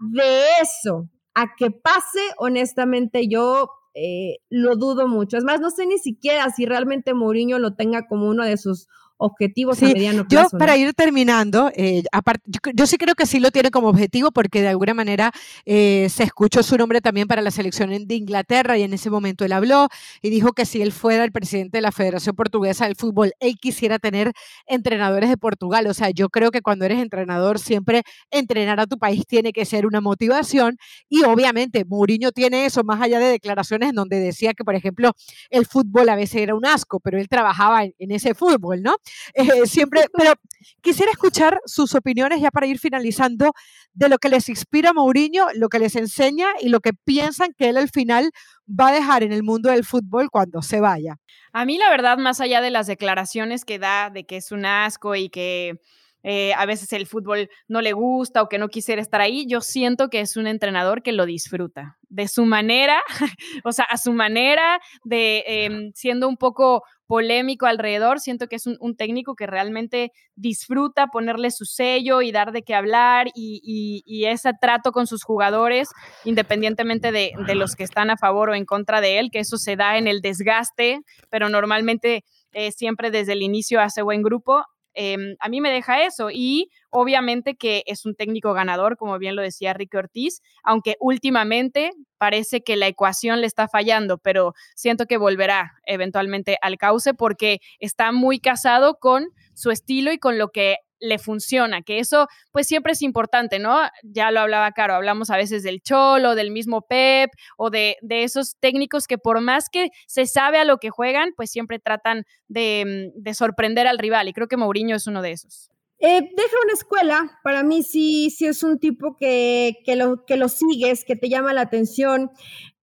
De 0.00 0.42
eso 0.60 1.08
a 1.34 1.54
que 1.56 1.70
pase, 1.70 2.18
honestamente, 2.36 3.28
yo 3.28 3.70
eh, 3.94 4.38
lo 4.50 4.74
dudo 4.74 5.06
mucho. 5.06 5.36
Es 5.36 5.44
más, 5.44 5.60
no 5.60 5.70
sé 5.70 5.86
ni 5.86 5.98
siquiera 5.98 6.50
si 6.50 6.66
realmente 6.66 7.14
Mourinho 7.14 7.60
lo 7.60 7.76
tenga 7.76 8.08
como 8.08 8.26
uno 8.28 8.44
de 8.44 8.56
sus 8.56 8.88
objetivos 9.24 9.82
a 9.82 9.86
mediano 9.86 10.26
plazo. 10.26 10.50
Yo, 10.52 10.58
para 10.58 10.76
ir 10.76 10.92
terminando, 10.94 11.70
eh, 11.74 12.02
aparte, 12.12 12.42
yo, 12.74 12.86
sí 12.86 12.98
creo 12.98 13.14
que 13.14 13.26
sí 13.26 13.40
lo 13.40 13.50
tiene 13.50 13.70
como 13.70 13.88
objetivo 13.88 14.30
porque 14.30 14.60
de 14.60 14.68
alguna 14.68 14.94
manera 14.94 15.32
eh, 15.64 16.08
se 16.10 16.24
escuchó 16.24 16.62
su 16.62 16.76
nombre 16.76 17.00
también 17.00 17.26
para 17.26 17.42
la 17.42 17.50
selección 17.50 17.90
de 18.06 18.14
Inglaterra 18.14 18.76
y 18.76 18.82
en 18.82 18.92
ese 18.92 19.10
momento 19.10 19.44
él 19.44 19.52
habló 19.52 19.88
y 20.20 20.30
dijo 20.30 20.52
que 20.52 20.66
si 20.66 20.82
él 20.82 20.92
fuera 20.92 21.24
el 21.24 21.32
presidente 21.32 21.78
de 21.78 21.82
la 21.82 21.92
Federación 21.92 22.36
Portuguesa 22.36 22.86
del 22.86 22.96
Fútbol, 22.96 23.32
él 23.40 23.56
quisiera 23.58 23.98
tener 23.98 24.32
entrenadores 24.66 25.30
de 25.30 25.36
Portugal. 25.36 25.86
O 25.86 25.94
sea, 25.94 26.10
yo 26.10 26.28
creo 26.28 26.50
que 26.50 26.60
cuando 26.60 26.84
eres 26.84 27.00
entrenador 27.00 27.58
siempre 27.58 28.02
entrenar 28.30 28.80
a 28.80 28.86
tu 28.86 28.98
país 28.98 29.26
tiene 29.26 29.52
que 29.52 29.64
ser 29.64 29.86
una 29.86 30.00
motivación 30.00 30.76
y 31.08 31.24
obviamente 31.24 31.84
Mourinho 31.84 32.32
tiene 32.32 32.66
eso 32.66 32.84
más 32.84 33.00
allá 33.00 33.18
de 33.18 33.26
declaraciones 33.26 33.90
en 33.90 33.94
donde 33.94 34.20
decía 34.20 34.52
que, 34.54 34.64
por 34.64 34.74
ejemplo, 34.74 35.12
el 35.50 35.66
fútbol 35.66 36.08
a 36.08 36.16
veces 36.16 36.42
era 36.42 36.54
un 36.54 36.66
asco, 36.66 37.00
pero 37.00 37.18
él 37.18 37.28
trabajaba 37.28 37.84
en 37.84 38.10
ese 38.10 38.34
fútbol, 38.34 38.82
¿no? 38.82 38.96
Eh, 39.34 39.66
siempre, 39.66 40.06
pero 40.16 40.34
quisiera 40.80 41.12
escuchar 41.12 41.60
sus 41.66 41.94
opiniones 41.94 42.40
ya 42.40 42.50
para 42.50 42.66
ir 42.66 42.78
finalizando 42.78 43.52
de 43.92 44.08
lo 44.08 44.18
que 44.18 44.28
les 44.28 44.48
inspira 44.48 44.92
Mourinho, 44.92 45.46
lo 45.54 45.68
que 45.68 45.78
les 45.78 45.96
enseña 45.96 46.48
y 46.60 46.68
lo 46.68 46.80
que 46.80 46.92
piensan 46.92 47.54
que 47.56 47.68
él 47.68 47.76
al 47.76 47.90
final 47.90 48.30
va 48.68 48.88
a 48.88 48.92
dejar 48.92 49.22
en 49.22 49.32
el 49.32 49.42
mundo 49.42 49.70
del 49.70 49.84
fútbol 49.84 50.30
cuando 50.30 50.62
se 50.62 50.80
vaya. 50.80 51.18
A 51.52 51.64
mí 51.64 51.78
la 51.78 51.90
verdad, 51.90 52.18
más 52.18 52.40
allá 52.40 52.60
de 52.60 52.70
las 52.70 52.86
declaraciones 52.86 53.64
que 53.64 53.78
da 53.78 54.10
de 54.10 54.24
que 54.24 54.36
es 54.36 54.52
un 54.52 54.66
asco 54.66 55.14
y 55.14 55.28
que 55.28 55.80
eh, 56.26 56.54
a 56.54 56.64
veces 56.64 56.90
el 56.94 57.06
fútbol 57.06 57.50
no 57.68 57.82
le 57.82 57.92
gusta 57.92 58.40
o 58.40 58.48
que 58.48 58.56
no 58.56 58.68
quisiera 58.68 59.02
estar 59.02 59.20
ahí, 59.20 59.46
yo 59.46 59.60
siento 59.60 60.08
que 60.08 60.20
es 60.20 60.38
un 60.38 60.46
entrenador 60.46 61.02
que 61.02 61.12
lo 61.12 61.26
disfruta 61.26 61.98
de 62.08 62.28
su 62.28 62.46
manera, 62.46 63.02
o 63.64 63.72
sea, 63.72 63.84
a 63.84 63.98
su 63.98 64.12
manera, 64.12 64.80
de 65.04 65.44
em, 65.46 65.92
siendo 65.94 66.26
un 66.26 66.38
poco 66.38 66.84
polémico 67.06 67.66
alrededor, 67.66 68.20
siento 68.20 68.46
que 68.46 68.56
es 68.56 68.66
un, 68.66 68.96
técnico 68.96 69.34
que 69.34 69.46
realmente 69.46 70.12
disfruta 70.36 71.08
ponerle 71.08 71.50
su 71.50 71.64
sello 71.64 72.22
y 72.22 72.32
dar 72.32 72.52
de 72.52 72.62
qué 72.62 72.74
hablar 72.74 73.26
y, 73.34 74.24
ese 74.26 74.52
trato 74.60 74.92
con 74.92 75.06
sus 75.06 75.22
jugadores, 75.22 75.88
independientemente 76.24 77.12
de, 77.12 77.32
de, 77.46 77.54
los 77.54 77.76
que 77.76 77.84
están 77.84 78.10
a 78.10 78.16
favor 78.16 78.50
o 78.50 78.54
en 78.54 78.64
contra 78.64 79.00
de 79.00 79.18
él, 79.18 79.30
que 79.30 79.40
eso 79.40 79.58
se 79.58 79.76
da 79.76 79.98
en 79.98 80.06
el 80.06 80.22
desgaste, 80.22 81.00
pero 81.30 81.48
normalmente 81.48 82.24
eh, 82.52 82.72
siempre 82.72 83.10
desde 83.10 83.32
el 83.32 83.42
inicio 83.42 83.80
hace 83.80 84.02
buen 84.02 84.22
grupo. 84.22 84.64
Em, 84.94 85.34
a 85.40 85.48
mí 85.48 85.60
me 85.60 85.70
deja 85.70 86.04
eso 86.04 86.30
y 86.30 86.70
obviamente 86.94 87.56
que 87.56 87.82
es 87.86 88.06
un 88.06 88.14
técnico 88.14 88.52
ganador, 88.52 88.96
como 88.96 89.18
bien 89.18 89.34
lo 89.34 89.42
decía 89.42 89.74
Ricky 89.74 89.96
Ortiz, 89.96 90.42
aunque 90.62 90.94
últimamente 91.00 91.90
parece 92.18 92.62
que 92.62 92.76
la 92.76 92.86
ecuación 92.86 93.40
le 93.40 93.48
está 93.48 93.66
fallando, 93.66 94.18
pero 94.18 94.54
siento 94.76 95.06
que 95.06 95.16
volverá 95.16 95.72
eventualmente 95.86 96.56
al 96.62 96.78
cauce 96.78 97.12
porque 97.12 97.58
está 97.80 98.12
muy 98.12 98.38
casado 98.38 98.98
con 99.00 99.26
su 99.54 99.72
estilo 99.72 100.12
y 100.12 100.18
con 100.18 100.38
lo 100.38 100.50
que 100.50 100.76
le 101.00 101.18
funciona, 101.18 101.82
que 101.82 101.98
eso 101.98 102.28
pues 102.52 102.68
siempre 102.68 102.92
es 102.92 103.02
importante, 103.02 103.58
¿no? 103.58 103.76
Ya 104.04 104.30
lo 104.30 104.38
hablaba 104.38 104.70
Caro, 104.70 104.94
hablamos 104.94 105.30
a 105.30 105.36
veces 105.36 105.64
del 105.64 105.82
Cholo, 105.82 106.36
del 106.36 106.52
mismo 106.52 106.82
Pep 106.82 107.30
o 107.56 107.70
de, 107.70 107.96
esos 108.08 108.54
técnicos 108.60 109.08
que 109.08 109.18
por 109.18 109.40
más 109.40 109.68
que 109.68 109.88
se 110.06 110.26
sabe 110.26 110.58
a 110.58 110.64
lo 110.64 110.78
que 110.78 110.90
juegan, 110.90 111.32
pues 111.36 111.50
siempre 111.50 111.80
tratan 111.80 112.24
de, 112.46 113.12
mm, 113.16 113.32
sorprender 113.32 113.88
al 113.88 113.98
rival 113.98 114.28
y 114.28 114.32
creo 114.32 114.46
que 114.46 114.56
Mourinho 114.56 114.94
es 114.94 115.08
uno 115.08 115.22
de 115.22 115.32
esos. 115.32 115.73
Eh, 116.00 116.20
deja 116.36 116.56
una 116.64 116.72
escuela, 116.74 117.38
para 117.42 117.62
mí 117.62 117.82
sí, 117.82 118.30
sí 118.30 118.46
es 118.46 118.62
un 118.62 118.78
tipo 118.78 119.16
que, 119.16 119.78
que, 119.84 119.96
lo, 119.96 120.24
que 120.26 120.36
lo 120.36 120.48
sigues, 120.48 121.04
que 121.04 121.16
te 121.16 121.28
llama 121.28 121.54
la 121.54 121.62
atención, 121.62 122.30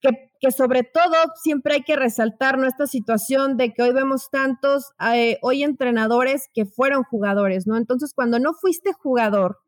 que 0.01 0.30
que 0.41 0.51
sobre 0.51 0.83
todo 0.83 1.15
siempre 1.41 1.75
hay 1.75 1.83
que 1.83 1.95
resaltar 1.95 2.57
nuestra 2.57 2.87
situación 2.87 3.57
de 3.57 3.73
que 3.73 3.83
hoy 3.83 3.93
vemos 3.93 4.31
tantos, 4.31 4.91
eh, 5.13 5.37
hoy 5.43 5.63
entrenadores 5.63 6.49
que 6.51 6.65
fueron 6.65 7.03
jugadores, 7.03 7.67
¿no? 7.67 7.77
Entonces, 7.77 8.13
cuando 8.15 8.39
no 8.39 8.55
fuiste 8.55 8.91
jugador, 8.91 9.59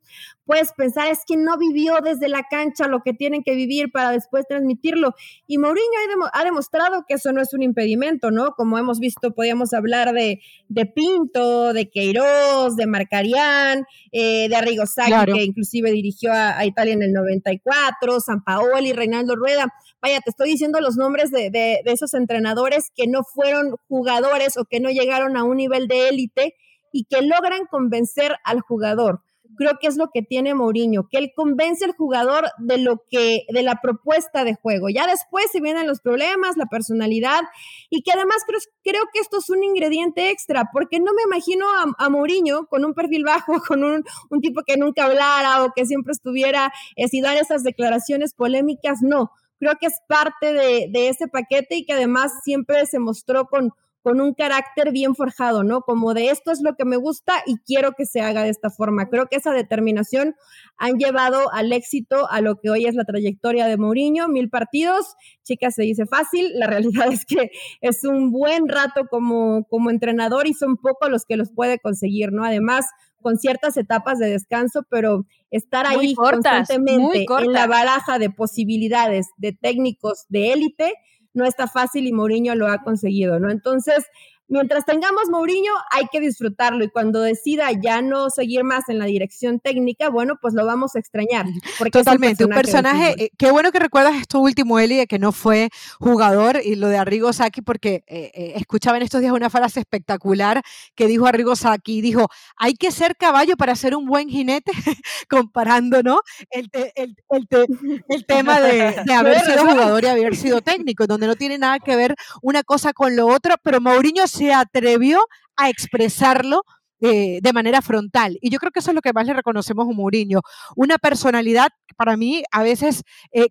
puedes 0.45 0.74
pensar 0.74 1.09
es 1.09 1.19
que 1.26 1.38
no 1.38 1.57
vivió 1.57 1.99
desde 2.03 2.28
la 2.28 2.43
cancha 2.49 2.88
lo 2.88 3.01
que 3.01 3.13
tienen 3.13 3.43
que 3.43 3.55
vivir 3.55 3.91
para 3.91 4.11
después 4.11 4.45
transmitirlo. 4.47 5.13
Y 5.47 5.57
Mourinho 5.57 5.86
ha, 6.34 6.43
demostrado 6.43 7.05
que 7.07 7.15
eso 7.15 7.32
no 7.32 7.41
es 7.41 7.53
un 7.53 7.61
impedimento, 7.61 8.32
¿no? 8.32 8.53
Como 8.53 8.78
hemos 8.78 8.99
visto, 8.99 9.32
podíamos 9.34 9.74
hablar 9.74 10.13
de, 10.13 10.41
de 10.67 10.86
Pinto, 10.86 11.74
de 11.74 11.89
Queiroz, 11.89 12.76
de 12.76 12.88
Marcarián, 12.88 13.86
eh, 14.11 14.49
de 14.49 14.55
Arrigo 14.55 14.86
Sacchi, 14.86 15.32
que 15.32 15.43
inclusive 15.43 15.91
dirigió 15.91 16.32
a, 16.34 16.65
Italia 16.65 16.93
en 16.93 17.03
el 17.03 17.13
94, 17.13 18.19
San 18.19 18.43
Paoli, 18.43 18.93
Reinaldo 18.93 19.36
Rueda. 19.36 19.71
Vaya, 20.04 20.20
te 20.20 20.30
estoy 20.30 20.49
diciendo 20.49 20.82
los 20.82 20.97
nombres 20.97 21.32
de, 21.32 21.49
de 21.49 21.82
esos 21.86 22.14
entrenadores 22.14 22.91
que 22.93 23.08
no 23.08 23.24
fueron 23.24 23.78
jugadores 23.88 24.58
o 24.58 24.66
que 24.66 24.80
no 24.80 24.89
llegaron 24.89 25.38
a 25.38 25.45
un 25.45 25.58
nivel 25.58 25.88
de 25.88 26.10
élite 26.10 26.56
y 26.91 27.06
que 27.06 27.22
logran 27.22 27.66
convencer 27.72 28.36
al 28.43 28.60
jugador 28.60 29.22
creo 29.56 29.74
que 29.80 29.88
es 29.88 29.97
lo 29.97 30.10
que 30.14 30.22
tiene 30.22 30.54
Mourinho, 30.54 31.08
que 31.10 31.18
él 31.18 31.32
convence 31.36 31.86
al 31.86 31.93
jugador 31.93 32.45
de 32.58 32.78
lo 32.78 33.04
que, 33.10 33.45
de 33.49 33.64
la 33.64 33.80
propuesta 33.82 34.43
de 34.43 34.56
juego. 34.56 34.89
Ya 34.89 35.08
después 35.08 35.45
se 35.51 35.62
vienen 35.62 35.88
los 35.88 36.01
problemas, 36.01 36.58
la 36.58 36.66
personalidad, 36.66 37.41
y 37.89 38.01
que 38.04 38.12
además 38.12 38.38
creo, 38.84 39.04
que 39.14 39.20
esto 39.20 39.38
es 39.38 39.49
un 39.49 39.64
ingrediente 39.64 40.30
extra, 40.30 40.70
porque 40.72 40.99
no 40.99 41.14
me 41.14 41.24
imagino 41.24 41.66
a, 41.66 42.06
a 42.06 42.10
Mourinho 42.10 42.68
con 42.68 42.86
un 42.86 42.93
perfil 42.93 43.24
bajo, 43.24 43.54
con 43.68 43.84
un, 43.84 44.04
un, 44.30 44.41
tipo 44.41 44.62
que 44.66 44.78
nunca 44.78 45.06
hablara 45.06 45.64
o 45.64 45.72
que 45.76 45.86
siempre 45.86 46.12
estuviera 46.12 46.72
eh, 46.95 47.08
dar 47.22 47.38
esas 47.38 47.64
declaraciones 47.64 48.34
polémicas, 48.34 48.99
no. 49.01 49.32
Creo 49.60 49.74
que 49.80 49.88
es 49.88 49.95
parte 50.08 50.54
de, 50.54 50.88
de 50.89 51.10
ese 51.10 51.28
paquete 51.28 51.76
y 51.76 51.86
que 51.86 51.93
además 51.93 52.32
siempre 52.43 52.86
se 52.86 52.99
mostró 52.99 53.45
con, 53.45 53.72
con 54.04 54.20
un 54.20 54.34
carácter 54.34 54.91
bien 54.91 55.16
forjado, 55.16 55.64
¿no? 55.64 55.82
Como 55.82 56.14
de 56.14 56.30
esto 56.30 56.51
es 56.51 56.62
lo 56.62 56.76
que 56.76 56.84
me 56.84 56.97
gusta 56.97 57.41
y 57.45 57.58
quiero 57.66 57.93
que 57.93 58.06
se 58.06 58.20
haga 58.20 58.43
de 58.43 58.49
esta 58.49 58.70
forma. 58.70 59.08
Creo 59.10 59.28
que 59.28 59.38
esa 59.38 59.54
determinación 59.54 60.36
han 60.78 60.97
llevado 60.97 61.51
al 61.54 61.72
éxito 61.72 62.30
a 62.30 62.41
lo 62.41 62.58
que 62.58 62.70
hoy 62.70 62.86
es 62.86 62.95
la 62.95 63.06
trayectoria 63.06 63.66
de 63.66 63.78
Mourinho, 63.78 64.28
mil 64.28 64.49
partidos, 64.49 65.16
chicas, 65.43 65.76
se 65.76 65.84
dice 65.84 66.06
fácil, 66.06 66.51
la 66.56 66.68
realidad 66.68 67.12
es 67.12 67.26
que 67.26 67.51
es 67.80 68.04
un 68.04 68.32
buen 68.32 68.68
rato 68.68 69.08
como, 69.10 69.66
como 69.70 69.89
entrenador 69.89 70.47
y 70.47 70.54
son 70.54 70.76
pocos 70.76 71.10
los 71.10 71.26
que 71.26 71.38
los 71.38 71.51
puede 71.51 71.80
conseguir, 71.80 72.34
¿no? 72.34 72.43
Además, 72.43 72.86
con 73.22 73.38
ciertas 73.38 73.78
etapas 73.78 74.20
de 74.20 74.30
descanso, 74.30 74.84
pero 74.89 75.26
estar 75.49 75.88
ahí 75.88 76.14
constantemente 76.14 77.26
en 77.39 77.54
la 77.54 77.68
baraja 77.68 78.20
de 78.20 78.30
posibilidades 78.30 79.28
de 79.38 79.54
técnicos 79.54 80.26
de 80.28 80.51
élite, 80.51 80.93
no 81.34 81.45
está 81.45 81.67
fácil 81.67 82.07
y 82.07 82.13
Mourinho 82.13 82.55
lo 82.55 82.67
ha 82.67 82.84
conseguido, 82.84 83.39
¿no? 83.39 83.49
Entonces, 83.51 84.05
mientras 84.54 84.86
tengamos 84.86 85.30
Mourinho, 85.30 85.74
hay 85.89 86.06
que 86.12 86.20
disfrutarlo 86.20 86.84
y 86.84 86.89
cuando 86.89 87.22
decida 87.22 87.70
ya 87.72 88.01
no 88.01 88.30
seguir 88.30 88.64
más 88.64 88.88
en 88.88 88.99
la 88.99 89.06
dirección 89.06 89.60
técnica, 89.60 90.10
bueno, 90.10 90.38
pues 90.39 90.54
lo 90.54 90.64
vamos 90.66 90.95
a 90.95 90.99
extrañar. 90.99 91.47
Totalmente, 91.91 92.45
un 92.45 92.51
personaje, 92.51 93.16
eh, 93.18 93.32
qué 93.38 93.51
bueno 93.51 93.72
que 93.72 93.80
recuerdas 93.80 94.16
esto 94.16 94.39
último, 94.39 94.80
Eli, 94.80 94.95
de 94.95 95.08
que 95.08 95.18
no 95.18 95.32
fue 95.32 95.70
jugador 95.99 96.62
y 96.64 96.76
lo 96.76 96.88
de 96.88 96.97
Arrigo 96.97 97.34
Saki, 97.34 97.62
porque 97.62 98.04
eh, 98.08 98.32
eh, 98.36 98.54
escuchaba 98.56 98.97
en 98.97 99.04
estos 99.04 99.22
días 99.22 99.34
una 99.34 99.49
frase 99.49 99.80
espectacular 99.80 100.62
que 100.93 101.08
dijo 101.08 101.26
Arrigo 101.26 101.56
Saki, 101.56 102.01
dijo, 102.01 102.28
hay 102.56 102.76
que 102.76 102.91
ser 102.91 103.16
caballo 103.16 103.58
para 103.58 103.76
ser 103.76 103.95
un 103.95 104.06
buen 104.06 104.30
jinete, 104.30 104.72
comparando, 105.30 106.04
¿no? 106.04 106.20
El, 106.51 106.70
el, 106.95 107.16
el, 107.30 108.26
tema 108.28 108.62
de, 108.62 109.01
de 109.04 109.14
haber 109.16 109.39
sido 109.39 109.66
jugador 109.66 110.04
y 110.04 110.08
haber 110.08 110.36
sido 110.36 110.62
técnico, 110.62 111.08
donde 111.08 111.26
no 111.26 111.36
tiene 111.36 111.58
nada 111.58 111.80
que 111.80 111.95
ver 111.95 112.16
una 112.43 112.62
cosa 112.62 112.93
con 112.93 113.16
lo 113.16 113.26
otro, 113.26 113.56
pero 113.64 113.82
Mourinho 113.82 114.28
se 114.43 114.53
atrevió 114.53 115.21
a 115.55 115.69
expresarlo 115.69 116.63
eh, 117.01 117.39
de 117.41 117.53
manera 117.53 117.81
frontal. 117.81 118.37
Y 118.41 118.49
yo 118.49 118.59
creo 118.59 118.71
que 118.71 118.79
eso 118.79 118.91
es 118.91 118.95
lo 118.95 119.01
que 119.01 119.13
más 119.13 119.25
le 119.25 119.33
reconocemos 119.33 119.87
a 119.87 119.93
Mourinho. 119.93 120.41
Una 120.75 120.97
personalidad, 120.97 121.69
para 121.95 122.17
mí, 122.17 122.43
a 122.51 122.63
veces 122.63 123.03
eh, 123.31 123.47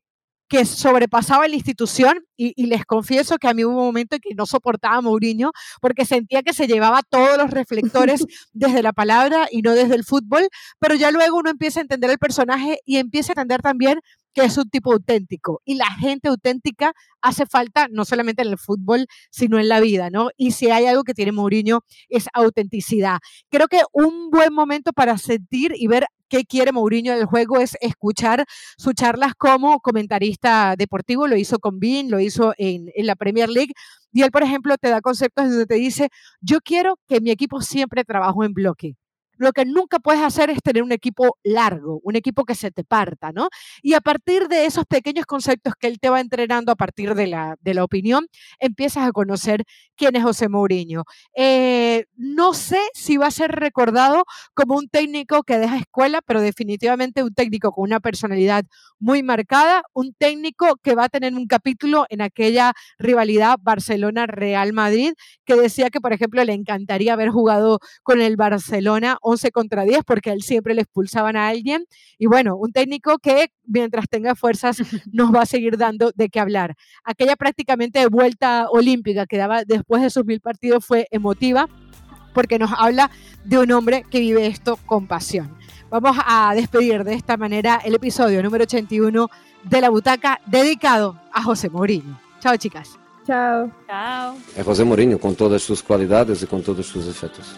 que 0.48 0.66
sobrepasaba 0.66 1.48
la 1.48 1.54
institución 1.54 2.24
y, 2.36 2.66
les 2.66 2.84
confieso 2.84 3.38
que 3.38 3.48
a 3.48 3.54
mí 3.54 3.64
hubo 3.64 3.78
un 3.78 3.86
momento 3.86 4.16
en 4.16 4.20
que 4.20 4.34
no 4.34 4.44
soportaba 4.44 4.96
a 4.96 5.00
Mourinho 5.00 5.50
porque 5.80 6.04
sentía 6.04 6.42
que 6.42 6.52
se 6.52 6.66
llevaba 6.66 7.00
todos 7.08 7.38
los 7.38 7.50
reflectores 7.50 8.24
desde 8.52 8.82
la 8.82 8.92
palabra 8.92 9.48
y 9.50 9.62
no 9.62 9.72
desde 9.72 9.94
el 9.94 10.04
fútbol, 10.04 10.48
pero 10.78 10.94
ya 10.94 11.10
luego 11.10 11.38
uno 11.38 11.48
empieza 11.48 11.80
a 11.80 11.82
entender 11.82 12.10
el 12.10 12.18
personaje 12.18 12.80
y 12.84 12.98
empieza 12.98 13.32
a 13.32 13.34
entender 13.34 13.62
también 13.62 14.00
que 14.34 14.42
es 14.44 14.56
un 14.58 14.68
tipo 14.70 14.92
auténtico 14.92 15.60
y 15.64 15.74
la 15.74 15.86
gente 15.86 16.28
auténtica 16.28 16.92
hace 17.20 17.46
falta 17.46 17.88
no 17.90 18.04
solamente 18.04 18.42
en 18.42 18.48
el 18.48 18.58
fútbol, 18.58 19.06
sino 19.30 19.58
en 19.58 19.68
la 19.68 19.80
vida, 19.80 20.10
¿no? 20.10 20.30
Y 20.36 20.52
si 20.52 20.70
hay 20.70 20.86
algo 20.86 21.04
que 21.04 21.14
tiene 21.14 21.32
Mourinho 21.32 21.80
es 22.08 22.28
autenticidad. 22.32 23.18
Creo 23.50 23.68
que 23.68 23.82
un 23.92 24.30
buen 24.30 24.52
momento 24.52 24.92
para 24.92 25.18
sentir 25.18 25.72
y 25.76 25.86
ver 25.86 26.06
qué 26.28 26.44
quiere 26.44 26.72
Mourinho 26.72 27.14
del 27.14 27.26
juego 27.26 27.58
es 27.58 27.76
escuchar 27.82 28.46
sus 28.78 28.94
charlas 28.94 29.34
como 29.36 29.80
comentarista 29.80 30.74
deportivo, 30.78 31.28
lo 31.28 31.36
hizo 31.36 31.58
con 31.58 31.78
Bean, 31.78 32.10
lo 32.10 32.20
hizo 32.20 32.54
en, 32.56 32.86
en 32.94 33.06
la 33.06 33.16
Premier 33.16 33.50
League, 33.50 33.74
y 34.12 34.22
él, 34.22 34.30
por 34.30 34.42
ejemplo, 34.42 34.76
te 34.78 34.88
da 34.88 35.00
conceptos 35.00 35.48
donde 35.48 35.66
te 35.66 35.74
dice, 35.74 36.08
yo 36.40 36.60
quiero 36.60 36.98
que 37.08 37.20
mi 37.20 37.30
equipo 37.30 37.60
siempre 37.60 38.04
trabaje 38.04 38.44
en 38.44 38.52
bloque. 38.54 38.96
Lo 39.42 39.52
que 39.52 39.64
nunca 39.64 39.98
puedes 39.98 40.22
hacer 40.22 40.50
es 40.50 40.62
tener 40.62 40.84
un 40.84 40.92
equipo 40.92 41.36
largo, 41.42 42.00
un 42.04 42.14
equipo 42.14 42.44
que 42.44 42.54
se 42.54 42.70
te 42.70 42.84
parta, 42.84 43.32
¿no? 43.32 43.48
Y 43.82 43.94
a 43.94 44.00
partir 44.00 44.46
de 44.46 44.66
esos 44.66 44.84
pequeños 44.84 45.26
conceptos 45.26 45.74
que 45.74 45.88
él 45.88 45.98
te 45.98 46.10
va 46.10 46.20
entrenando 46.20 46.70
a 46.70 46.76
partir 46.76 47.16
de 47.16 47.26
la, 47.26 47.56
de 47.60 47.74
la 47.74 47.82
opinión, 47.82 48.28
empiezas 48.60 49.04
a 49.04 49.10
conocer 49.10 49.64
quién 49.96 50.14
es 50.14 50.22
José 50.22 50.48
Mourinho. 50.48 51.02
Eh, 51.34 52.04
no 52.14 52.54
sé 52.54 52.78
si 52.94 53.16
va 53.16 53.26
a 53.26 53.30
ser 53.32 53.50
recordado 53.50 54.26
como 54.54 54.76
un 54.76 54.88
técnico 54.88 55.42
que 55.42 55.58
deja 55.58 55.76
escuela, 55.76 56.20
pero 56.24 56.40
definitivamente 56.40 57.24
un 57.24 57.34
técnico 57.34 57.72
con 57.72 57.82
una 57.82 57.98
personalidad 57.98 58.64
muy 59.00 59.24
marcada, 59.24 59.82
un 59.92 60.14
técnico 60.14 60.76
que 60.80 60.94
va 60.94 61.06
a 61.06 61.08
tener 61.08 61.34
un 61.34 61.48
capítulo 61.48 62.06
en 62.10 62.20
aquella 62.20 62.74
rivalidad 62.96 63.58
Barcelona-Real 63.60 64.72
Madrid, 64.72 65.14
que 65.44 65.56
decía 65.56 65.90
que, 65.90 66.00
por 66.00 66.12
ejemplo, 66.12 66.44
le 66.44 66.52
encantaría 66.52 67.14
haber 67.14 67.30
jugado 67.30 67.80
con 68.04 68.20
el 68.20 68.36
Barcelona 68.36 69.18
11 69.32 69.50
contra 69.50 69.84
10 69.84 70.04
porque 70.04 70.30
él 70.30 70.42
siempre 70.42 70.74
le 70.74 70.82
expulsaban 70.82 71.36
a 71.36 71.48
alguien. 71.48 71.86
Y 72.18 72.26
bueno, 72.26 72.56
un 72.56 72.72
técnico 72.72 73.18
que 73.18 73.50
mientras 73.64 74.06
tenga 74.08 74.34
fuerzas 74.34 74.76
nos 75.12 75.34
va 75.34 75.42
a 75.42 75.46
seguir 75.46 75.76
dando 75.76 76.12
de 76.14 76.28
qué 76.28 76.40
hablar. 76.40 76.74
Aquella 77.04 77.36
prácticamente 77.36 78.06
vuelta 78.06 78.68
olímpica 78.70 79.26
que 79.26 79.36
daba 79.36 79.64
después 79.64 80.02
de 80.02 80.10
sus 80.10 80.24
mil 80.24 80.40
partidos 80.40 80.84
fue 80.84 81.08
emotiva 81.10 81.68
porque 82.32 82.58
nos 82.58 82.70
habla 82.76 83.10
de 83.44 83.58
un 83.58 83.70
hombre 83.72 84.04
que 84.10 84.20
vive 84.20 84.46
esto 84.46 84.78
con 84.86 85.06
pasión. 85.06 85.56
Vamos 85.90 86.16
a 86.24 86.54
despedir 86.54 87.04
de 87.04 87.14
esta 87.14 87.36
manera 87.36 87.80
el 87.84 87.94
episodio 87.94 88.42
número 88.42 88.62
81 88.62 89.28
de 89.64 89.80
La 89.80 89.90
Butaca 89.90 90.40
dedicado 90.46 91.20
a 91.32 91.42
José 91.42 91.68
Mourinho. 91.68 92.18
Chao, 92.40 92.56
chicas. 92.56 92.98
Chao. 93.26 93.70
Chao. 93.86 94.36
Es 94.56 94.64
José 94.64 94.84
Mourinho 94.84 95.18
con 95.18 95.34
todas 95.34 95.62
sus 95.62 95.82
cualidades 95.82 96.42
y 96.42 96.46
con 96.46 96.62
todos 96.62 96.86
sus 96.86 97.06
efectos. 97.06 97.56